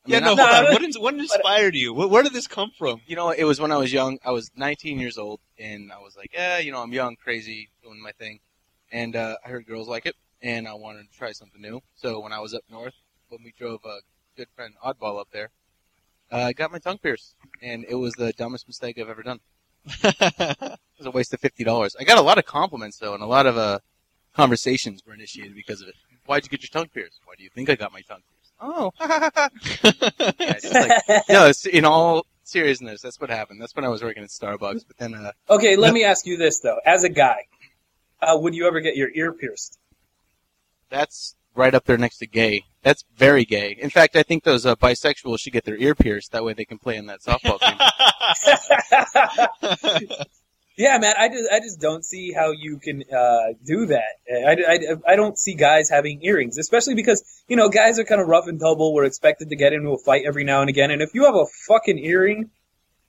I 0.06 0.10
Yeah, 0.10 0.18
mean, 0.20 0.26
no, 0.26 0.36
No, 0.36 0.48
hold 0.48 0.66
on. 0.68 0.74
What, 0.74 0.96
what 1.02 1.14
inspired 1.16 1.76
you? 1.76 1.94
Where, 1.94 2.08
where 2.08 2.24
did 2.24 2.34
this 2.34 2.48
come 2.48 2.72
from? 2.78 3.02
you 3.06 3.16
know, 3.16 3.30
it 3.30 3.44
was 3.44 3.60
when 3.60 3.72
I 3.72 3.78
was 3.78 3.92
young. 3.94 4.18
I 4.26 4.32
was 4.32 4.50
19 4.56 5.00
years 5.00 5.18
old, 5.18 5.40
and 5.60 5.92
I 5.92 6.00
was 6.00 6.16
like, 6.16 6.32
yeah, 6.34 6.58
you 6.60 6.72
know, 6.72 6.82
I'm 6.82 6.92
young, 6.94 7.16
crazy, 7.18 7.70
doing 7.84 8.02
my 8.02 8.12
thing, 8.14 8.40
and 8.92 9.16
uh, 9.16 9.36
I 9.46 9.50
heard 9.50 9.66
girls 9.68 9.88
like 9.88 10.06
it, 10.06 10.16
and 10.42 10.68
I 10.68 10.74
wanted 10.74 11.12
to 11.12 11.18
try 11.18 11.32
something 11.34 11.62
new. 11.62 11.82
So 11.96 12.20
when 12.20 12.32
I 12.34 12.40
was 12.40 12.54
up 12.54 12.64
north, 12.70 12.94
when 13.30 13.44
we 13.44 13.54
drove 13.58 13.82
a 13.86 14.00
good 14.36 14.48
friend 14.56 14.74
Oddball 14.84 15.20
up 15.20 15.28
there, 15.32 15.50
uh, 16.32 16.38
I 16.38 16.54
got 16.54 16.72
my 16.72 16.80
tongue 16.80 16.98
pierced, 17.00 17.36
and 17.62 17.86
it 17.88 17.96
was 17.96 18.14
the 18.14 18.34
dumbest 18.34 18.68
mistake 18.68 18.98
I've 19.00 19.10
ever 19.10 19.24
done. 19.24 19.40
It 20.04 20.80
was 20.98 21.06
a 21.06 21.12
waste 21.12 21.34
of 21.34 21.40
fifty 21.40 21.64
dollars. 21.64 21.96
I 22.00 22.04
got 22.04 22.18
a 22.18 22.22
lot 22.22 22.38
of 22.38 22.46
compliments 22.46 22.98
though, 22.98 23.14
and 23.14 23.22
a 23.22 23.28
lot 23.28 23.46
of 23.46 23.58
uh, 23.58 23.80
conversations 24.36 25.04
were 25.06 25.14
initiated 25.14 25.56
because 25.56 25.82
of 25.82 25.88
it. 25.88 25.96
Why'd 26.26 26.44
you 26.44 26.50
get 26.50 26.64
your 26.64 26.70
tongue 26.70 26.90
pierced? 26.92 27.22
Why 27.26 27.36
do 27.38 27.44
you 27.44 27.50
think 27.50 27.70
I 27.70 27.76
got 27.76 27.94
my 27.94 28.02
tongue 28.02 28.22
pierced? 28.28 28.54
Oh, 28.60 28.92
yeah, 30.40 30.54
just 30.54 30.74
like 30.74 31.24
no. 31.30 31.52
In 31.72 31.86
all 31.86 32.26
seriousness, 32.44 33.02
that's 33.02 33.20
what 33.22 33.30
happened. 33.30 33.62
That's 33.62 33.76
when 33.76 33.86
I 33.86 33.90
was 33.90 34.02
working 34.02 34.24
at 34.24 34.30
Starbucks. 34.30 34.86
But 34.88 34.98
then, 34.98 35.14
uh, 35.14 35.32
okay, 35.50 35.76
let 35.76 35.94
me 35.94 36.04
ask 36.04 36.26
you 36.26 36.38
this 36.38 36.60
though: 36.60 36.80
as 36.86 37.04
a 37.04 37.10
guy, 37.10 37.46
uh, 38.22 38.38
would 38.40 38.56
you 38.56 38.68
ever 38.68 38.80
get 38.80 38.96
your 38.96 39.10
ear 39.14 39.34
pierced? 39.34 39.78
that's 40.90 41.36
right 41.56 41.74
up 41.74 41.86
there 41.86 41.98
next 41.98 42.18
to 42.20 42.28
gay. 42.28 42.64
That's 42.88 43.04
very 43.18 43.44
gay. 43.44 43.76
In 43.78 43.90
fact, 43.90 44.16
I 44.16 44.24
think 44.24 44.46
those 44.46 44.66
uh, 44.66 44.74
bisexuals 44.78 45.42
should 45.42 45.52
get 45.52 45.66
their 45.66 45.76
ear 45.76 45.94
pierced. 45.94 46.32
That 46.32 46.46
way, 46.46 46.54
they 46.54 46.64
can 46.64 46.78
play 46.78 46.96
in 46.96 47.08
that 47.08 47.20
softball 47.20 47.60
team. 47.60 47.78
yeah, 50.78 50.98
man, 50.98 51.14
I 51.20 51.28
just 51.28 51.50
I 51.52 51.60
just 51.60 51.82
don't 51.82 52.06
see 52.06 52.32
how 52.32 52.52
you 52.52 52.80
can 52.80 53.04
uh, 53.14 53.56
do 53.66 53.88
that. 53.88 54.04
I, 54.32 54.52
I, 54.70 55.14
I 55.14 55.16
don't 55.18 55.38
see 55.38 55.54
guys 55.56 55.90
having 55.90 56.24
earrings, 56.24 56.58
especially 56.58 56.96
because 56.96 57.22
you 57.50 57.58
know 57.58 57.68
guys 57.68 58.00
are 58.00 58.06
kind 58.06 58.22
of 58.22 58.28
rough 58.30 58.48
and 58.48 58.58
tumble. 58.58 58.94
We're 58.94 59.04
expected 59.04 59.50
to 59.50 59.58
get 59.58 59.74
into 59.74 59.90
a 59.90 59.98
fight 59.98 60.24
every 60.26 60.46
now 60.46 60.62
and 60.62 60.70
again, 60.70 60.90
and 60.90 61.02
if 61.02 61.14
you 61.14 61.26
have 61.26 61.36
a 61.36 61.46
fucking 61.68 61.98
earring, 62.00 62.52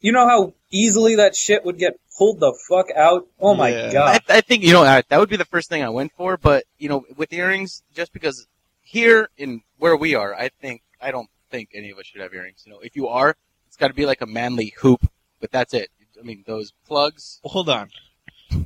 you 0.01 0.11
know 0.11 0.27
how 0.27 0.55
easily 0.73 1.15
that 1.15 1.37
shit 1.37 1.65
would 1.65 1.79
get 1.79 2.01
pulled 2.19 2.41
the 2.41 2.53
fuck 2.69 2.87
out. 2.97 3.29
Oh 3.39 3.55
my 3.55 3.69
Yeah. 3.69 3.93
god! 3.93 4.23
I, 4.29 4.39
I 4.39 4.41
think 4.41 4.65
you 4.65 4.73
know 4.73 4.83
that 4.83 5.09
would 5.21 5.31
be 5.31 5.37
the 5.37 5.45
first 5.45 5.69
thing 5.69 5.85
I 5.85 5.89
went 5.91 6.11
for. 6.17 6.37
But 6.37 6.65
you 6.79 6.89
know, 6.89 7.05
with 7.17 7.33
earrings, 7.33 7.85
just 7.95 8.13
because 8.13 8.49
here 8.89 9.29
in 9.37 9.61
where 9.79 9.97
we 9.97 10.15
are, 10.15 10.35
I 10.35 10.49
think 10.61 10.83
I 11.01 11.11
don't 11.11 11.29
think 11.51 11.71
any 11.75 11.91
of 11.91 11.99
us 11.99 12.07
should 12.07 12.21
have 12.23 12.33
earrings. 12.33 12.63
You 12.67 12.73
know, 12.73 12.81
if 12.81 12.97
you 12.97 13.09
are, 13.09 13.37
it's 13.67 13.77
got 13.77 13.89
to 13.89 13.95
be 13.95 14.07
like 14.07 14.21
a 14.23 14.27
manly 14.27 14.75
hoop. 14.79 15.07
But 15.41 15.51
that's 15.53 15.75
it. 15.75 15.91
I 16.19 16.23
mean, 16.25 16.43
those 16.47 16.73
plugs, 16.87 17.39
Hold 17.45 17.69
on. 17.69 17.91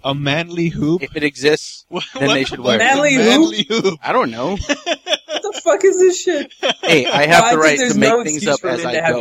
A 0.05 0.15
manly 0.15 0.69
hoop? 0.69 1.03
if 1.03 1.17
it 1.17 1.25
exists, 1.25 1.85
What- 1.91 2.05
Then 2.19 2.29
they 2.29 2.45
should 2.45 2.61
the 2.61 2.63
wear 2.63 2.77
it. 2.77 2.79
fuck 2.79 2.95
Manly 2.95 3.17
manly 3.17 3.63
hoop? 3.69 3.99
I 4.03 4.13
don't 4.13 4.31
know. 4.31 4.51
what 4.57 5.43
the 5.43 5.61
fuck 5.63 5.85
is 5.85 5.99
this 5.99 6.23
shit? 6.23 6.53
Hey, 6.83 7.05
I 7.07 7.27
have 7.27 7.45
No, 7.45 7.51
the 7.51 7.59
right 7.59 7.79
to 7.79 7.99
make 7.99 8.09
no 8.11 8.23
things 8.25 8.47
up 8.47 8.65
as 8.65 8.85
I 8.87 9.11
go. 9.11 9.19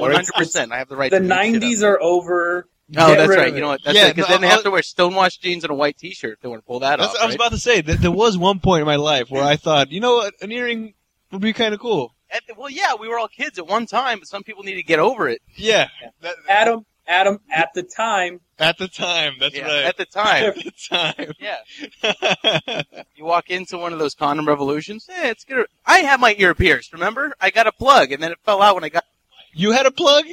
One 0.00 0.12
hundred 0.12 0.32
percent. 0.34 0.72
I 0.72 0.78
have 0.78 0.88
the 0.88 0.96
right. 0.96 1.10
The 1.10 1.18
to 1.18 1.24
make 1.24 1.54
shit 1.54 1.62
up. 1.62 1.68
'90s 1.70 1.82
are 1.86 2.00
over. 2.02 2.66
Oh, 2.96 3.06
no, 3.06 3.06
Get 3.08 3.16
that's 3.18 3.36
right. 3.38 3.54
You 3.54 3.60
know 3.60 3.68
what? 3.68 3.82
That's 3.84 3.96
Yeah, 3.96 4.08
because 4.08 4.28
no, 4.28 4.34
then 4.34 4.40
they 4.42 4.48
have 4.48 4.62
to 4.64 4.70
wear 4.70 4.82
stonewashed 4.82 5.42
jeans 5.42 5.62
and 5.64 5.70
a 5.70 5.74
white 5.74 5.96
T-shirt 5.98 6.34
if 6.34 6.40
they 6.40 6.48
want 6.48 6.62
to 6.62 6.66
pull 6.66 6.80
that 6.80 6.98
That's, 6.98 7.14
off. 7.14 7.20
I 7.20 7.26
was 7.26 7.32
right? 7.34 7.36
about 7.36 7.52
to 7.52 7.58
say 7.58 7.80
that 7.82 8.00
there 8.00 8.10
was 8.10 8.36
one 8.36 8.58
point 8.60 8.80
in 8.80 8.86
my 8.86 8.96
life 8.96 9.30
where 9.30 9.44
I 9.44 9.56
thought, 9.56 9.92
you 9.92 10.00
know 10.00 10.16
what, 10.16 10.34
an 10.42 10.50
earring 10.50 10.94
would 11.30 11.40
be 11.40 11.52
kind 11.52 11.72
of 11.74 11.80
cool. 11.80 12.14
At 12.32 12.42
the- 12.48 12.54
well, 12.54 12.70
yeah, 12.70 12.94
we 12.98 13.08
were 13.08 13.18
all 13.18 13.28
kids 13.28 13.58
at 13.58 13.66
one 13.68 13.86
time, 13.86 14.18
but 14.20 14.28
some 14.28 14.42
people 14.42 14.62
need 14.64 14.74
to 14.74 14.82
get 14.82 14.98
over 14.98 15.28
it. 15.28 15.40
Yeah, 15.56 15.88
that- 16.22 16.34
Adam, 16.48 16.84
Adam, 17.06 17.40
at 17.52 17.70
the 17.74 17.82
time, 17.82 18.40
at 18.58 18.78
the 18.78 18.86
time. 18.88 19.34
That's 19.40 19.54
Yeah, 19.56 19.64
right. 19.66 19.84
At 19.84 19.96
the 19.96 20.04
time, 20.06 20.44
At 20.48 20.54
the 20.56 20.72
time. 20.90 21.32
yeah. 21.40 22.82
You 23.16 23.24
walk 23.24 23.50
into 23.50 23.76
one 23.78 23.92
of 23.92 23.98
those 23.98 24.14
condom 24.14 24.46
revolutions. 24.48 25.06
Yeah, 25.08 25.26
it's 25.28 25.44
good. 25.44 25.66
I 25.86 25.98
had 25.98 26.20
my 26.20 26.34
ear 26.38 26.54
pierced. 26.54 26.92
Remember? 26.92 27.32
I 27.40 27.50
got 27.50 27.66
a 27.66 27.72
plug, 27.72 28.12
and 28.12 28.22
then 28.22 28.32
it 28.32 28.38
fell 28.44 28.62
out 28.62 28.74
when 28.74 28.84
I 28.84 28.88
got. 28.88 29.04
you 29.52 29.72
had 29.72 29.86
a 29.86 29.90
plug? 29.90 30.24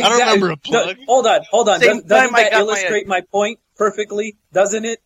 Don't 0.00 0.18
remember 0.18 0.50
a 0.50 0.56
plug. 0.56 0.96
Do- 0.96 1.02
hold 1.06 1.26
on, 1.26 1.40
hold 1.50 1.68
on. 1.68 1.80
Same 1.80 2.00
Does, 2.00 2.04
doesn't 2.04 2.32
that 2.32 2.50
got 2.50 2.56
my- 2.56 2.58
illustrate 2.58 3.06
my, 3.06 3.20
point 3.20 3.58
perfectly? 3.76 4.36
Doesn't 4.52 4.84
it? 4.84 5.00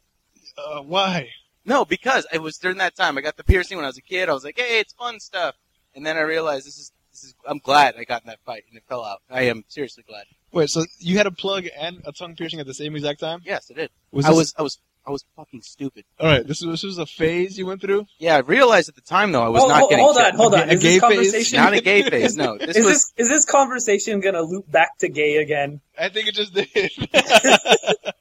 Uh, 0.57 0.81
why? 0.83 1.29
No, 1.65 1.85
because 1.85 2.27
it 2.33 2.41
was 2.41 2.57
during 2.59 2.79
that 2.79 2.95
time. 2.95 3.19
I 3.19 3.21
got 3.21 3.37
the 3.37 3.45
piercing 3.45 3.77
when 3.77 3.85
I 3.85 3.89
was 3.89 3.99
a 3.99 4.03
kid. 4.03 4.29
I 4.29 4.33
was 4.33 4.45
like, 4.45 4.59
hey, 4.59 4.79
it's 4.79 4.93
fun 4.93 5.19
stuff. 5.21 5.57
And 5.95 6.07
then 6.07 6.17
I 6.17 6.21
realized 6.21 6.67
this 6.67 6.79
is 6.79 6.93
this 7.11 7.25
is. 7.25 7.35
I'm 7.47 7.59
glad 7.59 7.97
I 7.99 8.05
got 8.05 8.23
in 8.23 8.29
that 8.29 8.39
fight, 8.47 8.65
and 8.69 8.77
it 8.77 8.85
fell 8.89 9.05
out. 9.05 9.23
I 9.31 9.43
am 9.43 9.65
seriously 9.69 10.05
glad. 10.07 10.25
Wait, 10.53 10.71
so 10.71 10.85
you 10.99 11.17
had 11.17 11.27
a 11.27 11.31
plug 11.31 11.67
and 11.79 12.01
a 12.07 12.13
tongue 12.13 12.37
piercing 12.37 12.61
at 12.61 12.67
the 12.67 12.75
same 12.75 12.95
exact 12.95 13.21
time? 13.21 13.41
Yes, 13.45 13.71
I 13.71 13.75
did. 13.75 13.91
Was 14.13 14.25
I 14.27 14.29
this- 14.29 14.37
was 14.37 14.55
I 14.59 14.63
was 14.63 14.79
I 15.07 15.13
was 15.13 15.25
fucking 15.37 15.63
stupid. 15.63 16.05
All 16.19 16.27
right, 16.27 16.45
this 16.45 16.61
was 16.63 16.81
this 16.81 16.83
was 16.83 16.99
a 16.99 17.07
phase 17.07 17.57
you 17.57 17.67
went 17.67 17.81
through. 17.81 18.07
Yeah, 18.19 18.35
I 18.37 18.41
realized 18.41 18.89
at 18.89 18.97
the 18.97 19.01
time 19.03 19.31
though 19.31 19.45
I 19.45 19.49
was 19.49 19.63
Oh, 19.63 19.69
not 19.69 19.81
ho- 19.83 19.89
getting. 19.89 20.05
hold 20.05 20.17
on, 20.19 20.35
hold 20.35 20.55
on. 20.55 20.67
gay- 20.69 20.75
Is 20.75 20.81
a 20.81 20.83
gay 20.83 20.99
phase? 21.31 21.53
Not 21.53 21.73
a 21.75 21.81
gay 21.81 22.03
phase. 22.03 22.37
No, 22.37 22.59
this 22.59 22.77
is 22.77 22.85
was. 22.85 23.13
this 23.17 23.27
is 23.27 23.29
this 23.29 23.45
conversation 23.45 24.21
gonna 24.21 24.43
loop 24.43 24.69
back 24.71 24.99
to 24.99 25.09
gay 25.09 25.37
again? 25.37 25.81
I 25.99 26.09
think 26.09 26.29
it 26.29 26.35
just 26.35 26.53
did. 26.55 26.69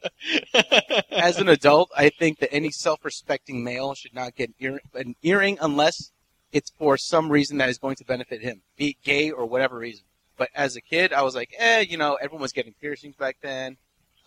as 1.12 1.38
an 1.40 1.50
adult, 1.50 1.92
I 1.96 2.10
think 2.10 2.40
that 2.40 2.54
any 2.54 2.72
self-respecting 2.72 3.64
male 3.64 3.94
should 3.96 4.14
not 4.14 4.36
get 4.36 4.52
ear- 4.60 4.82
an 4.94 5.16
earring 5.24 5.58
unless 5.62 6.12
it's 6.52 6.72
for 6.78 6.98
some 6.98 7.30
reason 7.32 7.58
that 7.58 7.70
is 7.70 7.78
going 7.78 7.96
to 7.98 8.06
benefit 8.06 8.42
him, 8.42 8.62
be 8.78 8.90
it 8.92 8.98
gay 9.04 9.32
or 9.32 9.46
whatever 9.46 9.78
reason. 9.78 10.06
But 10.38 10.50
as 10.56 10.76
a 10.76 10.82
kid, 10.82 11.14
I 11.14 11.22
was 11.24 11.36
like, 11.36 11.54
eh, 11.58 11.82
you 11.82 11.98
know, 11.98 12.16
everyone 12.16 12.42
was 12.42 12.52
getting 12.54 12.74
piercings 12.80 13.16
back 13.16 13.38
then. 13.42 13.78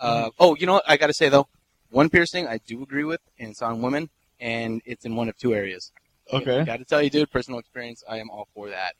Uh, 0.01 0.31
oh, 0.39 0.55
you 0.57 0.67
know 0.67 0.75
what? 0.75 0.85
I 0.89 0.97
got 0.97 1.09
to 1.09 1.15
say 1.15 1.29
though, 1.29 1.49
one 1.91 2.09
piercing 2.11 2.47
I 2.47 2.59
do 2.59 2.83
agree 2.83 3.05
with, 3.05 3.21
and 3.39 3.51
it's 3.51 3.63
on 3.63 3.83
women, 3.83 4.11
and 4.41 4.83
it's 4.85 5.05
in 5.05 5.17
one 5.17 5.29
of 5.29 5.37
two 5.39 5.55
areas. 5.55 5.93
okay. 6.33 6.65
Got 6.65 6.79
to 6.79 6.85
tell 6.85 7.01
you, 7.03 7.11
dude, 7.11 7.31
personal 7.31 7.59
experience, 7.59 8.03
I 8.09 8.19
am 8.19 8.31
all 8.31 8.49
for 8.55 8.69
that. 8.71 8.95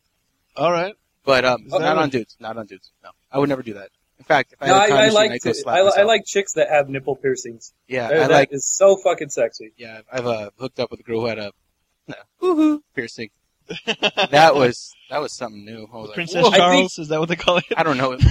All 0.57 0.73
right. 0.73 0.95
But 1.25 1.45
um, 1.45 1.65
Is 1.67 1.73
not 1.73 1.97
a- 1.97 2.01
on 2.01 2.09
dudes. 2.11 2.37
Not 2.41 2.57
on 2.57 2.67
dudes. 2.67 2.91
No, 3.05 3.11
I 3.31 3.39
would 3.39 3.49
never 3.49 3.63
do 3.63 3.75
that. 3.75 3.91
In 4.19 4.25
fact, 4.25 4.53
if 4.55 4.63
I 4.63 4.67
No, 4.67 4.75
had 4.75 4.81
a 4.81 4.85
I, 4.85 4.89
time 4.89 4.99
I 4.99 5.09
like 5.11 5.31
I'd 5.33 5.41
go 5.43 5.51
to, 5.51 5.55
slap 5.55 5.77
I, 5.77 6.01
I 6.01 6.03
like 6.05 6.25
chicks 6.25 6.55
that 6.55 6.69
have 6.71 6.89
nipple 6.89 7.15
piercings. 7.17 7.73
Yeah, 7.87 8.09
That- 8.09 8.17
I 8.17 8.27
that 8.29 8.31
like 8.33 8.53
is 8.53 8.67
so 8.67 8.97
fucking 8.97 9.29
sexy. 9.29 9.73
Yeah, 9.77 10.01
I've 10.11 10.27
uh, 10.27 10.51
hooked 10.59 10.81
up 10.81 10.91
with 10.91 11.01
a 11.01 11.03
girl 11.05 11.21
who 11.21 11.27
had 11.27 11.39
a 11.39 11.53
no, 12.09 12.15
woohoo 12.43 12.81
piercing. 12.95 13.31
That 14.31 14.55
was 14.55 14.95
that 15.11 15.21
was 15.21 15.33
something 15.33 15.65
new. 15.65 15.89
I 15.93 15.97
was 15.97 16.11
Princess 16.13 16.45
"Whoa." 16.45 16.53
Charles. 16.53 16.99
Is 16.99 17.09
that 17.09 17.21
what 17.21 17.29
they 17.29 17.37
call 17.37 17.59
it? 17.59 17.65
I 17.77 17.83
don't 17.83 17.97
know. 17.97 18.17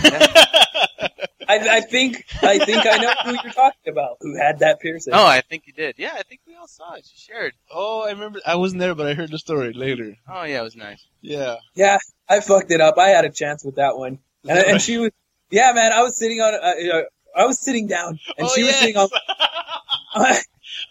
I, 1.50 1.78
I 1.78 1.82
think 1.82 2.26
I 2.42 2.60
think 2.60 2.86
I 2.86 2.98
know 2.98 3.14
who 3.24 3.32
you're 3.44 3.54
talking 3.54 3.92
about. 3.92 4.18
Who 4.22 4.38
had 4.38 4.60
that 4.60 4.80
piercing? 4.80 5.14
Oh, 5.14 5.26
I 5.26 5.42
think 5.42 5.64
you 5.66 5.74
did. 5.74 5.96
Yeah, 5.98 6.14
I 6.14 6.24
think 6.24 6.42
we 6.46 6.56
all 6.56 6.68
saw 6.68 6.94
it. 6.96 7.06
She 7.06 7.18
shared. 7.18 7.54
oh, 7.72 8.06
I 8.06 8.12
remember. 8.12 8.40
I 8.46 8.56
wasn't 8.56 8.82
there, 8.82 8.96
but 8.96 9.08
I 9.08 9.14
heard 9.14 9.32
the 9.32 9.40
story 9.40 9.74
later. 9.74 10.16
Oh 10.30 10.44
yeah, 10.44 10.60
it 10.60 10.64
was 10.64 10.76
nice. 10.76 11.06
Yeah. 11.22 11.58
Yeah, 11.74 11.98
I 12.30 12.42
fucked 12.42 12.72
it 12.72 12.82
up. 12.82 12.98
I 12.98 13.10
had 13.10 13.26
a 13.26 13.30
chance 13.30 13.64
with 13.64 13.76
that 13.76 13.98
one, 13.98 14.20
and, 14.48 14.60
and 14.60 14.82
she 14.82 14.98
was. 14.98 15.12
Yeah, 15.50 15.72
man, 15.74 15.94
I 15.94 16.02
was 16.02 16.18
sitting 16.18 16.42
on. 16.42 16.54
Uh, 16.54 17.04
I 17.36 17.46
was 17.46 17.60
sitting 17.60 17.88
down, 17.88 18.20
and 18.38 18.48
oh, 18.48 18.52
she 18.54 18.64
was 18.64 18.72
yes. 18.72 18.80
sitting 18.80 18.98
on. 18.98 19.10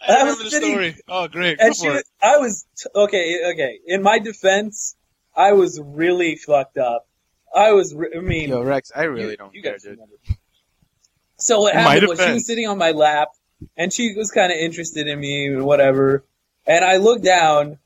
I 0.07 0.13
I 0.13 0.19
remember 0.19 0.43
was 0.43 0.43
the 0.43 0.49
sitting- 0.51 0.71
story. 0.71 0.95
Oh, 1.07 1.27
great. 1.27 1.59
and 1.59 1.75
she 1.75 1.85
for 1.85 1.91
was, 1.93 1.99
it. 2.01 2.07
I 2.21 2.37
was 2.37 2.65
t- 2.77 2.89
okay. 2.95 3.51
Okay, 3.53 3.79
in 3.85 4.01
my 4.03 4.19
defense, 4.19 4.95
I 5.35 5.53
was 5.53 5.79
really 5.83 6.35
fucked 6.35 6.77
up. 6.77 7.07
I 7.55 7.71
was. 7.73 7.93
Re- 7.95 8.13
I 8.15 8.19
mean, 8.19 8.49
Yo, 8.49 8.63
Recks, 8.63 8.91
I 8.95 9.03
really 9.03 9.31
you- 9.31 9.37
don't 9.37 9.53
you 9.55 9.61
care, 9.63 9.77
dude. 9.77 9.99
So 11.37 11.61
what 11.61 11.73
In 11.75 11.79
happened 11.79 12.07
was 12.07 12.19
she 12.23 12.31
was 12.33 12.45
sitting 12.45 12.67
on 12.67 12.77
my 12.77 12.91
lap, 12.91 13.29
and 13.75 13.93
she 13.93 14.13
was 14.15 14.31
kind 14.31 14.51
of 14.51 14.57
interested 14.57 15.07
in 15.07 15.19
me 15.19 15.47
and 15.47 15.63
whatever. 15.65 16.23
And 16.65 16.83
I 16.83 16.97
look 16.97 17.21
down, 17.21 17.77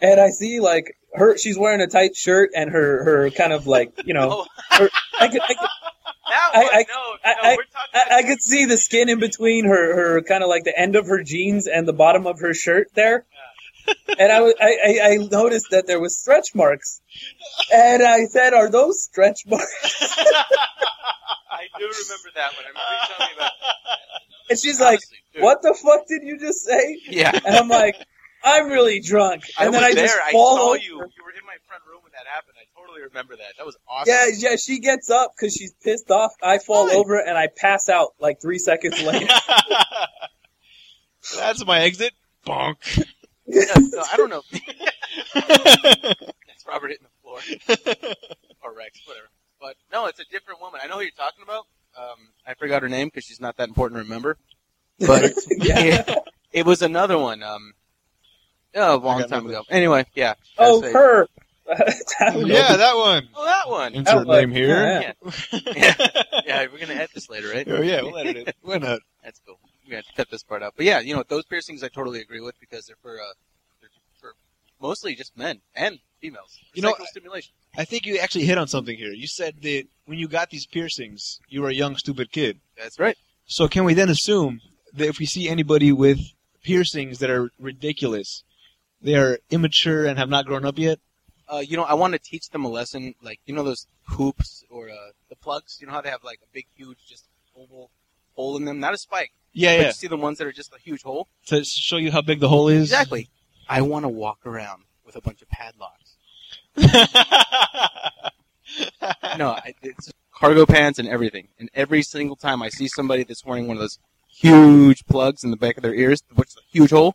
and 0.00 0.20
I 0.20 0.30
see 0.30 0.60
like 0.60 0.96
her. 1.14 1.36
She's 1.38 1.58
wearing 1.58 1.80
a 1.80 1.86
tight 1.86 2.14
shirt 2.14 2.50
and 2.54 2.70
her 2.70 3.04
her 3.04 3.30
kind 3.30 3.52
of 3.52 3.66
like 3.66 3.92
you 4.04 4.14
know. 4.14 4.46
Her, 4.70 4.88
I 5.18 5.28
could, 5.28 5.40
I 5.42 5.54
could 5.54 5.68
that 6.52 6.56
I- 6.56 6.62
one, 6.62 6.68
I- 6.74 6.84
no, 6.88 7.16
I- 7.24 7.34
no, 7.34 7.48
I- 7.50 7.56
we're 7.56 7.64
talking 7.64 8.12
I, 8.12 8.16
I 8.18 8.22
could 8.22 8.40
see 8.40 8.64
the 8.66 8.76
skin 8.76 9.08
in 9.08 9.18
between 9.20 9.64
her, 9.66 9.94
her 10.14 10.22
kind 10.22 10.42
of 10.42 10.48
like 10.48 10.64
the 10.64 10.78
end 10.78 10.96
of 10.96 11.06
her 11.06 11.22
jeans 11.22 11.66
and 11.66 11.86
the 11.86 11.92
bottom 11.92 12.26
of 12.26 12.40
her 12.40 12.54
shirt 12.54 12.88
there. 12.94 13.24
And 14.18 14.30
I, 14.30 14.38
I, 14.38 14.52
I, 14.60 15.00
I 15.02 15.16
noticed 15.16 15.68
that 15.70 15.86
there 15.86 15.98
was 15.98 16.16
stretch 16.16 16.54
marks. 16.54 17.00
And 17.72 18.02
I 18.02 18.26
said, 18.26 18.52
are 18.54 18.70
those 18.70 19.02
stretch 19.02 19.40
marks? 19.46 20.16
I 20.18 21.66
do 21.78 21.84
remember 21.84 22.30
that 22.36 22.52
one. 22.54 22.64
I 22.64 22.68
remember 22.68 22.80
you 22.92 23.16
telling 23.16 23.30
me 23.32 23.36
about. 23.36 23.52
And 24.50 24.58
she's 24.58 24.80
like, 24.80 25.00
dude. 25.34 25.42
what 25.42 25.62
the 25.62 25.74
fuck 25.82 26.06
did 26.08 26.22
you 26.22 26.38
just 26.38 26.64
say? 26.64 27.00
Yeah. 27.08 27.32
And 27.44 27.56
I'm 27.56 27.68
like, 27.68 27.96
I'm 28.44 28.68
really 28.68 29.00
drunk. 29.00 29.44
I 29.58 29.64
And 29.64 29.72
was 29.72 29.80
then 29.80 29.90
I 29.90 29.94
there. 29.94 30.06
just 30.06 30.18
I 30.24 30.32
fall 30.32 30.56
saw 30.56 30.68
over. 30.70 30.76
you. 30.78 30.84
You 30.84 30.98
were 31.24 31.30
in 31.32 31.44
my 31.46 31.56
front 31.68 31.82
room 31.86 32.00
when 32.02 32.09
that 32.20 32.30
happened. 32.30 32.56
I 32.58 32.80
totally 32.80 33.02
remember 33.02 33.36
that. 33.36 33.56
That 33.58 33.66
was 33.66 33.76
awesome. 33.88 34.12
Yeah, 34.12 34.50
yeah, 34.50 34.56
she 34.56 34.80
gets 34.80 35.10
up 35.10 35.32
because 35.36 35.54
she's 35.54 35.72
pissed 35.82 36.10
off. 36.10 36.32
I 36.42 36.58
fall 36.58 36.88
Fine. 36.88 36.96
over 36.96 37.18
and 37.18 37.36
I 37.36 37.48
pass 37.48 37.88
out 37.88 38.14
like 38.20 38.40
three 38.40 38.58
seconds 38.58 39.00
later. 39.02 39.26
That's 41.36 41.64
my 41.64 41.80
exit. 41.80 42.12
Bonk. 42.46 42.76
Yeah, 43.52 43.64
no, 43.78 44.04
I 44.12 44.16
don't 44.16 44.30
know. 44.30 44.42
That's 45.34 46.64
Robert 46.68 46.90
hitting 46.90 47.04
the 47.04 47.20
floor. 47.20 47.40
or 48.62 48.72
Recks, 48.76 49.00
whatever. 49.04 49.26
But 49.60 49.74
no, 49.92 50.06
it's 50.06 50.20
a 50.20 50.24
different 50.30 50.60
woman. 50.60 50.80
I 50.80 50.86
know 50.86 50.94
who 50.94 51.00
you're 51.00 51.10
talking 51.10 51.42
about. 51.42 51.66
Um, 51.98 52.28
I 52.46 52.54
forgot 52.54 52.82
her 52.82 52.88
name 52.88 53.08
because 53.08 53.24
she's 53.24 53.40
not 53.40 53.56
that 53.56 53.66
important 53.68 53.98
to 53.98 54.04
remember. 54.04 54.36
But 55.00 55.34
yeah. 55.48 55.80
it, 55.80 56.18
it 56.52 56.66
was 56.66 56.82
another 56.82 57.18
one. 57.18 57.42
Um, 57.42 57.72
oh, 58.76 58.94
a 58.94 58.98
long 58.98 59.26
time 59.26 59.46
ago. 59.46 59.64
Anyway, 59.68 60.06
yeah. 60.14 60.34
Oh, 60.56 60.80
her. 60.82 61.26
I 61.70 62.32
don't 62.32 62.48
know. 62.48 62.54
yeah, 62.54 62.76
that 62.76 62.96
one. 62.96 63.28
Oh, 63.34 63.44
that 63.44 63.68
one. 63.68 63.94
Insert 63.94 64.26
Oh, 64.26 64.32
name 64.32 64.50
here. 64.50 65.14
Yeah. 65.22 65.92
Yeah, 66.46 66.66
we're 66.72 66.78
gonna 66.78 66.94
edit 66.94 67.10
this 67.14 67.28
later, 67.30 67.48
right? 67.48 67.66
Oh, 67.68 67.80
yeah, 67.80 68.02
we'll 68.02 68.16
edit 68.18 68.48
it. 68.48 68.56
Why 68.62 68.78
not? 68.78 69.00
That's 69.22 69.40
cool. 69.46 69.58
We 69.88 69.94
have 69.94 70.04
to 70.06 70.12
cut 70.14 70.30
this 70.30 70.42
part 70.42 70.62
out. 70.62 70.74
But 70.76 70.84
yeah, 70.86 70.98
you 71.00 71.14
know, 71.14 71.22
those 71.28 71.44
piercings 71.44 71.84
I 71.84 71.88
totally 71.88 72.20
agree 72.20 72.40
with 72.40 72.58
because 72.58 72.86
they're 72.86 72.96
for 73.02 73.20
uh, 73.20 73.32
they're 73.80 73.90
for 74.20 74.34
mostly 74.80 75.14
just 75.14 75.36
men 75.36 75.60
and 75.76 75.98
females. 76.20 76.58
For 76.72 76.76
You 76.76 76.82
know, 76.82 76.94
stimulation. 77.10 77.52
I 77.76 77.84
think 77.84 78.04
you 78.06 78.18
actually 78.18 78.46
hit 78.46 78.58
on 78.58 78.66
something 78.66 78.96
here. 78.96 79.12
You 79.12 79.28
said 79.28 79.56
that 79.62 79.84
when 80.06 80.18
you 80.18 80.26
got 80.28 80.50
these 80.50 80.66
piercings, 80.66 81.38
you 81.48 81.62
were 81.62 81.68
a 81.68 81.74
young, 81.74 81.96
stupid 81.96 82.32
kid. 82.32 82.58
That's 82.76 82.98
right. 82.98 83.16
So 83.46 83.68
can 83.68 83.84
we 83.84 83.94
then 83.94 84.08
assume 84.08 84.60
that 84.94 85.06
if 85.08 85.18
we 85.18 85.26
see 85.26 85.48
anybody 85.48 85.92
with 85.92 86.18
piercings 86.64 87.18
that 87.20 87.30
are 87.30 87.50
ridiculous, 87.60 88.42
they 89.00 89.14
are 89.14 89.38
immature 89.50 90.04
and 90.06 90.18
have 90.18 90.28
not 90.28 90.46
grown 90.46 90.64
up 90.64 90.78
yet? 90.78 90.98
Uh, 91.52 91.58
you 91.58 91.76
know, 91.76 91.82
I 91.84 91.94
want 91.94 92.12
to 92.12 92.18
teach 92.18 92.50
them 92.50 92.64
a 92.64 92.68
lesson, 92.68 93.14
like 93.22 93.40
you 93.46 93.54
know 93.54 93.62
those 93.64 93.86
hoops 94.04 94.64
or 94.70 94.88
uh, 94.88 94.94
the 95.28 95.36
plugs. 95.36 95.78
You 95.80 95.86
know 95.86 95.92
how 95.92 96.00
they 96.00 96.10
have 96.10 96.22
like 96.24 96.38
a 96.42 96.46
big, 96.52 96.66
huge, 96.76 96.98
just 97.08 97.24
oval 97.56 97.90
hole 98.34 98.56
in 98.56 98.64
them, 98.64 98.78
not 98.80 98.94
a 98.94 98.98
spike, 98.98 99.32
Yeah, 99.52 99.76
but 99.76 99.80
yeah. 99.80 99.86
you 99.88 99.92
see 99.92 100.06
the 100.06 100.16
ones 100.16 100.38
that 100.38 100.46
are 100.46 100.52
just 100.52 100.72
a 100.72 100.78
huge 100.78 101.02
hole. 101.02 101.26
To 101.46 101.64
show 101.64 101.96
you 101.96 102.12
how 102.12 102.22
big 102.22 102.38
the 102.40 102.48
hole 102.48 102.68
is. 102.68 102.82
Exactly. 102.84 103.28
I 103.68 103.82
want 103.82 104.04
to 104.04 104.08
walk 104.08 104.46
around 104.46 104.84
with 105.04 105.16
a 105.16 105.20
bunch 105.20 105.42
of 105.42 105.48
padlocks. 105.48 106.16
No, 109.36 109.50
I, 109.50 109.74
it's 109.82 110.12
cargo 110.32 110.66
pants 110.66 110.98
and 110.98 111.08
everything. 111.08 111.48
And 111.58 111.68
every 111.74 112.02
single 112.02 112.36
time 112.36 112.62
I 112.62 112.68
see 112.68 112.88
somebody 112.88 113.24
that's 113.24 113.44
wearing 113.44 113.66
one 113.66 113.76
of 113.76 113.80
those 113.80 113.98
huge 114.28 115.04
plugs 115.06 115.42
in 115.44 115.50
the 115.50 115.56
back 115.56 115.76
of 115.76 115.82
their 115.82 115.94
ears, 115.94 116.22
which 116.34 116.48
is 116.50 116.56
a 116.56 116.60
huge 116.70 116.90
hole, 116.90 117.14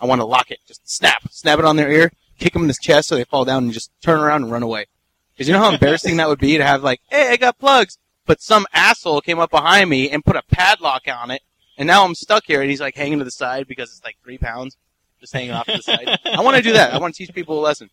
I 0.00 0.06
want 0.06 0.20
to 0.20 0.24
lock 0.24 0.50
it. 0.50 0.58
Just 0.66 0.88
snap, 0.88 1.22
snap 1.30 1.58
it 1.58 1.64
on 1.64 1.76
their 1.76 1.90
ear, 1.90 2.12
kick 2.42 2.52
them 2.52 2.62
in 2.62 2.68
the 2.68 2.76
chest 2.80 3.08
so 3.08 3.16
they 3.16 3.24
fall 3.24 3.44
down, 3.44 3.64
and 3.64 3.72
just 3.72 3.90
turn 4.02 4.20
around 4.20 4.42
and 4.42 4.52
run 4.52 4.62
away. 4.62 4.86
Because 5.32 5.48
you 5.48 5.54
know 5.54 5.60
how 5.60 5.70
embarrassing 5.72 6.16
that 6.16 6.28
would 6.28 6.40
be 6.40 6.56
to 6.56 6.64
have 6.64 6.82
like, 6.82 7.00
hey, 7.08 7.30
I 7.30 7.36
got 7.36 7.58
plugs, 7.58 7.98
but 8.26 8.40
some 8.40 8.66
asshole 8.72 9.20
came 9.20 9.38
up 9.38 9.50
behind 9.50 9.88
me 9.88 10.10
and 10.10 10.24
put 10.24 10.36
a 10.36 10.42
padlock 10.42 11.02
on 11.08 11.30
it, 11.30 11.42
and 11.78 11.86
now 11.86 12.04
I'm 12.04 12.14
stuck 12.14 12.44
here, 12.46 12.60
and 12.60 12.70
he's 12.70 12.80
like 12.80 12.96
hanging 12.96 13.18
to 13.18 13.24
the 13.24 13.30
side 13.30 13.66
because 13.66 13.90
it's 13.90 14.04
like 14.04 14.16
three 14.22 14.38
pounds, 14.38 14.76
just 15.20 15.32
hanging 15.32 15.52
off 15.52 15.66
to 15.66 15.76
the 15.76 15.82
side. 15.82 16.18
I 16.24 16.40
want 16.42 16.56
to 16.56 16.62
do 16.62 16.72
that. 16.74 16.92
I 16.92 16.98
want 16.98 17.14
to 17.14 17.18
teach 17.24 17.34
people 17.34 17.58
a 17.58 17.62
lesson. 17.62 17.90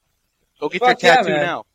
Go 0.60 0.70
get 0.70 0.82
Fuck 0.82 1.02
your 1.02 1.12
yeah, 1.12 1.16
tattoo 1.18 1.30
man. 1.30 1.42
now. 1.42 1.66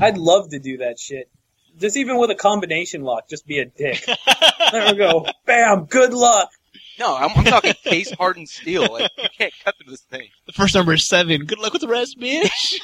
I'd 0.00 0.18
love 0.18 0.50
to 0.50 0.58
do 0.58 0.78
that 0.78 0.98
shit. 0.98 1.30
Just 1.78 1.96
even 1.96 2.18
with 2.18 2.30
a 2.30 2.34
combination 2.34 3.02
lock, 3.02 3.28
just 3.28 3.46
be 3.46 3.58
a 3.58 3.64
dick. 3.64 4.04
there 4.72 4.92
we 4.92 4.96
go. 4.98 5.26
Bam. 5.44 5.84
Good 5.86 6.12
luck. 6.12 6.50
No, 6.98 7.16
I'm, 7.16 7.30
I'm 7.36 7.44
talking 7.44 7.74
case 7.82 8.10
hardened 8.12 8.48
steel. 8.48 8.82
Like, 8.92 9.10
you 9.18 9.28
can't 9.36 9.52
cut 9.64 9.74
through 9.76 9.90
this 9.90 10.02
thing. 10.02 10.28
The 10.46 10.52
first 10.52 10.74
number 10.74 10.92
is 10.92 11.06
seven. 11.06 11.44
Good 11.44 11.58
luck 11.58 11.72
with 11.72 11.82
the 11.82 11.88
rest, 11.88 12.18
bitch. 12.20 12.78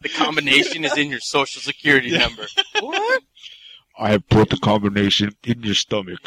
The 0.00 0.08
combination 0.16 0.84
is 0.84 0.96
in 0.98 1.10
your 1.10 1.20
social 1.20 1.60
security 1.62 2.08
Yeah. 2.10 2.18
number. 2.26 2.46
What? 2.80 3.22
I 3.98 4.10
have 4.10 4.28
put 4.28 4.50
the 4.50 4.56
combination 4.56 5.30
in 5.44 5.62
your 5.62 5.74
stomach. 5.74 6.18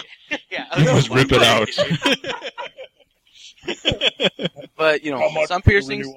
Yeah, 0.49 0.65
You 0.79 0.86
must 0.86 1.10
rip 1.10 1.31
it 1.31 1.41
out. 1.43 1.69
But 4.77 5.03
you 5.03 5.12
know, 5.12 5.45
some 5.47 5.62
piercings. 5.62 6.08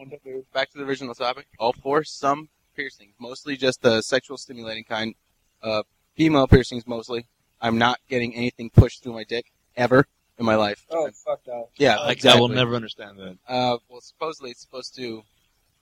Back 0.53 0.71
to 0.71 0.79
the 0.79 0.85
original 0.85 1.14
topic. 1.14 1.47
All 1.59 1.73
four. 1.73 2.05
Some 2.05 2.49
piercings, 2.77 3.14
mostly 3.19 3.57
just 3.57 3.83
the 3.83 4.03
sexual 4.03 4.37
stimulating 4.37 4.85
kind. 4.85 5.14
Uh, 5.62 5.83
female 6.17 6.47
piercings 6.47 6.87
mostly. 6.87 7.27
I'm 7.61 7.79
not 7.79 7.99
getting 8.09 8.35
anything 8.35 8.71
pushed 8.71 9.03
through 9.03 9.14
my 9.14 9.25
dick 9.25 9.47
ever 9.77 10.07
in 10.38 10.44
my 10.47 10.55
life. 10.55 10.85
Oh, 10.90 11.11
fuck 11.25 11.44
that. 11.44 11.68
Yeah, 11.77 11.97
Like 11.99 12.16
exactly. 12.18 12.38
I 12.38 12.40
will 12.40 12.49
never 12.49 12.75
understand 12.77 13.18
that. 13.18 13.38
Uh, 13.49 13.79
well, 13.88 14.01
supposedly 14.01 14.51
it's 14.51 14.61
supposed 14.61 14.94
to 14.97 15.23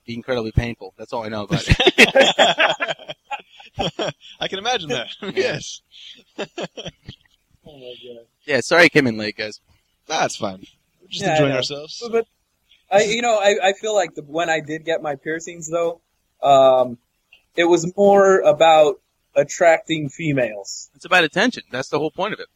be 0.05 0.15
incredibly 0.15 0.51
painful. 0.51 0.93
That's 0.97 1.13
all 1.13 1.23
I 1.23 1.29
know 1.29 1.43
about 1.43 1.63
it. 1.67 3.15
I 4.39 4.47
can 4.47 4.59
imagine 4.59 4.89
that. 4.89 5.07
yes. 5.35 5.81
Oh 6.39 6.45
my 7.77 7.93
god. 8.03 8.25
yeah, 8.45 8.61
sorry 8.61 8.83
I 8.83 8.89
came 8.89 9.07
in 9.07 9.17
late, 9.17 9.37
guys. 9.37 9.59
That's 10.07 10.35
fine. 10.37 10.65
We're 11.01 11.07
just 11.09 11.21
Yeah, 11.23 11.31
enjoying 11.33 11.49
know. 11.51 11.57
ourselves. 11.57 11.99
But, 12.01 12.11
but 12.11 12.27
I, 12.89 13.03
you 13.03 13.21
know, 13.21 13.37
I, 13.37 13.55
I 13.69 13.73
feel 13.73 13.93
like 13.93 14.15
the, 14.15 14.21
when 14.23 14.49
I 14.49 14.61
did 14.61 14.85
get 14.85 15.01
my 15.01 15.15
piercings 15.15 15.69
though, 15.69 16.01
um, 16.41 16.97
it 17.55 17.65
was 17.65 17.91
more 17.97 18.39
about 18.39 19.01
attracting 19.37 20.09
females. 20.09 20.89
It's 20.95 21.05
about 21.05 21.23
attention. 21.23 21.63
That's 21.71 21.87
the 21.89 21.99
whole 21.99 22.11
point 22.11 22.33
of 22.33 22.39
it. 22.41 22.47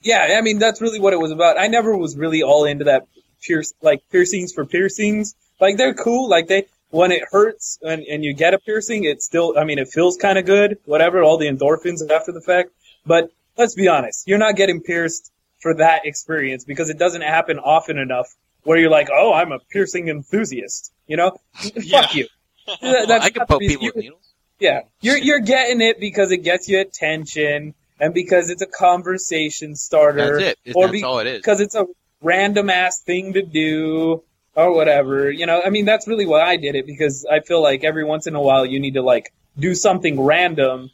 Yeah, 0.00 0.36
I 0.38 0.40
mean 0.40 0.58
that's 0.58 0.80
really 0.80 0.98
what 1.00 1.12
it 1.12 1.18
was 1.18 1.30
about. 1.30 1.58
I 1.58 1.66
never 1.66 1.94
was 1.94 2.16
really 2.16 2.42
all 2.42 2.64
into 2.64 2.84
that 2.84 3.06
pierce 3.42 3.74
like 3.82 4.00
piercings 4.10 4.52
for 4.54 4.64
piercings. 4.64 5.34
Like 5.60 5.76
they're 5.76 5.92
cool. 5.92 6.30
Like 6.30 6.46
they 6.46 6.66
when 6.88 7.12
it 7.12 7.22
hurts 7.30 7.78
and, 7.82 8.02
and 8.04 8.24
you 8.24 8.32
get 8.32 8.54
a 8.54 8.58
piercing, 8.58 9.04
it 9.04 9.22
still 9.22 9.58
I 9.58 9.64
mean 9.64 9.78
it 9.78 9.88
feels 9.88 10.16
kind 10.16 10.38
of 10.38 10.46
good. 10.46 10.78
Whatever, 10.86 11.22
all 11.22 11.36
the 11.36 11.48
endorphins 11.48 12.00
after 12.10 12.32
the 12.32 12.40
fact. 12.40 12.70
But 13.04 13.30
let's 13.58 13.74
be 13.74 13.88
honest, 13.88 14.26
you're 14.26 14.38
not 14.38 14.56
getting 14.56 14.80
pierced 14.80 15.30
for 15.60 15.74
that 15.74 16.06
experience 16.06 16.64
because 16.64 16.88
it 16.88 16.98
doesn't 16.98 17.20
happen 17.22 17.58
often 17.58 17.98
enough 17.98 18.34
where 18.62 18.78
you're 18.78 18.90
like, 18.90 19.08
oh, 19.12 19.34
I'm 19.34 19.52
a 19.52 19.58
piercing 19.58 20.08
enthusiast. 20.08 20.92
You 21.06 21.18
know, 21.18 21.36
Yeah. 21.76 22.00
fuck 22.02 22.14
you. 22.14 22.26
Well, 22.82 23.10
I 23.20 23.30
could 23.30 23.40
not 23.40 23.48
poke 23.48 23.60
people 23.62 23.86
with 23.86 23.96
needles. 23.96 24.29
Yeah, 24.60 24.80
you're 25.00 25.16
you're 25.18 25.40
getting 25.40 25.80
it 25.80 25.98
because 26.00 26.30
it 26.32 26.38
gets 26.38 26.68
you 26.68 26.80
attention 26.80 27.74
and 27.98 28.14
because 28.14 28.50
it's 28.50 28.62
a 28.62 28.66
conversation 28.66 29.74
starter 29.76 30.38
That's 30.38 30.50
it. 30.50 30.58
It- 30.64 30.76
or 30.76 30.84
That's 30.86 30.92
be- 30.92 31.04
all 31.04 31.18
it 31.18 31.26
is. 31.26 31.38
because 31.38 31.60
it's 31.60 31.74
a 31.74 31.86
random 32.22 32.70
ass 32.70 33.00
thing 33.00 33.32
to 33.34 33.42
do 33.42 34.22
or 34.54 34.72
whatever. 34.74 35.30
You 35.30 35.46
know, 35.46 35.60
I 35.64 35.70
mean 35.70 35.84
that's 35.84 36.06
really 36.06 36.26
why 36.26 36.40
I 36.42 36.56
did 36.56 36.74
it 36.74 36.86
because 36.86 37.26
I 37.30 37.40
feel 37.40 37.62
like 37.62 37.84
every 37.84 38.04
once 38.04 38.26
in 38.26 38.34
a 38.34 38.40
while 38.40 38.64
you 38.66 38.78
need 38.80 38.94
to 38.94 39.02
like 39.02 39.32
do 39.58 39.74
something 39.74 40.20
random 40.20 40.90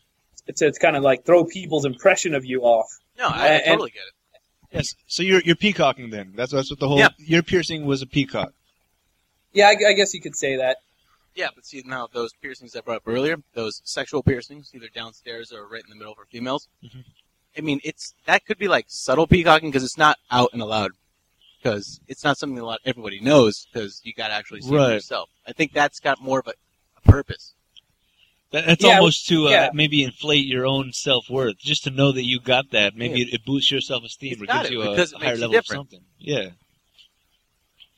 to, 0.46 0.52
to 0.52 0.72
kind 0.80 0.96
of 0.96 1.02
like 1.02 1.24
throw 1.24 1.44
people's 1.44 1.84
impression 1.84 2.34
of 2.34 2.44
you 2.44 2.62
off. 2.62 2.86
No, 3.18 3.26
I, 3.28 3.56
I 3.56 3.58
totally 3.66 3.90
get 3.90 4.00
it. 4.00 4.12
Yes. 4.72 4.94
So 5.06 5.22
you're 5.22 5.40
you're 5.40 5.56
peacocking 5.56 6.10
then. 6.10 6.32
That's 6.36 6.52
that's 6.52 6.70
what 6.70 6.78
the 6.80 6.88
whole 6.88 6.98
Yeah. 6.98 7.08
your 7.18 7.42
piercing 7.42 7.86
was 7.86 8.02
a 8.02 8.06
peacock. 8.06 8.52
Yeah, 9.52 9.68
I, 9.68 9.90
I 9.90 9.92
guess 9.94 10.12
you 10.12 10.20
could 10.20 10.36
say 10.36 10.56
that. 10.56 10.76
Yeah, 11.36 11.48
but 11.54 11.66
see 11.66 11.82
now 11.84 12.08
those 12.10 12.32
piercings 12.40 12.74
I 12.74 12.80
brought 12.80 12.96
up 12.96 13.02
earlier, 13.06 13.36
those 13.54 13.82
sexual 13.84 14.22
piercings, 14.22 14.70
either 14.74 14.88
downstairs 14.92 15.52
or 15.52 15.68
right 15.68 15.82
in 15.84 15.90
the 15.90 15.96
middle 15.96 16.14
for 16.14 16.24
females. 16.24 16.66
Mhm. 16.82 17.04
I 17.56 17.60
mean, 17.60 17.80
it's 17.84 18.14
that 18.24 18.46
could 18.46 18.58
be 18.58 18.68
like 18.68 18.86
subtle 18.88 19.26
peacocking 19.26 19.70
because 19.70 19.84
it's 19.84 19.98
not 19.98 20.18
out 20.30 20.50
and 20.54 20.62
allowed. 20.62 20.92
Because 21.62 22.00
it's 22.08 22.24
not 22.24 22.38
something 22.38 22.58
a 22.58 22.64
lot 22.64 22.80
everybody 22.86 23.20
knows 23.20 23.66
because 23.70 24.00
you 24.02 24.14
got 24.14 24.28
to 24.28 24.34
actually 24.34 24.62
see 24.62 24.68
it 24.74 24.76
Right. 24.76 24.86
for 24.88 24.92
yourself. 24.94 25.28
I 25.46 25.52
think 25.52 25.72
that's 25.72 26.00
got 26.00 26.20
more 26.22 26.40
of 26.40 26.46
a, 26.46 26.54
a 26.96 27.00
purpose. 27.02 27.52
That, 28.52 28.66
that's 28.66 28.84
Yeah, 28.84 28.96
almost 28.96 29.26
to 29.28 29.48
uh, 29.48 29.50
yeah. 29.50 29.70
maybe 29.74 30.02
inflate 30.04 30.46
your 30.46 30.66
own 30.66 30.92
self 30.92 31.28
worth, 31.28 31.58
just 31.58 31.84
to 31.84 31.90
know 31.90 32.12
that 32.12 32.24
you 32.24 32.40
got 32.40 32.70
that. 32.70 32.94
Maybe 32.96 33.22
it, 33.22 33.34
it 33.34 33.44
boosts 33.44 33.70
your 33.70 33.80
self 33.80 34.04
esteem 34.04 34.40
or 34.40 34.46
gives 34.46 34.66
it, 34.66 34.72
you 34.72 34.82
a, 34.82 34.92
it 34.94 35.12
higher 35.12 35.36
level 35.36 35.56
of 35.56 35.66
something. 35.66 36.00
Yeah, 36.18 36.50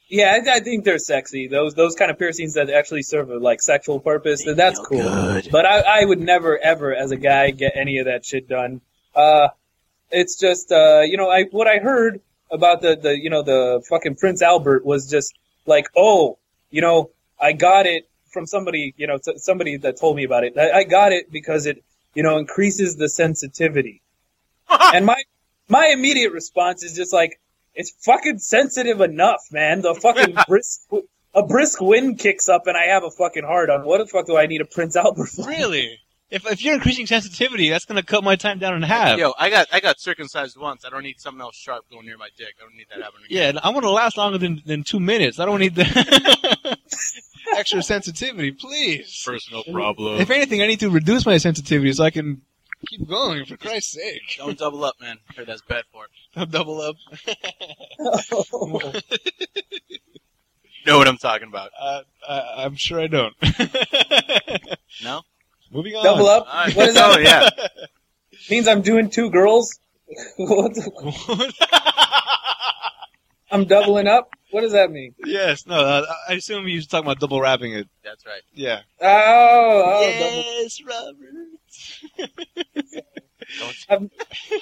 Yeah, 0.08 0.32
I, 0.32 0.56
I 0.56 0.60
think 0.60 0.84
they're 0.84 0.98
sexy. 0.98 1.48
Those 1.48 1.74
those 1.74 1.94
kind 1.94 2.10
of 2.10 2.18
piercings 2.18 2.54
that 2.54 2.70
actually 2.70 3.02
serve 3.02 3.30
a 3.30 3.38
like 3.38 3.60
sexual 3.60 4.00
purpose. 4.00 4.44
They 4.44 4.54
That's 4.54 4.78
cool. 4.78 5.02
good. 5.02 5.48
But 5.52 5.66
I, 5.66 6.00
I 6.00 6.04
would 6.04 6.20
never 6.20 6.58
ever 6.58 6.94
as 6.94 7.10
a 7.10 7.16
guy 7.16 7.50
get 7.50 7.72
any 7.76 7.98
of 7.98 8.06
that 8.06 8.24
shit 8.24 8.48
done. 8.48 8.80
Uh, 9.14 9.48
it's 10.10 10.38
just 10.38 10.72
uh, 10.72 11.00
you 11.00 11.18
know, 11.18 11.28
I 11.28 11.44
what 11.44 11.66
I 11.66 11.78
heard 11.78 12.20
about 12.50 12.80
the 12.80 12.96
the 12.96 13.18
you 13.18 13.28
know 13.28 13.42
the 13.42 13.82
fucking 13.88 14.16
Prince 14.16 14.40
Albert 14.40 14.84
was 14.84 15.10
just 15.10 15.34
like, 15.66 15.88
oh, 15.94 16.38
you 16.70 16.80
know, 16.80 17.10
I 17.38 17.52
got 17.52 17.86
it 17.86 18.08
from 18.30 18.46
somebody, 18.46 18.94
you 18.96 19.06
know, 19.06 19.16
s- 19.16 19.44
somebody 19.44 19.76
that 19.78 19.98
told 19.98 20.16
me 20.16 20.24
about 20.24 20.44
it. 20.44 20.56
I, 20.56 20.70
I 20.70 20.84
got 20.84 21.12
it 21.12 21.30
because 21.30 21.66
it 21.66 21.84
you 22.14 22.22
know 22.22 22.38
increases 22.38 22.96
the 22.96 23.10
sensitivity. 23.10 24.00
and 24.70 25.04
my 25.04 25.22
my 25.68 25.88
immediate 25.92 26.32
response 26.32 26.82
is 26.82 26.96
just 26.96 27.12
like, 27.12 27.38
it's 27.78 27.92
fucking 28.04 28.40
sensitive 28.40 29.00
enough, 29.00 29.40
man. 29.52 29.82
The 29.82 29.94
fucking 29.94 30.36
brisk 30.48 30.80
a 31.32 31.42
brisk 31.44 31.80
wind 31.80 32.18
kicks 32.18 32.48
up 32.48 32.66
and 32.66 32.76
I 32.76 32.92
have 32.92 33.04
a 33.04 33.10
fucking 33.10 33.44
hard 33.44 33.70
on. 33.70 33.84
What 33.84 33.98
the 33.98 34.06
fuck 34.06 34.26
do 34.26 34.36
I 34.36 34.46
need 34.46 34.60
a 34.60 34.64
Prince 34.64 34.96
Albert 34.96 35.28
for? 35.28 35.46
really. 35.46 35.98
If 36.28 36.44
if 36.44 36.62
you're 36.62 36.74
increasing 36.74 37.06
sensitivity, 37.06 37.70
that's 37.70 37.86
gonna 37.86 38.02
cut 38.02 38.22
my 38.22 38.36
time 38.36 38.58
down 38.58 38.74
in 38.74 38.82
half. 38.82 39.16
Yo, 39.16 39.32
I 39.38 39.48
got 39.48 39.68
I 39.72 39.80
got 39.80 39.98
circumcised 39.98 40.58
once. 40.58 40.84
I 40.84 40.90
don't 40.90 41.04
need 41.04 41.20
something 41.20 41.40
else 41.40 41.56
sharp 41.56 41.88
going 41.90 42.04
near 42.04 42.18
my 42.18 42.28
dick. 42.36 42.54
I 42.58 42.64
don't 42.64 42.76
need 42.76 42.88
that 42.90 43.00
happening. 43.00 43.28
Yeah, 43.30 43.52
I 43.62 43.70
want 43.70 43.84
to 43.84 43.90
last 43.90 44.18
longer 44.18 44.36
than, 44.36 44.60
than 44.66 44.82
two 44.82 45.00
minutes. 45.00 45.40
I 45.40 45.46
don't 45.46 45.60
need 45.60 45.74
the 45.76 46.76
extra 47.56 47.82
sensitivity, 47.82 48.50
please. 48.50 49.22
Personal 49.24 49.62
problem. 49.72 50.20
If 50.20 50.28
anything, 50.30 50.60
I 50.60 50.66
need 50.66 50.80
to 50.80 50.90
reduce 50.90 51.24
my 51.24 51.38
sensitivity 51.38 51.92
so 51.94 52.04
I 52.04 52.10
can 52.10 52.42
keep 52.86 53.08
going. 53.08 53.44
For 53.46 53.56
Christ's 53.56 53.92
sake, 53.92 54.22
Don't 54.38 54.58
double 54.58 54.84
up, 54.84 54.94
man. 55.00 55.18
I 55.30 55.34
heard 55.34 55.46
that's 55.46 55.62
bad 55.62 55.84
for 55.92 56.04
it. 56.04 56.10
I'll 56.36 56.46
double 56.46 56.80
up. 56.80 56.96
Know 60.86 60.96
what 60.96 61.08
I'm 61.08 61.18
talking 61.18 61.48
about? 61.48 61.70
Uh, 61.78 62.00
I, 62.26 62.64
I'm 62.64 62.76
sure 62.76 62.98
I 63.00 63.08
don't. 63.08 63.34
No. 65.04 65.20
Moving 65.70 65.94
on. 65.96 66.02
Double 66.04 66.26
up 66.26 66.46
All 66.48 66.54
right. 66.64 66.74
What 66.74 66.88
is 66.88 66.96
oh 66.96 67.20
that? 67.22 67.52
yeah. 67.58 67.66
means 68.48 68.66
I'm 68.66 68.80
doing 68.80 69.10
two 69.10 69.30
girls. 69.30 69.78
What 70.38 70.72
the- 70.74 71.52
I'm 73.50 73.64
doubling 73.66 74.06
up. 74.06 74.30
What 74.50 74.62
does 74.62 74.72
that 74.72 74.90
mean? 74.90 75.14
yes. 75.26 75.66
No. 75.66 75.74
Uh, 75.76 76.06
I 76.28 76.34
assume 76.34 76.66
you 76.68 76.76
was 76.76 76.86
talking 76.86 77.06
about 77.06 77.20
double 77.20 77.40
wrapping 77.40 77.74
it. 77.74 77.86
That's 78.02 78.24
right. 78.24 78.40
Yeah. 78.54 78.80
Oh, 79.00 79.82
oh 79.86 80.10
double- 80.18 80.36
yes, 80.62 80.80
Robert. 80.82 81.57
Don't. 82.18 83.76
I'm- 83.88 84.10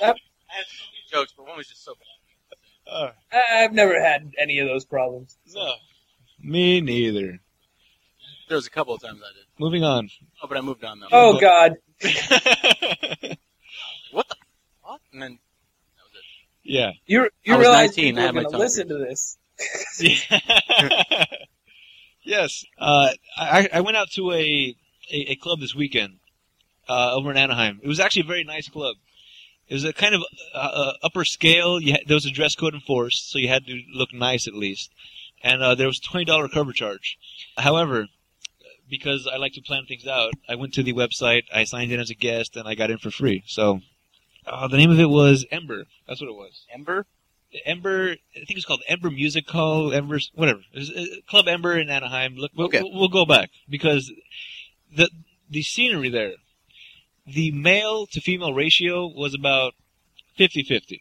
I 0.01 0.07
had 0.49 0.67
so 0.67 0.85
many 0.87 1.03
jokes, 1.11 1.33
but 1.37 1.47
one 1.47 1.57
was 1.57 1.67
just 1.69 1.85
so 1.85 1.95
bad. 1.95 2.07
Uh, 2.93 3.11
I- 3.33 3.65
I've 3.65 3.73
never 3.73 4.01
had 4.01 4.33
any 4.39 4.59
of 4.61 4.69
those 4.69 4.85
problems. 4.85 5.37
no. 5.55 5.75
Me 6.39 6.81
neither. 6.81 7.41
There 8.49 8.57
was 8.57 8.67
a 8.67 8.71
couple 8.71 8.95
of 8.95 9.01
times 9.03 9.21
I 9.25 9.33
did. 9.33 9.45
Moving 9.59 9.83
on. 9.83 10.11
Oh, 10.43 10.47
but 10.47 10.57
I 10.57 10.61
moved 10.61 10.85
on 10.85 11.01
though. 11.01 11.09
Oh 11.11 11.41
God, 11.41 11.77
What 14.13 14.29
the 14.29 14.37
fuck? 14.85 15.01
And 15.13 15.23
then 15.23 15.39
that 15.97 16.05
was 16.05 16.13
it. 16.15 16.23
yeah. 16.63 16.93
you 17.07 17.29
you 17.43 17.55
I 17.55 17.57
was 17.57 17.65
realize 17.67 17.97
19, 17.97 18.19
I 18.19 18.21
are 18.21 18.27
had 18.27 18.35
my 18.35 18.43
going 18.43 18.47
to 18.47 18.53
tongue 18.53 18.61
listen 18.61 18.89
to 18.89 18.99
this. 18.99 19.39
yes. 22.23 22.65
Uh, 22.79 23.09
I, 23.37 23.69
I 23.73 23.81
went 23.81 23.97
out 23.97 24.11
to 24.13 24.31
a, 24.33 24.77
a, 25.13 25.17
a 25.33 25.37
club 25.37 25.61
this 25.61 25.75
weekend 25.75 26.19
uh, 26.89 27.15
over 27.15 27.31
in 27.31 27.37
Anaheim. 27.37 27.81
It 27.83 27.89
was 27.89 28.01
actually 28.01 28.23
a 28.23 28.27
very 28.27 28.45
nice 28.45 28.69
club. 28.69 28.97
It 29.69 29.75
was 29.75 29.85
a 29.85 29.93
kind 29.93 30.15
of 30.15 30.23
uh, 30.55 30.59
uh, 30.59 30.93
upper 31.03 31.25
scale. 31.25 31.81
You 31.81 31.93
had, 31.93 32.03
there 32.07 32.15
was 32.15 32.27
a 32.27 32.31
dress 32.31 32.55
code 32.55 32.75
enforced, 32.75 33.31
so 33.31 33.39
you 33.39 33.49
had 33.49 33.67
to 33.67 33.83
look 33.93 34.13
nice 34.15 34.47
at 34.47 34.55
least. 34.55 34.91
And 35.43 35.63
uh, 35.63 35.75
there 35.75 35.89
was 35.89 35.99
twenty 36.01 36.25
dollar 36.25 36.49
cover 36.49 36.73
charge. 36.73 37.19
However, 37.57 38.07
because 38.89 39.27
I 39.27 39.37
like 39.39 39.53
to 39.55 39.61
plan 39.63 39.85
things 39.87 40.07
out, 40.07 40.33
I 40.49 40.55
went 40.55 40.75
to 40.75 40.83
the 40.83 40.93
website. 40.93 41.43
I 41.53 41.65
signed 41.65 41.91
in 41.93 42.01
as 42.01 42.11
a 42.11 42.15
guest, 42.15 42.57
and 42.57 42.69
I 42.69 42.75
got 42.75 42.91
in 42.91 42.99
for 42.99 43.11
free. 43.11 43.43
So 43.47 43.81
uh, 44.47 44.69
the 44.69 44.77
name 44.77 44.91
of 44.91 45.01
it 45.01 45.11
was 45.11 45.45
Ember. 45.51 45.85
That's 46.07 46.21
what 46.21 46.31
it 46.31 46.37
was. 46.37 46.65
Ember. 46.73 47.07
Ember, 47.65 48.11
I 48.35 48.39
think 48.45 48.51
it's 48.57 48.65
called 48.67 48.83
Ember 48.89 49.11
Music 49.11 49.49
Hall, 49.49 49.93
Ember, 49.93 50.19
whatever. 50.35 50.61
Uh, 50.77 50.83
Club 51.29 51.47
Ember 51.49 51.79
in 51.79 51.89
Anaheim. 51.89 52.37
Look, 52.37 52.51
we'll, 52.57 52.67
Okay. 52.67 52.83
we'll, 52.83 52.93
we'll 52.93 53.09
go 53.09 53.25
back 53.25 53.51
because 53.69 54.13
the 54.95 55.09
the 55.49 55.63
scenery 55.63 56.09
there, 56.09 56.33
the 57.27 57.51
male 57.53 58.07
to 58.07 58.21
female 58.21 58.55
ratio 58.55 59.07
was 59.07 59.35
about 59.35 59.75
50-50. 60.39 61.01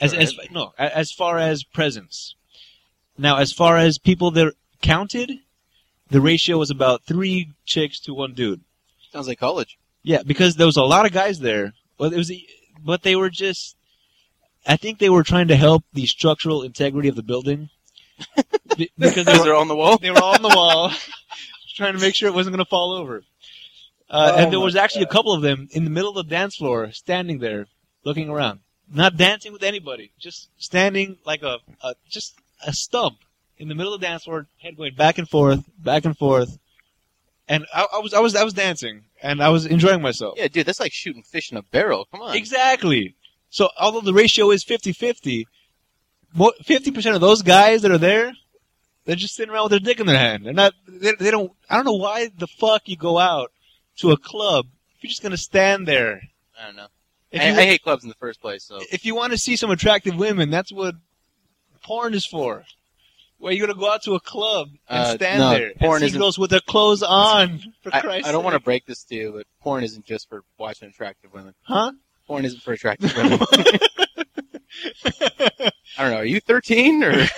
As, 0.00 0.14
as 0.14 0.38
no, 0.50 0.72
as 0.78 1.10
far 1.10 1.38
as 1.38 1.64
presence. 1.64 2.36
Now, 3.18 3.38
as 3.38 3.52
far 3.52 3.76
as 3.76 3.98
people 3.98 4.30
that 4.32 4.54
counted, 4.80 5.32
the 6.08 6.20
ratio 6.20 6.56
was 6.56 6.70
about 6.70 7.02
three 7.04 7.50
chicks 7.66 7.98
to 8.00 8.14
one 8.14 8.32
dude. 8.32 8.60
Sounds 9.12 9.26
like 9.26 9.40
college. 9.40 9.78
Yeah, 10.02 10.22
because 10.24 10.56
there 10.56 10.66
was 10.66 10.76
a 10.76 10.82
lot 10.82 11.04
of 11.04 11.12
guys 11.12 11.40
there. 11.40 11.72
Well, 11.98 12.12
it 12.12 12.16
was, 12.16 12.32
but 12.84 13.02
they 13.02 13.16
were 13.16 13.30
just. 13.30 13.76
I 14.66 14.76
think 14.76 14.98
they 14.98 15.10
were 15.10 15.24
trying 15.24 15.48
to 15.48 15.56
help 15.56 15.84
the 15.92 16.06
structural 16.06 16.62
integrity 16.62 17.08
of 17.08 17.16
the 17.16 17.22
building 17.22 17.68
because 18.96 19.24
they 19.24 19.38
were 19.38 19.44
they're 19.44 19.56
on 19.56 19.66
the 19.66 19.74
wall. 19.74 19.98
they 19.98 20.10
were 20.10 20.22
on 20.22 20.42
the 20.42 20.48
wall, 20.48 20.92
trying 21.74 21.94
to 21.94 22.00
make 22.00 22.14
sure 22.14 22.28
it 22.28 22.34
wasn't 22.34 22.54
going 22.54 22.64
to 22.64 22.68
fall 22.68 22.92
over. 22.92 23.24
Uh, 24.12 24.32
Oh 24.34 24.38
and 24.38 24.52
there 24.52 24.60
was 24.60 24.76
actually 24.76 25.06
God. 25.06 25.10
a 25.10 25.12
couple 25.14 25.32
of 25.32 25.40
them 25.42 25.68
in 25.72 25.84
the 25.84 25.90
middle 25.90 26.10
of 26.10 26.16
the 26.16 26.30
dance 26.30 26.56
floor, 26.56 26.92
standing 26.92 27.38
there, 27.38 27.66
looking 28.04 28.28
around, 28.28 28.60
not 28.92 29.16
dancing 29.16 29.52
with 29.54 29.62
anybody, 29.62 30.12
just 30.20 30.50
standing 30.58 31.16
like 31.24 31.42
a, 31.42 31.58
a 31.82 31.94
just 32.08 32.34
a 32.66 32.72
stump 32.74 33.16
in 33.56 33.68
the 33.68 33.74
middle 33.74 33.94
of 33.94 34.00
the 34.00 34.06
dance 34.06 34.24
floor, 34.24 34.46
head 34.60 34.76
going 34.76 34.94
back 34.94 35.16
and 35.16 35.28
forth, 35.28 35.64
back 35.78 36.04
and 36.04 36.16
forth. 36.16 36.58
And 37.48 37.66
I, 37.74 37.86
I 37.94 37.98
was 38.00 38.12
I 38.12 38.20
was 38.20 38.36
I 38.36 38.44
was 38.44 38.52
dancing, 38.52 39.04
and 39.22 39.42
I 39.42 39.48
was 39.48 39.64
enjoying 39.64 40.02
myself. 40.02 40.34
Yeah, 40.36 40.48
dude, 40.48 40.66
that's 40.66 40.78
like 40.80 40.92
shooting 40.92 41.22
fish 41.22 41.50
in 41.50 41.56
a 41.56 41.62
barrel. 41.62 42.06
Come 42.10 42.20
on. 42.20 42.36
Exactly. 42.36 43.16
So 43.48 43.68
although 43.78 44.00
the 44.00 44.14
ratio 44.14 44.50
is 44.50 44.64
50-50, 44.64 45.44
50% 46.34 47.14
of 47.14 47.20
those 47.20 47.42
guys 47.42 47.82
that 47.82 47.90
are 47.90 47.98
there, 47.98 48.32
they're 49.04 49.16
just 49.16 49.34
sitting 49.34 49.52
around 49.52 49.64
with 49.64 49.72
their 49.72 49.80
dick 49.80 50.00
in 50.00 50.06
their 50.06 50.18
hand. 50.18 50.46
They're 50.46 50.54
not, 50.54 50.72
they, 50.88 51.12
they 51.18 51.30
don't, 51.30 51.52
I 51.68 51.76
don't 51.76 51.84
know 51.84 51.92
why 51.92 52.30
the 52.34 52.46
fuck 52.46 52.88
you 52.88 52.96
go 52.96 53.18
out 53.18 53.52
to 53.98 54.10
a 54.12 54.16
club 54.16 54.66
if 54.96 55.02
you're 55.04 55.08
just 55.10 55.22
gonna 55.22 55.36
stand 55.36 55.86
there. 55.88 56.22
I 56.60 56.66
don't 56.66 56.76
know. 56.76 56.86
If 57.30 57.40
I, 57.40 57.48
you, 57.48 57.52
I 57.54 57.62
hate 57.64 57.82
clubs 57.82 58.02
in 58.02 58.08
the 58.10 58.14
first 58.16 58.40
place, 58.40 58.64
so 58.64 58.78
if 58.92 59.04
you 59.04 59.14
want 59.14 59.32
to 59.32 59.38
see 59.38 59.56
some 59.56 59.70
attractive 59.70 60.16
women, 60.16 60.50
that's 60.50 60.70
what 60.72 60.94
porn 61.82 62.14
is 62.14 62.26
for. 62.26 62.64
Where 63.38 63.52
you're 63.52 63.66
gonna 63.66 63.78
go 63.78 63.90
out 63.90 64.02
to 64.04 64.14
a 64.14 64.20
club 64.20 64.68
and 64.88 64.98
Uh, 65.02 65.14
stand 65.16 65.38
no, 65.40 65.50
there 65.50 65.72
porn 65.80 65.96
and 65.96 66.00
see 66.02 66.06
isn't- 66.08 66.20
girls 66.20 66.38
with 66.38 66.50
their 66.50 66.60
clothes 66.60 67.02
on. 67.02 67.58
For 67.82 67.92
I, 67.94 68.00
Christ's 68.00 68.28
I 68.28 68.32
don't 68.32 68.44
want 68.44 68.54
to 68.54 68.60
break 68.60 68.86
this 68.86 69.02
to 69.04 69.14
you, 69.16 69.32
but 69.32 69.46
porn 69.60 69.82
isn't 69.82 70.04
just 70.04 70.28
for 70.28 70.44
watching 70.58 70.88
attractive 70.88 71.32
women. 71.32 71.54
huh? 71.62 71.92
Porn 72.28 72.44
isn't 72.44 72.62
for 72.62 72.72
attractive 72.72 73.12
women. 73.16 73.40
I 75.04 75.70
don't 75.98 76.10
know. 76.12 76.16
Are 76.18 76.24
you 76.24 76.40
13 76.40 77.02
or? 77.04 77.26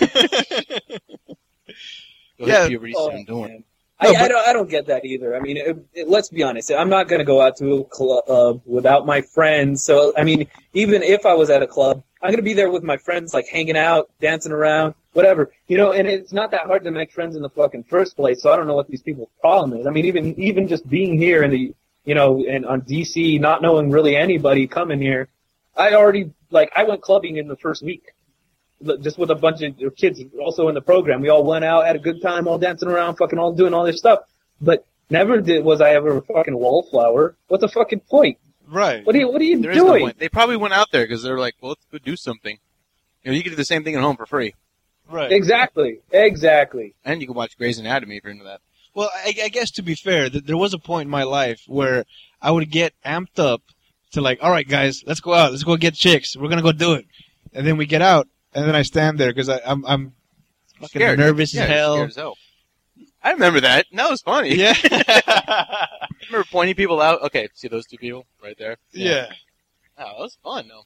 Yeah. 2.38 2.66
puberty 2.68 2.94
Oh, 2.96 3.10
soon. 3.10 3.24
Don't 3.24 3.40
worry. 3.40 3.64
I, 4.04 4.24
I 4.24 4.28
don't. 4.28 4.48
I 4.48 4.52
don't 4.52 4.68
get 4.68 4.86
that 4.86 5.04
either. 5.04 5.36
I 5.36 5.40
mean, 5.40 5.56
it, 5.56 5.76
it, 5.92 6.08
let's 6.08 6.28
be 6.28 6.42
honest. 6.42 6.70
I'm 6.70 6.88
not 6.88 7.08
going 7.08 7.18
to 7.18 7.24
go 7.24 7.40
out 7.40 7.56
to 7.58 7.72
a 7.74 7.84
club 7.84 8.24
uh, 8.28 8.54
without 8.64 9.06
my 9.06 9.20
friends. 9.20 9.84
So, 9.84 10.12
I 10.16 10.24
mean, 10.24 10.46
even 10.72 11.02
if 11.02 11.26
I 11.26 11.34
was 11.34 11.50
at 11.50 11.62
a 11.62 11.66
club, 11.66 12.02
I'm 12.22 12.30
going 12.30 12.36
to 12.36 12.42
be 12.42 12.54
there 12.54 12.70
with 12.70 12.82
my 12.82 12.96
friends, 12.96 13.34
like 13.34 13.46
hanging 13.48 13.76
out, 13.76 14.10
dancing 14.20 14.52
around, 14.52 14.94
whatever. 15.12 15.52
You 15.68 15.76
know, 15.76 15.92
and 15.92 16.08
it's 16.08 16.32
not 16.32 16.50
that 16.52 16.66
hard 16.66 16.84
to 16.84 16.90
make 16.90 17.12
friends 17.12 17.36
in 17.36 17.42
the 17.42 17.50
fucking 17.50 17.84
first 17.84 18.16
place. 18.16 18.42
So 18.42 18.52
I 18.52 18.56
don't 18.56 18.66
know 18.66 18.74
what 18.74 18.88
these 18.88 19.02
people's 19.02 19.30
problem 19.40 19.78
is. 19.78 19.86
I 19.86 19.90
mean, 19.90 20.06
even 20.06 20.38
even 20.40 20.68
just 20.68 20.88
being 20.88 21.18
here 21.18 21.42
in 21.42 21.50
the, 21.50 21.74
you 22.04 22.14
know, 22.14 22.44
and 22.44 22.66
on 22.66 22.82
DC, 22.82 23.40
not 23.40 23.62
knowing 23.62 23.90
really 23.90 24.16
anybody 24.16 24.66
coming 24.66 25.00
here, 25.00 25.28
I 25.76 25.94
already 25.94 26.32
like 26.50 26.72
I 26.76 26.84
went 26.84 27.02
clubbing 27.02 27.36
in 27.36 27.48
the 27.48 27.56
first 27.56 27.82
week 27.82 28.14
just 29.02 29.18
with 29.18 29.30
a 29.30 29.34
bunch 29.34 29.62
of 29.62 29.96
kids 29.96 30.20
also 30.40 30.68
in 30.68 30.74
the 30.74 30.80
program. 30.82 31.20
We 31.20 31.28
all 31.28 31.44
went 31.44 31.64
out, 31.64 31.86
had 31.86 31.96
a 31.96 32.00
good 32.00 32.20
time, 32.22 32.46
all 32.48 32.58
dancing 32.58 32.88
around, 32.88 33.16
fucking 33.16 33.38
all 33.38 33.52
doing 33.52 33.74
all 33.74 33.84
this 33.84 33.98
stuff. 33.98 34.20
But 34.60 34.86
never 35.10 35.40
did 35.40 35.64
was 35.64 35.80
I 35.80 35.90
ever 35.90 36.18
a 36.18 36.22
fucking 36.22 36.56
wallflower. 36.56 37.36
What's 37.48 37.62
the 37.62 37.68
fucking 37.68 38.00
point? 38.00 38.38
Right. 38.66 39.04
What 39.06 39.14
are 39.14 39.18
you 39.18 39.28
What 39.30 39.40
are 39.40 39.44
you 39.44 39.60
There 39.60 39.70
is 39.72 39.76
no 39.78 39.86
doing? 39.88 40.02
point. 40.04 40.18
They 40.18 40.28
probably 40.28 40.56
went 40.56 40.74
out 40.74 40.90
there 40.92 41.04
because 41.04 41.22
they're 41.22 41.38
like, 41.38 41.54
well, 41.60 41.70
let's 41.70 41.84
go 41.92 41.98
do 41.98 42.16
something. 42.16 42.58
You 43.22 43.30
know, 43.30 43.36
you 43.36 43.42
could 43.42 43.50
do 43.50 43.56
the 43.56 43.64
same 43.64 43.84
thing 43.84 43.94
at 43.94 44.02
home 44.02 44.16
for 44.16 44.26
free. 44.26 44.54
Right. 45.10 45.30
Exactly. 45.32 46.00
Exactly. 46.10 46.94
And 47.04 47.20
you 47.20 47.26
can 47.26 47.36
watch 47.36 47.56
Grey's 47.58 47.78
Anatomy 47.78 48.16
if 48.16 48.24
you're 48.24 48.32
into 48.32 48.44
that. 48.44 48.60
Well, 48.94 49.10
I, 49.14 49.34
I 49.44 49.48
guess 49.48 49.70
to 49.72 49.82
be 49.82 49.94
fair, 49.94 50.30
th- 50.30 50.44
there 50.44 50.56
was 50.56 50.72
a 50.72 50.78
point 50.78 51.06
in 51.06 51.10
my 51.10 51.24
life 51.24 51.62
where 51.66 52.04
I 52.40 52.50
would 52.50 52.70
get 52.70 52.94
amped 53.04 53.38
up 53.38 53.60
to 54.12 54.20
like, 54.20 54.38
all 54.40 54.50
right, 54.50 54.66
guys, 54.66 55.02
let's 55.06 55.20
go 55.20 55.34
out, 55.34 55.50
let's 55.50 55.64
go 55.64 55.76
get 55.76 55.94
chicks, 55.94 56.36
we're 56.36 56.48
gonna 56.48 56.62
go 56.62 56.70
do 56.72 56.92
it, 56.92 57.04
and 57.52 57.66
then 57.66 57.76
we 57.76 57.86
get 57.86 58.00
out, 58.02 58.28
and 58.54 58.66
then 58.68 58.74
I 58.74 58.82
stand 58.82 59.18
there 59.18 59.30
because 59.32 59.48
I'm 59.48 59.84
I'm 59.86 60.12
fucking 60.80 60.88
Scared. 60.88 61.18
nervous 61.18 61.54
Yeah, 61.54 61.62
as 61.64 61.68
hell. 61.68 61.94
scared 61.96 62.10
as 62.10 62.16
hell. 62.16 62.36
I 63.22 63.32
remember 63.32 63.60
that. 63.60 63.86
That 63.92 64.10
was 64.10 64.20
funny. 64.22 64.54
Yeah, 64.54 64.74
I 64.82 65.86
remember 66.30 66.46
pointing 66.50 66.74
people 66.74 67.00
out. 67.00 67.22
Okay, 67.22 67.48
see 67.54 67.68
those 67.68 67.86
two 67.86 67.96
people 67.98 68.26
right 68.42 68.56
there? 68.58 68.76
yeah. 68.92 69.26
Oh, 69.96 70.04
that 70.04 70.18
was 70.18 70.36
fun 70.42 70.68
though. 70.68 70.82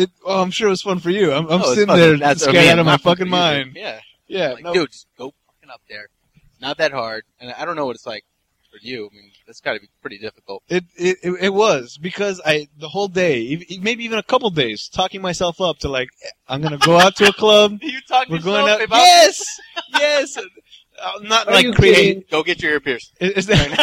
It, 0.00 0.10
well, 0.24 0.40
I'm 0.42 0.50
sure 0.50 0.68
it 0.68 0.70
was 0.70 0.80
fun 0.82 1.00
for 1.00 1.10
you. 1.10 1.32
I'm, 1.32 1.46
I'm 1.50 1.60
Oh, 1.62 1.74
sitting 1.74 1.94
there 1.94 2.16
That's 2.16 2.42
scared 2.44 2.68
out 2.68 2.78
of 2.78 2.86
my 2.86 2.96
fucking 2.96 3.16
for 3.16 3.24
you, 3.26 3.30
but 3.30 3.36
mind. 3.36 3.72
Yeah. 3.76 4.00
Yeah, 4.28 4.52
like, 4.52 4.64
no, 4.64 4.72
dude, 4.72 4.90
just 4.92 5.06
go 5.18 5.34
fucking 5.46 5.68
up 5.70 5.82
there. 5.90 6.08
It's 6.50 6.60
not 6.60 6.78
that 6.78 6.92
hard, 6.92 7.24
and 7.40 7.52
I 7.52 7.66
don't 7.66 7.76
know 7.76 7.84
what 7.84 7.96
it's 7.96 8.06
like 8.06 8.24
for 8.70 8.78
you. 8.80 9.10
I 9.12 9.14
mean, 9.14 9.31
that's 9.52 9.60
got 9.60 9.74
to 9.74 9.80
be 9.80 9.88
pretty 10.00 10.16
difficult. 10.16 10.62
It, 10.68 10.84
it 10.96 11.18
it 11.22 11.32
it 11.42 11.48
was 11.54 11.98
because 11.98 12.40
I 12.44 12.68
the 12.78 12.88
whole 12.88 13.08
day, 13.08 13.66
maybe 13.82 14.02
even 14.04 14.18
a 14.18 14.22
couple 14.22 14.48
days, 14.48 14.88
talking 14.88 15.20
myself 15.20 15.60
up 15.60 15.78
to 15.80 15.88
like 15.90 16.08
I'm 16.48 16.62
gonna 16.62 16.78
go 16.78 16.98
out 16.98 17.16
to 17.16 17.28
a 17.28 17.32
club. 17.34 17.78
You 17.82 18.00
talking 18.08 18.32
We're 18.34 18.40
going 18.42 18.66
out. 18.70 18.82
about 18.82 18.96
Yes, 18.96 19.44
yes. 19.98 20.36
Uh, 20.38 21.18
not 21.22 21.48
Are 21.48 21.52
like 21.54 21.64
you 21.66 21.72
crazy. 21.74 21.94
kidding? 21.94 22.24
Go 22.30 22.42
get 22.42 22.62
your 22.62 22.72
ear 22.72 22.80
pierced. 22.80 23.12
Is, 23.20 23.48
It- 23.48 23.56
It's, 23.58 23.78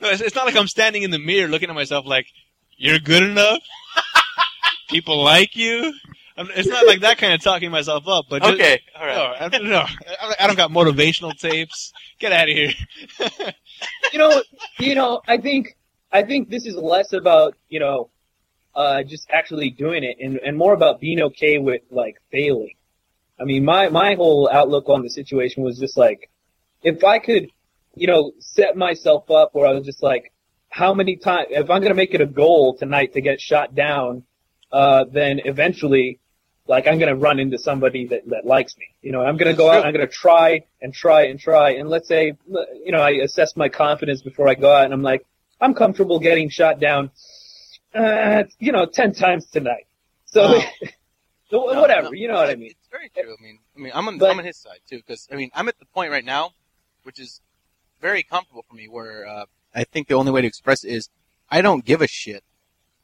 no, 0.00 0.10
it's, 0.10 0.20
it's 0.20 0.34
not 0.36 0.46
like 0.46 0.56
I'm 0.56 0.68
standing 0.68 1.02
in 1.02 1.10
the 1.10 1.18
mirror 1.18 1.48
looking 1.48 1.68
at 1.70 1.74
myself 1.74 2.06
like 2.06 2.26
you're 2.76 2.98
good 2.98 3.22
enough. 3.22 3.60
People 4.88 5.22
like 5.24 5.56
you. 5.56 5.92
I'm, 6.36 6.48
it's 6.54 6.68
not 6.68 6.86
like 6.86 7.00
that 7.00 7.18
kind 7.18 7.32
of 7.32 7.42
talking 7.42 7.70
myself 7.70 8.06
up, 8.08 8.26
but 8.28 8.42
just, 8.42 8.54
Okay, 8.54 8.80
all 8.98 9.06
No. 9.06 9.34
I, 9.40 9.58
no, 9.58 9.78
I 9.78 10.34
I 10.40 10.46
don't 10.46 10.56
got 10.56 10.70
motivational 10.70 11.36
tapes. 11.38 11.92
Get 12.18 12.32
out 12.32 12.48
of 12.48 12.54
here. 12.54 12.72
you 14.12 14.18
know, 14.18 14.42
you 14.78 14.94
know, 14.94 15.22
I 15.26 15.38
think, 15.38 15.76
I 16.12 16.22
think 16.22 16.50
this 16.50 16.66
is 16.66 16.76
less 16.76 17.12
about, 17.12 17.54
you 17.68 17.80
know, 17.80 18.10
uh, 18.74 19.02
just 19.02 19.30
actually 19.30 19.70
doing 19.70 20.04
it 20.04 20.18
and, 20.20 20.38
and 20.38 20.56
more 20.56 20.74
about 20.74 21.00
being 21.00 21.20
okay 21.22 21.58
with 21.58 21.82
like 21.90 22.16
failing. 22.30 22.74
I 23.40 23.44
mean, 23.44 23.64
my, 23.64 23.88
my 23.88 24.14
whole 24.14 24.48
outlook 24.50 24.88
on 24.88 25.02
the 25.02 25.10
situation 25.10 25.62
was 25.62 25.78
just 25.78 25.96
like, 25.96 26.30
if 26.82 27.02
I 27.04 27.18
could, 27.18 27.50
you 27.94 28.06
know, 28.06 28.32
set 28.38 28.76
myself 28.76 29.30
up 29.30 29.54
where 29.54 29.66
I 29.66 29.72
was 29.72 29.86
just 29.86 30.02
like, 30.02 30.32
how 30.68 30.92
many 30.92 31.16
times, 31.16 31.48
if 31.50 31.70
I'm 31.70 31.80
going 31.80 31.90
to 31.90 31.94
make 31.94 32.12
it 32.12 32.20
a 32.20 32.26
goal 32.26 32.76
tonight 32.76 33.14
to 33.14 33.22
get 33.22 33.40
shot 33.40 33.74
down, 33.74 34.24
uh, 34.70 35.04
then 35.10 35.40
eventually, 35.44 36.20
like, 36.68 36.86
I'm 36.86 36.98
going 36.98 37.08
to 37.08 37.16
run 37.16 37.38
into 37.38 37.58
somebody 37.58 38.06
that, 38.08 38.28
that 38.28 38.44
likes 38.44 38.76
me. 38.76 38.86
You 39.02 39.12
know, 39.12 39.22
I'm 39.22 39.36
going 39.36 39.50
to 39.50 39.56
go 39.56 39.70
out, 39.70 39.84
I'm 39.84 39.92
going 39.92 40.06
to 40.06 40.12
try 40.12 40.62
and 40.80 40.92
try 40.92 41.26
and 41.26 41.38
try. 41.38 41.70
And 41.72 41.88
let's 41.88 42.08
say, 42.08 42.36
you 42.48 42.92
know, 42.92 43.00
I 43.00 43.10
assess 43.22 43.56
my 43.56 43.68
confidence 43.68 44.22
before 44.22 44.48
I 44.48 44.54
go 44.54 44.72
out 44.72 44.84
and 44.84 44.94
I'm 44.94 45.02
like, 45.02 45.26
I'm 45.60 45.74
comfortable 45.74 46.18
getting 46.18 46.48
shot 46.48 46.80
down, 46.80 47.10
uh, 47.94 48.44
you 48.58 48.72
know, 48.72 48.86
10 48.86 49.14
times 49.14 49.46
tonight. 49.46 49.86
So, 50.26 50.60
so 51.50 51.70
No, 51.72 51.80
whatever, 51.80 52.08
no, 52.08 52.12
you 52.12 52.28
know 52.28 52.34
what 52.34 52.50
I 52.50 52.56
mean. 52.56 52.70
It's 52.70 52.88
very 52.90 53.10
true. 53.10 53.34
I 53.38 53.42
mean, 53.42 53.58
I 53.76 53.80
mean, 53.80 53.92
I'm 53.94 54.08
on 54.08 54.18
But- 54.18 54.30
I'm 54.30 54.38
on 54.38 54.44
his 54.44 54.56
side 54.56 54.80
too 54.88 54.98
because 54.98 55.28
I 55.32 55.36
mean, 55.36 55.50
I'm 55.54 55.68
at 55.68 55.78
the 55.78 55.86
point 55.86 56.10
right 56.10 56.24
now, 56.24 56.50
which 57.04 57.18
is 57.20 57.40
very 58.00 58.22
comfortable 58.22 58.64
for 58.68 58.74
me, 58.74 58.88
where 58.88 59.26
uh, 59.26 59.46
I 59.74 59.84
think 59.84 60.08
the 60.08 60.14
only 60.14 60.32
way 60.32 60.42
to 60.42 60.46
express 60.46 60.84
it 60.84 60.90
is 60.90 61.08
I 61.50 61.62
don't 61.62 61.84
give 61.84 62.02
a 62.02 62.06
shit. 62.06 62.42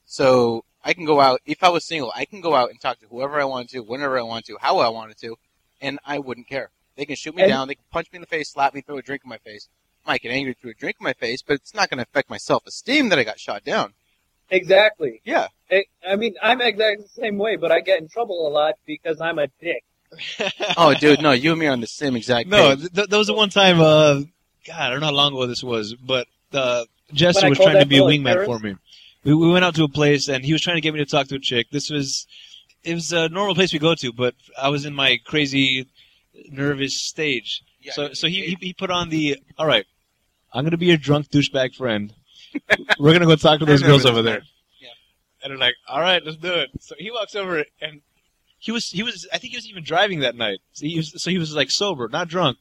So 0.04 0.64
I 0.84 0.94
can 0.94 1.04
go 1.04 1.20
out. 1.20 1.40
If 1.46 1.62
I 1.62 1.68
was 1.68 1.84
single, 1.84 2.12
I 2.14 2.24
can 2.24 2.40
go 2.40 2.54
out 2.54 2.70
and 2.70 2.80
talk 2.80 2.98
to 3.00 3.06
whoever 3.06 3.40
I 3.40 3.44
want 3.44 3.70
to, 3.70 3.80
whenever 3.80 4.18
I 4.18 4.22
want 4.22 4.46
to, 4.46 4.56
how 4.60 4.78
I 4.78 4.88
wanted 4.88 5.18
to, 5.18 5.36
and 5.80 5.98
I 6.04 6.18
wouldn't 6.18 6.48
care. 6.48 6.70
They 6.96 7.04
can 7.06 7.16
shoot 7.16 7.34
me 7.34 7.42
And- 7.42 7.50
down. 7.50 7.68
They 7.68 7.74
can 7.76 7.84
punch 7.90 8.08
me 8.12 8.16
in 8.16 8.20
the 8.22 8.26
face, 8.26 8.50
slap 8.50 8.74
me, 8.74 8.80
throw 8.80 8.98
a 8.98 9.02
drink 9.02 9.22
in 9.24 9.28
my 9.30 9.38
face. 9.38 9.68
I 10.06 10.12
might 10.12 10.22
get 10.22 10.32
angry, 10.32 10.54
throw 10.60 10.70
a 10.70 10.74
drink 10.74 10.96
in 11.00 11.04
my 11.04 11.12
face, 11.12 11.42
but 11.42 11.54
it's 11.54 11.74
not 11.74 11.88
going 11.88 11.98
to 11.98 12.02
affect 12.02 12.28
my 12.28 12.36
self-esteem 12.36 13.08
that 13.10 13.18
I 13.18 13.24
got 13.24 13.38
shot 13.38 13.64
down. 13.64 13.92
Exactly. 14.50 15.20
Yeah. 15.24 15.46
I, 15.70 15.84
I 16.06 16.16
mean, 16.16 16.34
I'm 16.42 16.60
exactly 16.60 17.04
the 17.04 17.20
same 17.22 17.38
way, 17.38 17.56
but 17.56 17.72
I 17.72 17.80
get 17.80 18.00
in 18.00 18.08
trouble 18.08 18.46
a 18.46 18.50
lot 18.50 18.74
because 18.86 19.20
I'm 19.20 19.38
a 19.38 19.46
dick. 19.60 19.84
Oh, 20.76 20.92
dude, 20.94 21.22
no, 21.22 21.32
you 21.32 21.52
and 21.52 21.60
me 21.60 21.66
are 21.66 21.72
on 21.72 21.80
the 21.80 21.86
same 21.86 22.16
exact 22.16 22.48
no, 22.48 22.70
page. 22.70 22.80
th- 22.80 22.92
th- 22.92 23.08
there 23.08 23.18
was 23.18 23.28
the 23.28 23.34
one 23.34 23.48
time. 23.48 23.80
Uh, 23.80 24.20
God, 24.66 24.78
I 24.78 24.90
don't 24.90 25.00
know 25.00 25.06
how 25.06 25.12
long 25.12 25.32
ago 25.32 25.46
this 25.46 25.62
was, 25.64 25.94
but 25.94 26.26
uh, 26.52 26.84
Jester 27.14 27.40
When 27.40 27.46
I 27.46 27.48
was 27.50 27.58
trying 27.58 27.78
to 27.80 27.86
be 27.86 27.98
a 27.98 28.04
a 28.04 28.06
wingman 28.06 28.24
terrorist? 28.24 28.46
for 28.50 28.58
me. 28.58 28.74
We, 29.24 29.34
we 29.34 29.50
went 29.50 29.64
out 29.64 29.74
to 29.76 29.84
a 29.84 29.88
place, 29.88 30.28
and 30.28 30.44
he 30.44 30.52
was 30.52 30.62
trying 30.62 30.76
to 30.76 30.80
get 30.80 30.94
me 30.94 31.00
to 31.00 31.06
talk 31.06 31.28
to 31.28 31.36
a 31.36 31.40
chick. 31.40 31.68
This 31.70 31.90
was 31.90 32.26
it 32.84 32.94
was 32.94 33.12
a 33.12 33.28
normal 33.28 33.54
place 33.54 33.72
we 33.72 33.78
go 33.78 33.94
to, 33.94 34.12
but 34.12 34.34
I 34.60 34.68
was 34.68 34.84
in 34.84 34.94
my 34.94 35.18
crazy, 35.24 35.88
nervous 36.50 36.94
stage. 36.94 37.62
Yeah, 37.80 37.92
so 37.92 38.12
so 38.12 38.26
he, 38.26 38.42
he 38.42 38.56
he 38.60 38.72
put 38.72 38.90
on 38.90 39.08
the 39.08 39.38
all 39.58 39.66
right. 39.66 39.86
I'm 40.52 40.64
gonna 40.64 40.76
be 40.76 40.86
your 40.86 40.96
drunk 40.96 41.28
douchebag 41.28 41.74
friend. 41.74 42.12
We're 42.98 43.12
gonna 43.12 43.26
go 43.26 43.36
talk 43.36 43.60
to 43.60 43.64
those 43.72 43.82
girls 43.82 44.04
over 44.04 44.22
there. 44.22 44.42
Yeah. 44.80 44.88
And 45.42 45.50
they're 45.50 45.58
like, 45.58 45.74
all 45.88 46.00
right, 46.00 46.22
let's 46.24 46.36
do 46.36 46.52
it. 46.52 46.70
So 46.80 46.94
he 46.98 47.10
walks 47.10 47.34
over 47.34 47.64
and 47.80 48.02
he 48.58 48.70
was 48.70 48.90
he 48.90 49.02
was 49.02 49.26
I 49.32 49.38
think 49.38 49.52
he 49.52 49.56
was 49.56 49.68
even 49.68 49.84
driving 49.84 50.20
that 50.20 50.36
night. 50.36 50.58
So 50.72 50.86
he 50.86 50.96
was 50.96 51.20
so 51.22 51.30
he 51.30 51.38
was 51.38 51.54
like 51.54 51.70
sober, 51.70 52.08
not 52.08 52.28
drunk, 52.28 52.58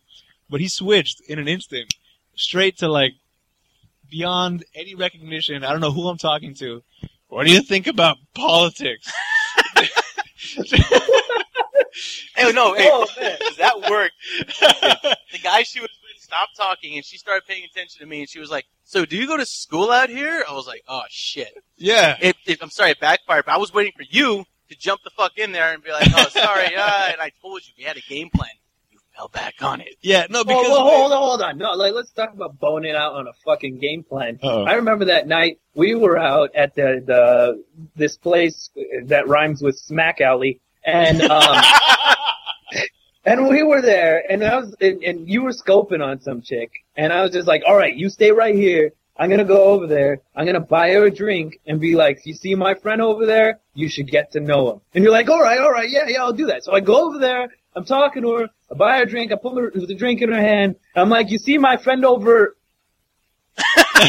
but 0.50 0.62
he 0.62 0.68
switched 0.68 1.22
in 1.28 1.40
an 1.40 1.48
instant 1.48 1.94
straight 2.36 2.78
to 2.78 2.88
like 2.88 3.14
beyond 4.12 4.64
any 4.76 4.94
recognition. 4.94 5.64
I 5.64 5.72
don't 5.72 5.82
know 5.82 5.92
who 5.92 6.08
I'm 6.08 6.18
talking 6.20 6.54
to. 6.56 6.84
What 7.30 7.48
do 7.48 7.52
you 7.54 7.62
think 7.62 7.88
about 7.88 8.18
politics? 8.36 9.12
Hey, 12.36 12.52
no, 12.54 12.74
hey, 12.74 12.88
Oh, 12.90 13.06
man. 13.20 13.38
does 13.40 13.58
that 13.58 13.90
work? 13.90 14.12
the 15.32 15.40
guy 15.44 15.64
she 15.64 15.82
was 15.82 15.90
with 15.90 16.22
stopped 16.24 16.56
talking 16.56 16.96
and 16.96 17.06
she 17.06 17.18
started 17.18 17.46
paying 17.46 17.64
attention 17.66 18.00
to 18.00 18.06
me 18.06 18.22
and 18.22 18.30
she 18.30 18.40
was 18.40 18.50
like, 18.50 18.66
"So 18.86 19.04
do 19.06 19.18
you 19.18 19.28
go 19.28 19.36
to 19.36 19.46
school 19.46 19.92
out 19.92 20.10
here?" 20.10 20.44
I 20.50 20.54
was 20.54 20.66
like, 20.68 20.84
"Oh 20.88 21.02
shit!" 21.10 21.50
yeah. 21.78 22.16
It, 22.22 22.38
it, 22.46 22.60
I'm 22.62 22.70
sorry, 22.70 22.92
it 22.92 23.00
backfired. 23.02 23.46
But 23.46 23.54
I 23.54 23.58
was 23.58 23.74
waiting 23.74 23.92
for 23.96 24.06
you 24.10 24.46
to 24.70 24.78
jump 24.78 25.02
the 25.04 25.10
fuck 25.10 25.38
in 25.38 25.52
there 25.52 25.74
and 25.74 25.84
be 25.84 25.92
like, 25.92 26.08
"Oh, 26.16 26.30
sorry," 26.30 26.74
uh, 26.76 27.10
and 27.12 27.20
I 27.22 27.32
told 27.42 27.62
you 27.68 27.74
we 27.78 27.84
had 27.84 27.98
a 27.98 28.02
game 28.02 28.30
plan. 28.34 28.50
You 29.14 29.18
fell 29.18 29.28
back 29.30 29.56
on 29.62 29.82
it. 29.82 29.96
Yeah, 30.02 30.28
no, 30.30 30.40
Oh, 30.42 30.44
because 30.44 30.68
well, 30.70 30.84
hold 30.84 31.12
on, 31.12 31.18
hold 31.18 31.42
on. 31.42 31.58
No, 31.58 31.72
like, 31.74 31.94
let's 31.94 32.12
talk 32.12 32.34
about 32.34 32.60
boning 32.60 32.96
out 32.96 33.14
on 33.14 33.28
a 33.28 33.34
fucking 33.46 33.80
game 33.80 34.04
plan. 34.04 34.40
Uh-oh. 34.42 34.64
I 34.64 34.74
remember 34.74 35.06
that 35.06 35.28
night 35.28 35.60
we 35.74 35.96
were 35.96 36.18
out 36.18 36.56
at 36.56 36.76
the, 36.76 37.04
the 37.06 37.64
this 37.96 38.18
place 38.18 38.70
that 39.06 39.28
rhymes 39.28 39.62
with 39.62 39.78
Smack 39.78 40.22
Alley, 40.22 40.60
and 40.86 41.22
um, 41.24 41.64
and 43.26 43.48
we 43.50 43.64
were 43.64 43.82
there, 43.82 44.24
and 44.32 44.44
I 44.44 44.58
was 44.60 44.76
and, 44.82 45.04
and 45.04 45.30
you 45.30 45.44
were 45.44 45.52
scoping 45.52 46.04
on 46.04 46.22
some 46.22 46.42
chick, 46.42 46.72
and 46.96 47.12
I 47.14 47.22
was 47.22 47.32
just 47.32 47.48
like, 47.48 47.64
all 47.68 47.76
right, 47.78 47.96
you 47.96 48.10
stay 48.10 48.32
right 48.32 48.56
here. 48.56 48.92
I'm 49.18 49.30
gonna 49.30 49.44
go 49.46 49.66
over 49.66 49.88
there. 49.88 50.20
I'm 50.36 50.46
gonna 50.46 50.60
buy 50.62 50.92
her 50.94 51.06
a 51.06 51.12
drink 51.12 51.60
and 51.68 51.80
be 51.80 51.96
like, 51.96 52.26
you 52.26 52.34
see 52.34 52.56
my 52.56 52.74
friend 52.76 53.02
over 53.02 53.26
there? 53.26 53.60
You 53.76 53.88
should 53.90 54.08
get 54.08 54.32
to 54.32 54.40
know 54.40 54.72
him. 54.72 54.82
And 54.96 55.04
you're 55.04 55.14
like, 55.14 55.30
all 55.30 55.42
right, 55.42 55.60
all 55.60 55.72
right, 55.72 55.90
yeah, 55.90 56.08
yeah, 56.08 56.24
I'll 56.24 56.34
do 56.34 56.48
that. 56.48 56.64
So 56.64 56.72
I 56.72 56.80
go 56.80 57.08
over 57.08 57.20
there. 57.20 57.50
I'm 57.76 57.86
talking 57.86 58.24
to 58.24 58.32
her. 58.34 58.48
I 58.72 58.76
buy 58.76 58.98
her 58.98 59.04
a 59.04 59.06
drink. 59.06 59.32
I 59.32 59.36
put 59.36 59.58
her, 59.58 59.72
the 59.74 59.96
drink 59.96 60.22
in 60.22 60.32
her 60.32 60.40
hand. 60.40 60.76
I'm 60.96 61.10
like, 61.10 61.30
you 61.30 61.38
see 61.38 61.58
my 61.58 61.78
friend 61.78 62.04
over, 62.06 62.56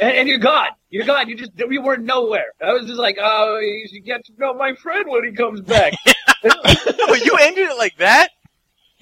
and, 0.00 0.14
and 0.16 0.28
you're 0.28 0.38
gone. 0.38 0.68
You're 0.88 1.06
gone. 1.06 1.28
You 1.28 1.36
just 1.36 1.52
we 1.68 1.78
were 1.78 1.96
nowhere. 1.96 2.52
I 2.60 2.72
was 2.72 2.86
just 2.86 2.98
like, 2.98 3.18
oh, 3.20 3.58
you 3.58 3.88
should 3.88 4.04
get 4.04 4.24
to 4.26 4.32
know 4.38 4.54
my 4.54 4.74
friend 4.74 5.04
when 5.08 5.24
he 5.24 5.32
comes 5.32 5.60
back. 5.60 5.94
no, 6.44 7.14
you 7.14 7.36
ended 7.40 7.70
it 7.70 7.78
like 7.78 7.96
that. 7.98 8.28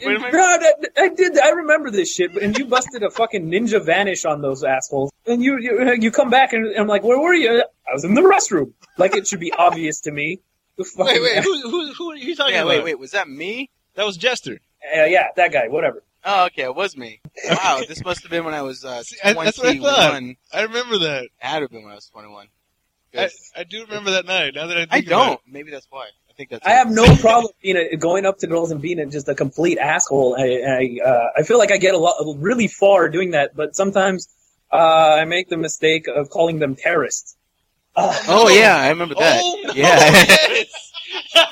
Wait 0.01 0.17
a 0.17 0.19
minute. 0.21 0.33
That- 0.33 0.91
I 0.97 1.09
did. 1.09 1.39
I 1.39 1.51
remember 1.51 1.91
this 1.91 2.13
shit, 2.13 2.37
and 2.37 2.57
you 2.57 2.67
busted 2.67 3.03
a 3.03 3.11
fucking 3.11 3.51
ninja 3.51 3.85
vanish 3.85 4.25
on 4.25 4.43
those 4.43 4.63
assholes. 4.65 5.11
And 5.27 5.43
you 5.43 5.59
you, 5.59 5.95
you 6.01 6.11
come 6.11 6.31
back, 6.31 6.53
and 6.53 6.67
I'm 6.77 6.87
like, 6.87 7.03
where 7.03 7.19
were 7.19 7.35
you? 7.35 7.61
I 7.61 7.93
was 7.93 8.05
in 8.05 8.15
the 8.15 8.21
restroom. 8.21 8.73
Like 8.97 9.17
it 9.17 9.27
should 9.27 9.41
be 9.41 9.53
obvious 9.53 10.01
to 10.03 10.11
me. 10.11 10.41
Wait, 10.97 11.21
wait, 11.23 11.43
who, 11.43 11.61
who, 11.71 11.93
who 11.93 12.11
are 12.13 12.17
you 12.17 12.37
talking 12.37 12.55
Yeah, 12.55 12.63
about? 12.63 12.69
wait, 12.71 12.85
wait, 12.85 12.99
was 12.99 13.11
that 13.11 13.29
me? 13.29 13.71
That 13.95 14.07
was 14.07 14.17
Jester. 14.17 14.61
Uh, 14.97 15.05
yeah, 15.05 15.29
that 15.37 15.53
guy. 15.53 15.67
Whatever. 15.69 16.05
Oh, 16.25 16.47
okay, 16.47 16.63
it 16.63 16.75
was 16.75 16.97
me. 16.97 17.21
Wow, 17.49 17.83
this 17.89 18.05
must 18.05 18.23
have 18.23 18.31
been 18.31 18.45
when 18.45 18.55
I 18.55 18.63
was 18.63 18.85
uh, 18.85 19.03
See, 19.03 19.17
I- 19.25 19.33
that's 19.33 19.59
what 19.59 19.67
I 19.67 19.79
thought. 19.79 20.23
I 20.53 20.63
remember 20.63 20.99
that. 20.99 21.25
It 21.25 21.31
had 21.39 21.57
to 21.57 21.63
have 21.63 21.71
been 21.71 21.83
when 21.83 21.93
I 21.93 21.97
was 21.97 22.07
21. 22.09 22.47
I, 23.17 23.31
I 23.57 23.65
do 23.65 23.85
remember 23.87 24.11
that 24.13 24.27
night. 24.27 24.55
Now 24.55 24.67
that 24.67 24.77
I 24.77 24.81
think 24.83 24.93
I 24.93 24.99
about 24.99 25.09
don't. 25.09 25.33
it. 25.35 25.41
Maybe 25.49 25.71
that's 25.71 25.87
why. 25.91 26.07
I 26.31 26.33
think 26.35 26.51
that's. 26.51 26.65
I 26.67 26.73
have 26.73 26.91
no 26.91 27.17
problem 27.17 27.53
being 27.63 27.77
a, 27.77 27.97
going 27.97 28.27
up 28.27 28.39
to 28.39 28.47
girls 28.47 28.71
and 28.71 28.81
being 28.81 29.01
a, 29.01 29.07
just 29.07 29.29
a 29.29 29.35
complete 29.35 29.79
asshole. 29.79 30.37
I 30.39 30.43
I, 31.03 31.09
uh, 31.09 31.27
I 31.39 31.43
feel 31.43 31.59
like 31.59 31.73
I 31.73 31.79
get 31.79 31.95
a 31.95 31.99
lot 31.99 32.15
really 32.37 32.69
far 32.69 33.09
doing 33.09 33.31
that, 33.33 33.57
but 33.57 33.75
sometimes 33.75 34.29
uh, 34.71 34.77
I 35.21 35.25
make 35.25 35.49
the 35.49 35.57
mistake 35.57 36.07
of 36.07 36.29
calling 36.29 36.59
them 36.59 36.77
terrorists. 36.77 37.35
Uh, 37.99 38.15
Oh 38.29 38.49
yeah, 38.49 38.77
I 38.77 38.89
remember 38.91 39.15
that. 39.17 39.41
Oh, 39.43 39.61
no, 39.65 39.73
yeah, 39.75 39.85
yes. 39.85 40.93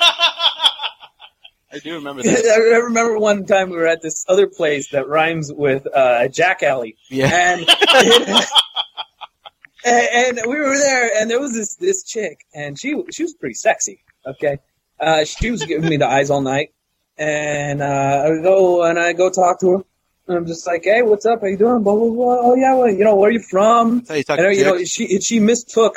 I 1.69 1.79
do 1.83 1.93
remember 1.95 2.23
that. 2.23 2.45
I 2.73 2.77
remember 2.77 3.19
one 3.19 3.45
time 3.45 3.69
we 3.69 3.75
were 3.77 3.87
at 3.87 4.01
this 4.01 4.25
other 4.29 4.47
place 4.47 4.89
that 4.91 5.07
rhymes 5.07 5.51
with 5.51 5.85
uh, 5.93 6.27
Jack 6.29 6.63
Alley, 6.63 6.95
Yeah. 7.09 7.29
and, 7.33 7.67
and 9.85 10.37
and 10.37 10.47
we 10.49 10.55
were 10.59 10.77
there, 10.77 11.11
and 11.17 11.29
there 11.29 11.39
was 11.39 11.53
this 11.53 11.75
this 11.75 12.03
chick, 12.03 12.45
and 12.53 12.79
she 12.79 12.95
she 13.11 13.23
was 13.23 13.33
pretty 13.33 13.55
sexy. 13.55 13.99
Okay, 14.25 14.59
uh, 14.99 15.25
she 15.25 15.51
was 15.51 15.65
giving 15.65 15.89
me 15.89 15.97
the 15.97 16.07
eyes 16.07 16.29
all 16.29 16.41
night, 16.41 16.73
and 17.17 17.81
uh, 17.81 18.23
I 18.25 18.41
go 18.41 18.83
and 18.83 18.97
I 18.97 19.13
go 19.13 19.29
talk 19.29 19.59
to 19.61 19.71
her. 19.71 19.83
I'm 20.29 20.45
just 20.45 20.67
like, 20.67 20.83
hey, 20.83 21.03
what's 21.03 21.25
up? 21.25 21.39
How 21.41 21.47
you 21.47 21.57
doing? 21.57 21.83
Blah 21.83 21.95
blah 21.95 22.09
blah. 22.09 22.37
Oh 22.41 22.55
yeah, 22.55 22.73
well, 22.75 22.89
you 22.89 23.03
know, 23.03 23.15
where 23.15 23.29
are 23.29 23.33
you 23.33 23.39
from? 23.39 23.99
That's 23.99 24.09
how 24.09 24.15
you 24.15 24.23
talk 24.23 24.39
And 24.39 24.55
you 24.55 24.63
know, 24.65 24.83
she 24.83 25.19
she 25.21 25.39
mistook 25.39 25.95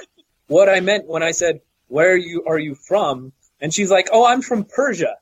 what 0.50 0.68
I 0.68 0.80
meant 0.80 1.06
when 1.06 1.22
I 1.22 1.30
said, 1.30 1.60
"Where 1.86 2.12
are 2.12 2.16
you 2.16 2.44
are 2.46 2.58
you 2.58 2.74
from?" 2.74 3.32
And 3.60 3.72
she's 3.72 3.90
like, 3.90 4.08
"Oh, 4.12 4.26
I'm 4.26 4.42
from 4.42 4.64
Persia." 4.64 5.16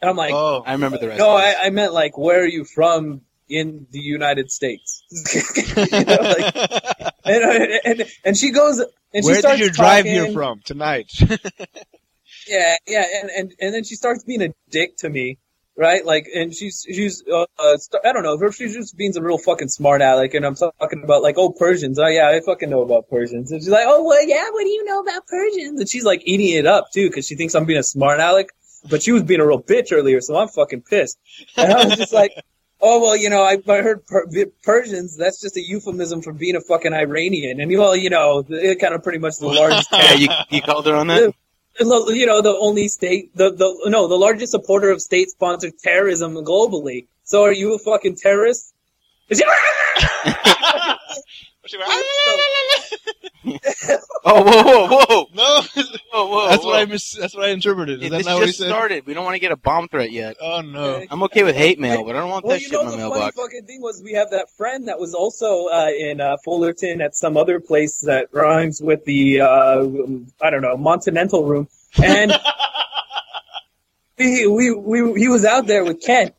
And 0.00 0.10
I'm 0.10 0.16
like, 0.16 0.32
oh, 0.32 0.62
I 0.64 0.72
remember 0.72 0.98
the 0.98 1.08
rest. 1.08 1.18
"No, 1.18 1.30
I. 1.30 1.54
I 1.64 1.70
meant 1.70 1.92
like, 1.92 2.16
where 2.16 2.40
are 2.40 2.46
you 2.46 2.64
from 2.64 3.22
in 3.48 3.86
the 3.90 3.98
United 3.98 4.50
States?" 4.50 5.02
you 5.34 6.04
know, 6.04 6.16
like, 6.20 6.56
and, 7.24 7.80
and 7.84 8.04
and 8.24 8.36
she 8.36 8.50
goes 8.50 8.78
and 8.78 9.24
she 9.24 9.26
where 9.26 9.40
starts 9.40 9.58
did 9.58 9.66
you 9.66 9.72
drive 9.72 10.04
talking, 10.04 10.12
here 10.12 10.32
from 10.32 10.60
tonight? 10.64 11.12
Yeah, 12.46 12.76
yeah, 12.86 13.04
and, 13.20 13.30
and 13.30 13.54
and 13.60 13.74
then 13.74 13.84
she 13.84 13.94
starts 13.94 14.24
being 14.24 14.42
a 14.42 14.54
dick 14.70 14.96
to 14.98 15.10
me, 15.10 15.38
right? 15.78 16.04
Like, 16.04 16.26
and 16.34 16.52
she's 16.52 16.84
she's 16.86 17.22
uh, 17.32 17.46
uh 17.58 17.76
st- 17.78 18.04
I 18.04 18.12
don't 18.12 18.24
know, 18.24 18.34
if 18.34 18.54
she's 18.56 18.74
just 18.74 18.96
being 18.96 19.16
a 19.16 19.22
real 19.22 19.38
fucking 19.38 19.68
smart 19.68 20.02
aleck, 20.02 20.34
and 20.34 20.44
I'm 20.44 20.56
talking 20.56 21.04
about 21.04 21.22
like, 21.22 21.36
oh 21.38 21.52
Persians, 21.52 21.98
oh 21.98 22.08
yeah, 22.08 22.28
I 22.28 22.40
fucking 22.44 22.68
know 22.68 22.82
about 22.82 23.08
Persians, 23.08 23.52
and 23.52 23.62
she's 23.62 23.70
like, 23.70 23.84
oh 23.86 24.04
well, 24.04 24.26
yeah, 24.26 24.50
what 24.50 24.64
do 24.64 24.68
you 24.68 24.84
know 24.84 25.00
about 25.00 25.26
Persians? 25.28 25.80
And 25.80 25.88
she's 25.88 26.04
like 26.04 26.20
eating 26.24 26.48
it 26.48 26.66
up 26.66 26.90
too, 26.92 27.08
because 27.08 27.26
she 27.26 27.36
thinks 27.36 27.54
I'm 27.54 27.64
being 27.64 27.78
a 27.78 27.84
smart 27.84 28.18
aleck, 28.18 28.48
but 28.90 29.02
she 29.02 29.12
was 29.12 29.22
being 29.22 29.40
a 29.40 29.46
real 29.46 29.62
bitch 29.62 29.92
earlier, 29.92 30.20
so 30.20 30.36
I'm 30.36 30.48
fucking 30.48 30.82
pissed, 30.82 31.18
and 31.56 31.72
I 31.72 31.84
was 31.86 31.96
just 31.96 32.12
like. 32.12 32.32
Oh 32.80 33.00
well, 33.00 33.16
you 33.16 33.28
know, 33.28 33.42
I, 33.42 33.58
I 33.68 33.82
heard 33.82 34.06
per- 34.06 34.28
Persians. 34.62 35.16
That's 35.16 35.40
just 35.40 35.56
a 35.56 35.60
euphemism 35.60 36.22
for 36.22 36.32
being 36.32 36.54
a 36.54 36.60
fucking 36.60 36.94
Iranian, 36.94 37.60
and 37.60 37.76
well, 37.76 37.96
you 37.96 38.08
know, 38.08 38.44
it 38.48 38.78
kind 38.78 38.94
of 38.94 39.02
pretty 39.02 39.18
much 39.18 39.38
the 39.40 39.46
largest 39.48 39.88
yeah, 39.90 40.12
you, 40.14 40.28
you 40.50 40.62
called 40.62 40.86
her 40.86 40.94
on 40.94 41.08
that. 41.08 41.34
You 41.80 42.26
know, 42.26 42.42
the 42.42 42.56
only 42.58 42.88
state, 42.88 43.34
the, 43.36 43.50
the, 43.50 43.90
no, 43.90 44.08
the 44.08 44.16
largest 44.16 44.52
supporter 44.52 44.90
of 44.90 45.00
state-sponsored 45.00 45.78
terrorism 45.78 46.34
globally. 46.34 47.06
So 47.24 47.44
are 47.44 47.52
you 47.52 47.74
a 47.74 47.78
fucking 47.78 48.16
terrorist? 48.16 48.74
Oh, 54.24 54.42
whoa, 54.42 54.62
whoa, 54.62 55.04
whoa, 55.08 55.26
no, 55.34 55.62
whoa, 56.12 56.26
whoa! 56.28 56.48
that's 56.48 56.62
whoa. 56.62 56.70
what 56.70 56.80
I 56.80 56.84
mis- 56.84 57.16
That's 57.18 57.34
what 57.34 57.44
I 57.46 57.48
interpreted. 57.50 58.02
Is 58.02 58.04
Yeah, 58.04 58.08
that 58.10 58.16
this 58.18 58.26
not 58.26 58.34
what 58.34 58.40
he 58.42 58.46
just 58.48 58.58
said? 58.58 58.68
started. 58.68 59.06
We 59.06 59.14
don't 59.14 59.24
want 59.24 59.36
to 59.36 59.38
get 59.40 59.52
a 59.52 59.56
bomb 59.56 59.88
threat 59.88 60.10
yet. 60.10 60.36
Oh 60.40 60.60
no. 60.60 61.02
I'm 61.10 61.22
okay 61.24 61.44
with 61.44 61.56
hate 61.56 61.78
mail, 61.78 62.04
but 62.04 62.14
I 62.16 62.18
don't 62.20 62.28
want 62.28 62.44
well, 62.44 62.56
that 62.56 62.60
shit 62.60 62.72
know, 62.72 62.80
in 62.80 62.86
my 62.86 62.96
mailbox. 62.96 63.14
the 63.14 63.14
mailbox. 63.20 63.36
funny 63.36 63.46
fucking 63.48 63.66
thing 63.66 63.80
was 63.80 64.02
we 64.04 64.12
have 64.14 64.30
that 64.32 64.50
friend 64.56 64.88
that 64.88 64.98
was 64.98 65.14
also 65.14 65.68
uh, 65.68 65.88
in 65.96 66.20
uh, 66.20 66.36
Fullerton 66.44 67.00
at 67.00 67.14
some 67.14 67.36
other 67.38 67.58
place 67.60 68.00
that 68.02 68.26
rhymes 68.32 68.82
with 68.82 69.04
the, 69.04 69.40
uh, 69.40 69.86
I 70.42 70.50
don't 70.50 70.62
know, 70.62 70.76
Montenental 70.76 71.44
room. 71.44 71.68
And 72.02 72.32
we, 74.18 74.46
we, 74.46 74.72
we, 74.74 75.20
he 75.20 75.28
was 75.28 75.44
out 75.44 75.66
there 75.66 75.84
with 75.84 76.02
Ken. 76.02 76.32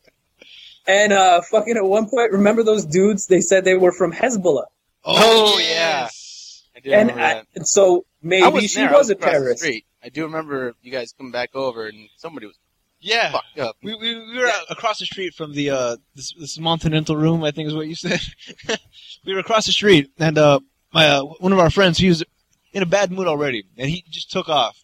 And 0.85 1.13
uh, 1.13 1.41
fucking 1.41 1.77
at 1.77 1.85
one 1.85 2.07
point, 2.09 2.33
remember 2.33 2.63
those 2.63 2.85
dudes? 2.85 3.27
They 3.27 3.41
said 3.41 3.63
they 3.65 3.77
were 3.77 3.91
from 3.91 4.11
Hezbollah. 4.11 4.65
Oh, 5.05 5.57
yeah. 5.59 5.65
yes. 6.03 6.63
I 6.75 6.79
do 6.81 6.91
And, 6.91 7.09
remember 7.09 7.21
I, 7.39 7.43
and 7.55 7.67
so 7.67 8.05
maybe 8.21 8.49
was 8.49 8.63
she 8.71 8.79
there. 8.79 8.89
I 8.93 8.97
was 8.97 9.09
a 9.09 9.13
across 9.13 9.31
the 9.33 9.37
terrorist. 9.39 9.59
street. 9.63 9.85
I 10.03 10.09
do 10.09 10.23
remember 10.23 10.73
you 10.81 10.91
guys 10.91 11.13
coming 11.17 11.31
back 11.31 11.55
over 11.55 11.87
and 11.87 12.07
somebody 12.17 12.45
was 12.47 12.57
Yeah. 12.99 13.31
fucked 13.31 13.59
up. 13.59 13.75
We, 13.83 13.95
we, 13.95 14.15
we 14.15 14.37
were 14.37 14.47
out 14.47 14.65
across 14.69 14.99
the 14.99 15.05
street 15.05 15.33
from 15.33 15.53
the 15.53 15.71
uh 15.71 15.97
this, 16.15 16.33
this 16.39 16.59
Montenental 16.59 17.15
room, 17.17 17.43
I 17.43 17.51
think 17.51 17.67
is 17.67 17.75
what 17.75 17.87
you 17.87 17.95
said. 17.95 18.19
we 19.25 19.33
were 19.33 19.39
across 19.39 19.65
the 19.65 19.71
street, 19.71 20.11
and 20.19 20.37
uh 20.37 20.59
my 20.93 21.07
uh, 21.07 21.23
one 21.23 21.53
of 21.53 21.59
our 21.59 21.69
friends, 21.69 21.97
he 21.97 22.07
was 22.09 22.23
in 22.71 22.81
a 22.81 22.85
bad 22.87 23.11
mood 23.11 23.27
already, 23.27 23.63
and 23.77 23.89
he 23.89 24.03
just 24.09 24.31
took 24.31 24.47
off. 24.49 24.83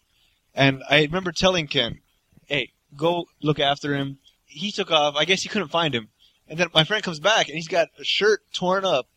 And 0.54 0.82
I 0.88 1.02
remember 1.02 1.32
telling 1.32 1.66
Ken, 1.66 1.98
"Hey, 2.46 2.72
go 2.96 3.26
look 3.42 3.58
after 3.58 3.94
him." 3.94 4.18
He 4.44 4.70
took 4.70 4.90
off. 4.92 5.16
I 5.16 5.24
guess 5.24 5.42
he 5.42 5.48
couldn't 5.48 5.68
find 5.68 5.94
him, 5.94 6.08
and 6.48 6.58
then 6.60 6.68
my 6.74 6.84
friend 6.84 7.02
comes 7.02 7.20
back, 7.20 7.48
and 7.48 7.56
he's 7.56 7.68
got 7.68 7.88
a 7.98 8.04
shirt 8.04 8.40
torn 8.52 8.84
up, 8.84 9.08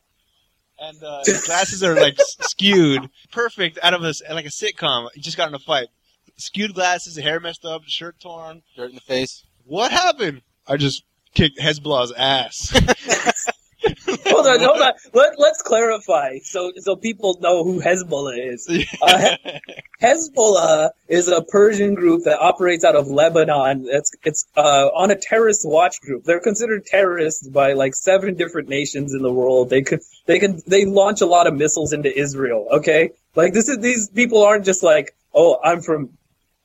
and 0.82 1.04
uh, 1.04 1.22
his 1.26 1.44
glasses 1.46 1.84
are 1.84 1.96
like 1.96 2.16
skewed, 2.42 3.10
perfect 3.32 3.80
out 3.84 3.94
of 3.94 4.04
a 4.04 4.14
like 4.32 4.46
a 4.46 4.50
sitcom. 4.50 5.10
He 5.14 5.22
just 5.22 5.38
got 5.38 5.50
in 5.50 5.56
a 5.56 5.60
fight. 5.60 5.88
Skewed 6.38 6.74
glasses, 6.74 7.18
hair 7.18 7.40
messed 7.40 7.66
up, 7.66 7.84
shirt 7.86 8.20
torn. 8.20 8.62
Dirt 8.76 8.90
in 8.90 8.96
the 8.96 9.02
face. 9.02 9.46
What 9.66 9.92
happened? 9.92 10.42
I 10.68 10.78
just 10.78 11.04
kicked 11.34 11.60
Hezbollah's 11.60 12.14
ass. 12.14 12.72
hold 14.26 14.46
on, 14.46 14.60
hold 14.60 14.82
on. 14.82 14.94
Let, 15.14 15.40
let's 15.40 15.62
clarify 15.62 16.40
so 16.44 16.72
so 16.78 16.96
people 16.96 17.38
know 17.42 17.64
who 17.64 17.82
Hezbollah 17.82 18.54
is. 18.54 18.68
Uh, 19.02 19.36
Hezbollah 20.02 20.90
is 21.08 21.30
a 21.30 21.42
Persian 21.42 21.94
group 21.94 22.26
that 22.26 22.40
operates 22.40 22.84
out 22.84 22.96
of 22.96 23.08
Lebanon. 23.08 23.86
It's 23.88 24.12
it's 24.24 24.46
uh, 24.58 24.88
on 24.88 25.12
a 25.12 25.16
terrorist 25.16 25.62
watch 25.64 26.02
group. 26.02 26.26
They're 26.26 26.42
considered 26.42 26.86
terrorists 26.86 27.48
by 27.48 27.74
like 27.74 27.96
seven 27.96 28.36
different 28.36 28.68
nations 28.68 29.14
in 29.14 29.22
the 29.22 29.32
world. 29.32 29.70
They 29.70 29.82
could 29.82 30.02
they 30.26 30.40
can 30.40 30.62
they 30.68 30.86
launch 30.86 31.22
a 31.22 31.26
lot 31.26 31.48
of 31.48 31.56
missiles 31.56 31.94
into 31.94 32.16
Israel. 32.18 32.68
Okay, 32.72 33.12
like 33.36 33.54
this 33.54 33.70
is 33.70 33.80
these 33.80 34.10
people 34.10 34.44
aren't 34.44 34.66
just 34.66 34.84
like 34.84 35.16
oh 35.34 35.58
I'm 35.64 35.82
from 35.82 36.18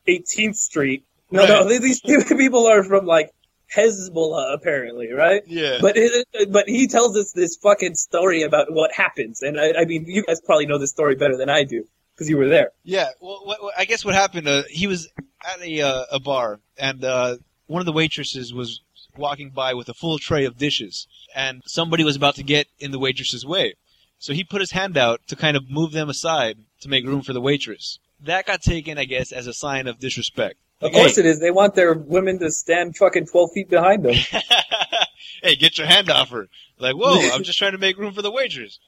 18th 0.09 0.57
Street. 0.57 1.05
No, 1.31 1.47
no, 1.47 1.69
these 1.69 2.01
people 2.01 2.67
are 2.67 2.83
from 2.85 3.07
like 3.07 3.34
Hezbollah 3.75 4.55
apparently, 4.55 5.13
right? 5.13 5.43
yeah. 5.47 5.79
But 5.81 5.95
it, 5.97 6.27
but 6.51 6.69
he 6.69 6.87
tells 6.87 7.17
us 7.17 7.33
this 7.33 7.57
fucking 7.57 7.95
story 7.95 8.43
about 8.43 8.73
what 8.73 8.93
happens, 8.93 9.43
and 9.43 9.61
I, 9.61 9.73
I 9.81 9.85
mean, 9.85 10.05
you 10.07 10.25
guys 10.25 10.41
probably 10.41 10.67
know 10.67 10.79
this 10.79 10.91
story 10.91 11.15
better 11.15 11.37
than 11.37 11.51
I 11.51 11.65
do 11.65 11.85
because 12.15 12.29
you 12.29 12.37
were 12.37 12.49
there. 12.49 12.71
yeah. 12.85 13.09
Well, 13.21 13.41
what, 13.45 13.63
what, 13.63 13.75
I 13.77 13.85
guess 13.85 14.05
what 14.05 14.15
happened? 14.15 14.47
Uh, 14.47 14.63
he 14.71 14.87
was 14.87 15.09
at 15.45 15.61
a 15.61 15.81
uh, 15.81 16.05
a 16.13 16.21
bar, 16.21 16.61
and 16.79 17.05
uh, 17.05 17.37
one 17.67 17.81
of 17.81 17.87
the 17.87 17.93
waitresses 17.93 18.53
was 18.55 18.81
walking 19.17 19.51
by 19.51 19.75
with 19.75 19.89
a 19.89 19.95
full 19.95 20.19
tray 20.19 20.45
of 20.45 20.59
dishes, 20.59 21.07
and 21.35 21.63
somebody 21.67 22.05
was 22.05 22.17
about 22.17 22.37
to 22.37 22.43
get 22.43 22.67
in 22.79 22.91
the 22.91 22.99
waitress's 22.99 23.45
way. 23.45 23.75
So 24.19 24.33
he 24.33 24.45
put 24.45 24.61
his 24.61 24.71
hand 24.71 24.97
out 24.97 25.21
to 25.29 25.37
kind 25.37 25.57
of 25.57 25.71
move 25.71 25.93
them 25.93 26.09
aside 26.09 26.59
to 26.81 26.89
make 26.89 27.05
room 27.05 27.23
for 27.23 27.33
the 27.33 27.41
waitress. 27.41 27.99
That 28.21 28.47
got 28.47 28.63
taken, 28.63 28.97
I 28.97 29.05
guess, 29.05 29.33
as 29.33 29.47
a 29.47 29.53
sign 29.53 29.87
of 29.87 29.99
disrespect. 29.99 30.57
Of 30.81 30.93
course 30.93 31.19
it 31.19 31.25
is. 31.27 31.41
They 31.41 31.51
want 31.51 31.75
their 31.75 31.95
women 31.95 32.39
to 32.41 32.51
stand 32.51 32.97
fucking 32.97 33.27
twelve 33.27 33.51
feet 33.55 33.71
behind 33.71 34.05
them. 34.05 34.15
hey, 35.43 35.57
get 35.57 35.79
your 35.79 35.87
hand 35.87 36.11
off 36.11 36.31
her. 36.31 36.49
Like, 36.79 36.95
whoa, 36.95 37.19
I'm 37.33 37.43
just 37.45 37.59
trying 37.59 37.73
to 37.73 37.79
make 37.79 37.97
room 37.97 38.13
for 38.13 38.23
the 38.23 38.31
waitress. 38.31 38.79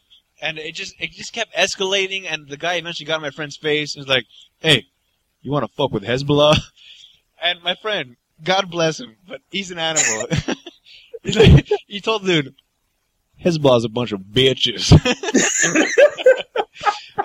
And 0.43 0.59
it 0.59 0.75
just 0.75 0.95
it 0.99 1.13
just 1.13 1.33
kept 1.33 1.55
escalating 1.55 2.27
and 2.29 2.49
the 2.49 2.59
guy 2.59 2.75
eventually 2.75 3.07
got 3.07 3.17
in 3.17 3.23
my 3.23 3.31
friend's 3.31 3.57
face 3.57 3.95
and 3.95 4.03
was 4.05 4.09
like, 4.09 4.27
Hey, 4.59 4.87
you 5.41 5.51
wanna 5.51 5.69
fuck 5.69 5.93
with 5.93 6.05
Hezbollah? 6.05 6.59
And 7.43 7.63
my 7.63 7.75
friend, 7.75 8.17
God 8.43 8.71
bless 8.71 8.99
him, 8.99 9.15
but 9.29 9.43
he's 9.51 9.71
an 9.71 9.79
animal. 9.79 10.27
He's 11.23 11.37
like, 11.37 11.69
he 11.87 12.01
told 12.01 12.23
the 12.23 12.43
dude, 12.43 12.55
Hezbollah's 13.45 13.85
a 13.85 13.91
bunch 13.91 14.13
of 14.13 14.21
bitches. 14.21 14.91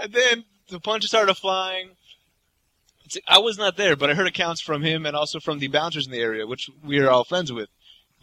and 0.01 0.12
then 0.12 0.43
the 0.70 0.80
punches 0.82 1.09
started 1.09 1.36
flying. 1.36 1.91
I 3.28 3.39
was 3.39 3.57
not 3.57 3.78
there, 3.78 3.95
but 3.95 4.09
I 4.09 4.14
heard 4.14 4.28
accounts 4.28 4.62
from 4.62 4.84
him 4.84 5.05
and 5.05 5.16
also 5.16 5.39
from 5.39 5.59
the 5.59 5.68
bouncers 5.68 6.05
in 6.05 6.12
the 6.12 6.20
area, 6.20 6.47
which 6.47 6.70
we 6.84 6.99
are 6.99 7.09
all 7.09 7.24
friends 7.24 7.51
with, 7.51 7.70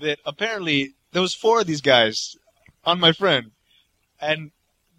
that 0.01 0.19
apparently 0.25 0.95
there 1.13 1.23
was 1.23 1.35
four 1.35 1.61
of 1.61 1.67
these 1.67 1.81
guys 1.81 2.37
on 2.85 3.01
my 3.01 3.13
friend, 3.13 3.51
and 4.21 4.51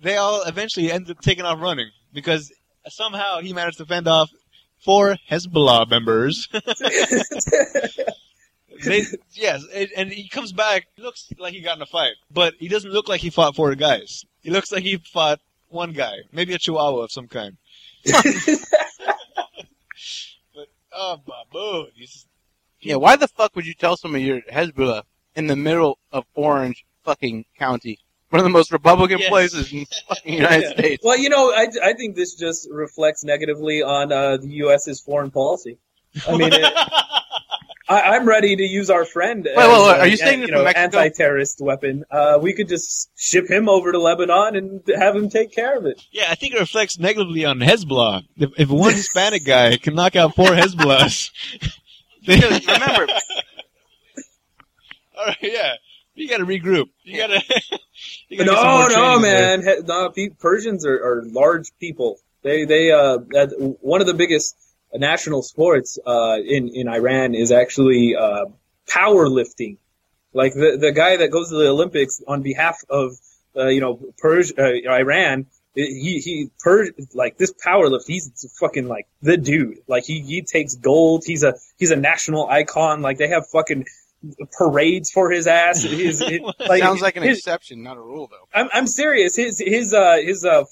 they 0.01 0.17
all 0.17 0.43
eventually 0.43 0.91
ended 0.91 1.17
up 1.17 1.21
taking 1.21 1.45
off 1.45 1.59
running 1.61 1.89
because 2.13 2.51
somehow 2.87 3.39
he 3.39 3.53
managed 3.53 3.77
to 3.77 3.85
fend 3.85 4.07
off 4.07 4.29
four 4.83 5.17
Hezbollah 5.29 5.89
members. 5.89 6.47
they, 8.83 9.03
yes, 9.33 9.63
and, 9.73 9.89
and 9.95 10.11
he 10.11 10.27
comes 10.29 10.51
back. 10.53 10.87
He 10.95 11.01
looks 11.01 11.29
like 11.37 11.53
he 11.53 11.61
got 11.61 11.75
in 11.77 11.81
a 11.81 11.85
fight, 11.85 12.13
but 12.31 12.55
he 12.59 12.67
doesn't 12.67 12.91
look 12.91 13.07
like 13.07 13.21
he 13.21 13.29
fought 13.29 13.55
four 13.55 13.75
guys. 13.75 14.25
He 14.41 14.49
looks 14.49 14.71
like 14.71 14.83
he 14.83 14.97
fought 14.97 15.39
one 15.67 15.93
guy, 15.93 16.15
maybe 16.31 16.53
a 16.53 16.57
Chihuahua 16.57 17.03
of 17.03 17.11
some 17.11 17.27
kind. 17.27 17.57
but 21.18 21.49
baboon! 21.51 21.88
He's, 21.95 22.26
Yeah, 22.82 22.95
why 22.95 23.16
the 23.16 23.28
fuck 23.28 23.55
would 23.55 23.66
you 23.66 23.74
tell 23.74 23.97
somebody 23.97 24.24
you're 24.26 24.41
Hezbollah 24.51 25.03
in 25.36 25.47
the 25.47 25.55
middle 25.55 25.99
of 26.12 26.26
Orange 26.36 26.86
fucking 27.03 27.45
County? 27.57 27.99
One 28.30 28.39
of 28.39 28.43
the 28.43 28.49
most 28.51 28.72
Republican 28.72 29.20
Yes. 29.20 29.30
places 29.30 29.72
in 29.74 29.80
the 29.80 29.88
fucking 30.07 30.34
United 30.36 30.62
Yeah. 30.64 30.72
States. 30.78 31.03
well, 31.03 31.18
you 31.18 31.30
know, 31.30 31.51
I, 31.51 31.68
I 31.84 31.93
think 31.93 32.16
this 32.16 32.36
just 32.36 32.68
reflects 32.72 33.24
negatively 33.24 33.82
on 33.82 34.12
uh, 34.12 34.38
the 34.38 34.47
U.S.'s 34.66 34.99
foreign 35.01 35.32
policy. 35.32 35.78
I 36.28 36.38
mean, 36.38 36.49
it, 36.53 36.62
I, 37.89 38.01
I'm 38.15 38.27
ready 38.27 38.55
to 38.55 38.63
use 38.63 38.89
our 38.91 39.03
friend. 39.03 39.43
Wait, 39.43 39.57
wait, 39.57 39.67
wait, 39.67 39.99
are 39.99 40.07
you 40.07 40.15
saying 40.15 40.41
you 40.41 40.47
know, 40.47 40.63
Mexico? 40.63 40.99
anti-terrorist 40.99 41.59
weapon? 41.59 42.03
Uh, 42.11 42.37
we 42.39 42.53
could 42.53 42.69
just 42.69 43.09
ship 43.17 43.49
him 43.49 43.67
over 43.67 43.91
to 43.91 43.97
Lebanon 43.97 44.55
and 44.55 44.81
have 44.95 45.15
him 45.15 45.27
take 45.29 45.51
care 45.51 45.75
of 45.75 45.85
it. 45.87 45.99
yeah, 46.11 46.25
I 46.29 46.35
think 46.35 46.53
it 46.53 46.59
reflects 46.59 46.99
negatively 46.99 47.45
on 47.45 47.57
Hezbollah. 47.59 48.23
If, 48.37 48.51
if 48.59 48.69
one 48.69 48.93
Hispanic 48.93 49.43
guy 49.43 49.77
can 49.77 49.95
knock 49.95 50.15
out 50.15 50.35
four 50.35 50.49
Hezbollahs, 50.49 51.31
then- 52.27 52.61
remember, 52.67 53.11
all 55.17 55.25
right, 55.25 55.37
yeah, 55.41 55.73
you 56.13 56.29
got 56.29 56.37
to 56.37 56.45
regroup. 56.45 56.89
You 57.03 57.17
got 57.17 57.27
to. 57.27 57.41
you 58.29 58.37
gotta 58.37 58.49
get 58.51 58.55
some 58.57 58.65
No, 58.65 58.81
no, 58.81 58.89
training 58.89 59.21
there. 59.23 59.57
man. 59.57 59.67
He- 59.67 59.83
No, 60.27 60.29
Persians 60.39 60.85
are, 60.85 60.95
are 60.95 61.23
large 61.25 61.69
people. 61.79 62.17
They, 62.41 62.63
they, 62.65 62.91
uh, 62.91 63.17
one 63.81 63.99
of 63.99 64.07
the 64.07 64.13
biggest 64.13 64.55
national 64.97 65.43
sports 65.43 65.99
uh, 66.05 66.37
in 66.43 66.69
in 66.69 66.87
Iran 66.87 67.35
is 67.35 67.51
actually 67.51 68.15
uh, 68.15 68.45
powerlifting. 68.87 69.77
Like 70.33 70.53
the 70.53 70.77
the 70.79 70.91
guy 70.91 71.17
that 71.17 71.29
goes 71.29 71.49
to 71.49 71.55
the 71.55 71.67
Olympics 71.67 72.21
on 72.27 72.41
behalf 72.41 72.77
of 72.89 73.13
uh, 73.55 73.67
you 73.67 73.81
know 73.81 73.99
Persia, 74.17 74.53
uh, 74.57 74.91
Iran, 74.91 75.47
he 75.75 76.19
he 76.19 76.49
per 76.59 76.89
like 77.13 77.37
this 77.37 77.53
powerlift. 77.53 78.05
He's 78.07 78.49
fucking 78.59 78.87
like 78.87 79.07
the 79.21 79.37
dude. 79.37 79.79
Like 79.87 80.05
he 80.05 80.21
he 80.21 80.41
takes 80.41 80.75
gold. 80.75 81.23
He's 81.25 81.43
a 81.43 81.55
he's 81.77 81.91
a 81.91 81.95
national 81.95 82.47
icon. 82.47 83.01
Like 83.01 83.17
they 83.17 83.29
have 83.29 83.47
fucking 83.47 83.85
parades 84.57 85.11
for 85.11 85.31
his 85.31 85.47
ass. 85.47 85.83
His, 85.83 86.21
it, 86.25 86.41
like, 86.41 86.81
Sounds 86.81 87.01
like 87.01 87.15
an 87.15 87.23
his, 87.23 87.37
exception, 87.39 87.83
not 87.83 87.97
a 87.97 88.01
rule, 88.01 88.29
though. 88.29 88.47
I'm 88.53 88.69
I'm 88.73 88.87
serious. 88.87 89.35
His 89.35 89.59
his 89.59 89.93
uh 89.93 90.17
his 90.17 90.45
uh 90.45 90.65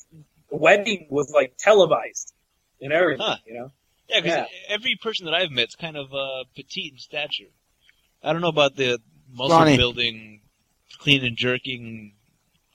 wedding 0.50 1.08
was 1.10 1.32
like 1.32 1.56
televised 1.58 2.34
and 2.82 2.94
everything. 2.94 3.26
Huh. 3.26 3.38
You 3.46 3.54
know. 3.54 3.72
Yeah, 4.10 4.22
because 4.22 4.38
Yeah. 4.38 4.46
every 4.76 4.96
person 5.02 5.26
that 5.26 5.34
I've 5.34 5.52
met's 5.52 5.76
kind 5.76 5.98
of 5.98 6.14
uh, 6.14 6.44
petite 6.56 6.94
in 6.94 7.00
stature. 7.00 7.52
I 8.24 8.32
don't 8.34 8.42
know 8.42 8.48
about 8.48 8.76
the 8.76 9.00
muscle 9.32 9.50
Scrawny. 9.58 9.78
building, 9.78 10.42
clean 11.00 11.24
and 11.26 11.36
jerking 11.38 12.14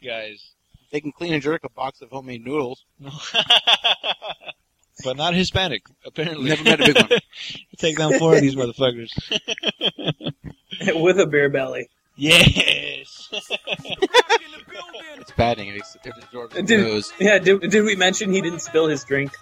guys. 0.05 0.51
They 0.93 1.01
can 1.01 1.13
clean 1.13 1.33
and 1.33 1.43
jerk 1.43 1.65
a 1.65 1.71
box 1.71 2.03
of 2.03 2.11
homemade 2.11 2.45
noodles. 2.45 2.85
No. 3.01 3.11
but 5.05 5.17
not 5.17 5.35
Hispanic, 5.35 5.83
apparently. 6.05 6.51
Never 6.51 6.65
met 6.65 6.81
a 6.81 6.85
big 6.93 6.97
one. 7.11 7.19
Take 7.79 7.97
down 7.97 8.19
four 8.19 8.35
of 8.35 8.41
these 8.43 8.55
motherfuckers. 8.55 9.11
With 11.03 11.19
a 11.19 11.27
beer 11.27 11.49
belly. 11.49 11.89
yes. 12.17 13.29
It's 15.17 15.31
batting. 15.37 15.69
It's, 15.69 15.97
it's 16.05 16.19
George 16.31 16.53
Did- 16.53 16.69
knows. 16.69 17.13
Yeah. 17.19 17.39
Did 17.39 17.71
did 17.71 17.85
we 17.85 17.97
mention 17.97 18.31
he 18.33 18.41
didn't 18.43 18.61
spill 18.61 18.87
his 18.89 19.03
drink? 19.05 19.33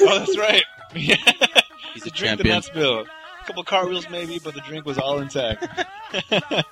oh, 0.00 0.18
that's 0.18 0.36
right. 0.38 0.62
He's 1.94 2.02
the 2.04 2.10
a 2.10 2.10
drink 2.10 2.38
did 2.38 2.46
champion. 2.46 2.54
not 2.54 2.64
spill. 2.64 3.00
A 3.00 3.44
couple 3.44 3.64
cartwheels 3.64 4.08
maybe, 4.08 4.38
but 4.38 4.54
the 4.54 4.60
drink 4.60 4.86
was 4.86 4.98
all 4.98 5.18
intact. 5.18 5.66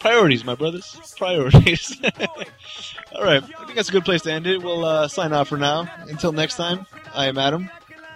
Priorities, 0.00 0.44
my 0.44 0.54
brothers. 0.54 0.96
Priorities. 1.16 2.00
all 3.14 3.22
right. 3.22 3.42
I 3.42 3.64
think 3.64 3.74
that's 3.74 3.88
a 3.88 3.92
good 3.92 4.04
place 4.04 4.22
to 4.22 4.32
end 4.32 4.46
it. 4.46 4.62
We'll 4.62 4.84
uh, 4.84 5.08
sign 5.08 5.32
off 5.32 5.48
for 5.48 5.56
now. 5.58 5.88
Until 6.08 6.32
next 6.32 6.56
time, 6.56 6.86
I 7.14 7.26
am 7.26 7.38
Adam. 7.38 7.70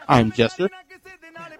I'm 0.08 0.32
Jester. 0.32 0.70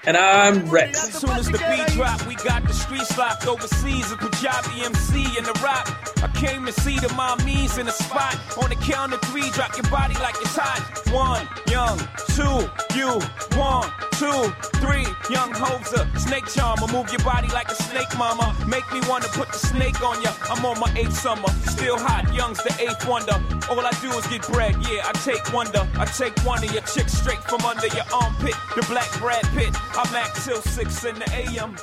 And 0.07 0.17
I'm 0.17 0.69
Recks. 0.69 1.09
As 1.09 1.15
soon 1.15 1.31
as 1.31 1.47
the 1.47 1.59
beat 1.59 1.95
drop, 1.95 2.27
we 2.27 2.35
got 2.37 2.67
the 2.67 2.75
streets 2.75 3.17
locked 3.17 3.47
overseas. 3.47 4.13
A 4.13 4.17
Punjabi 4.17 4.85
MC 4.85 5.39
in 5.39 5.45
the 5.45 5.59
Roc. 5.65 5.89
I 6.23 6.29
came 6.35 6.67
to 6.67 6.73
see 6.73 6.99
the 6.99 7.09
mommies 7.09 7.79
in 7.79 7.87
the 7.87 7.93
spot. 7.93 8.37
On 8.63 8.69
the 8.69 8.77
count 8.77 9.15
of 9.15 9.21
three, 9.23 9.49
drop 9.51 9.75
your 9.77 9.89
body 9.91 10.15
like 10.15 10.35
it's 10.43 10.57
hot. 10.57 10.83
One, 11.11 11.49
young, 11.71 11.97
two, 12.37 12.69
you, 12.95 13.19
one, 13.57 13.89
two, 14.21 14.53
three, 14.85 15.07
young 15.33 15.53
hoser. 15.53 16.05
Snake 16.19 16.47
charmer, 16.47 16.87
move 16.93 17.11
your 17.11 17.25
body 17.25 17.49
like 17.49 17.71
a 17.71 17.75
snake, 17.75 18.13
mama. 18.19 18.55
Make 18.69 18.85
me 18.93 19.01
wanna 19.09 19.29
put 19.33 19.49
the 19.53 19.59
snake 19.59 20.03
on 20.03 20.21
ya. 20.23 20.33
I'm 20.51 20.65
on 20.67 20.79
my 20.79 20.93
eighth 20.97 21.17
summer, 21.17 21.49
still 21.65 21.99
hot. 21.99 22.33
Young's 22.35 22.63
the 22.63 22.75
eighth 22.79 23.09
wonder. 23.09 23.41
All 23.71 23.81
I 23.81 23.93
do 24.03 24.11
is 24.19 24.27
get 24.27 24.43
bread, 24.49 24.77
yeah. 24.85 25.09
I 25.09 25.13
take 25.25 25.53
wonder. 25.53 25.89
I 25.97 26.05
take 26.05 26.37
one 26.45 26.63
of 26.63 26.71
your 26.73 26.83
chicks 26.83 27.15
straight 27.15 27.43
from 27.45 27.63
under 27.65 27.87
your 27.89 28.05
armpit. 28.13 28.55
The 28.77 28.85
black 28.89 29.11
Brad 29.19 29.45
Pitt. 29.57 29.64
I'm 29.73 30.15
act 30.15 30.45
till 30.45 30.61
six 30.63 31.05
in 31.05 31.15
the 31.15 31.29
AM. 31.33 31.77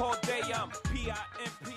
All 0.00 0.16
day 0.22 0.40
I'm 0.54 0.70
P 0.92 1.10
I 1.10 1.16
M 1.44 1.50
P. 1.64 1.72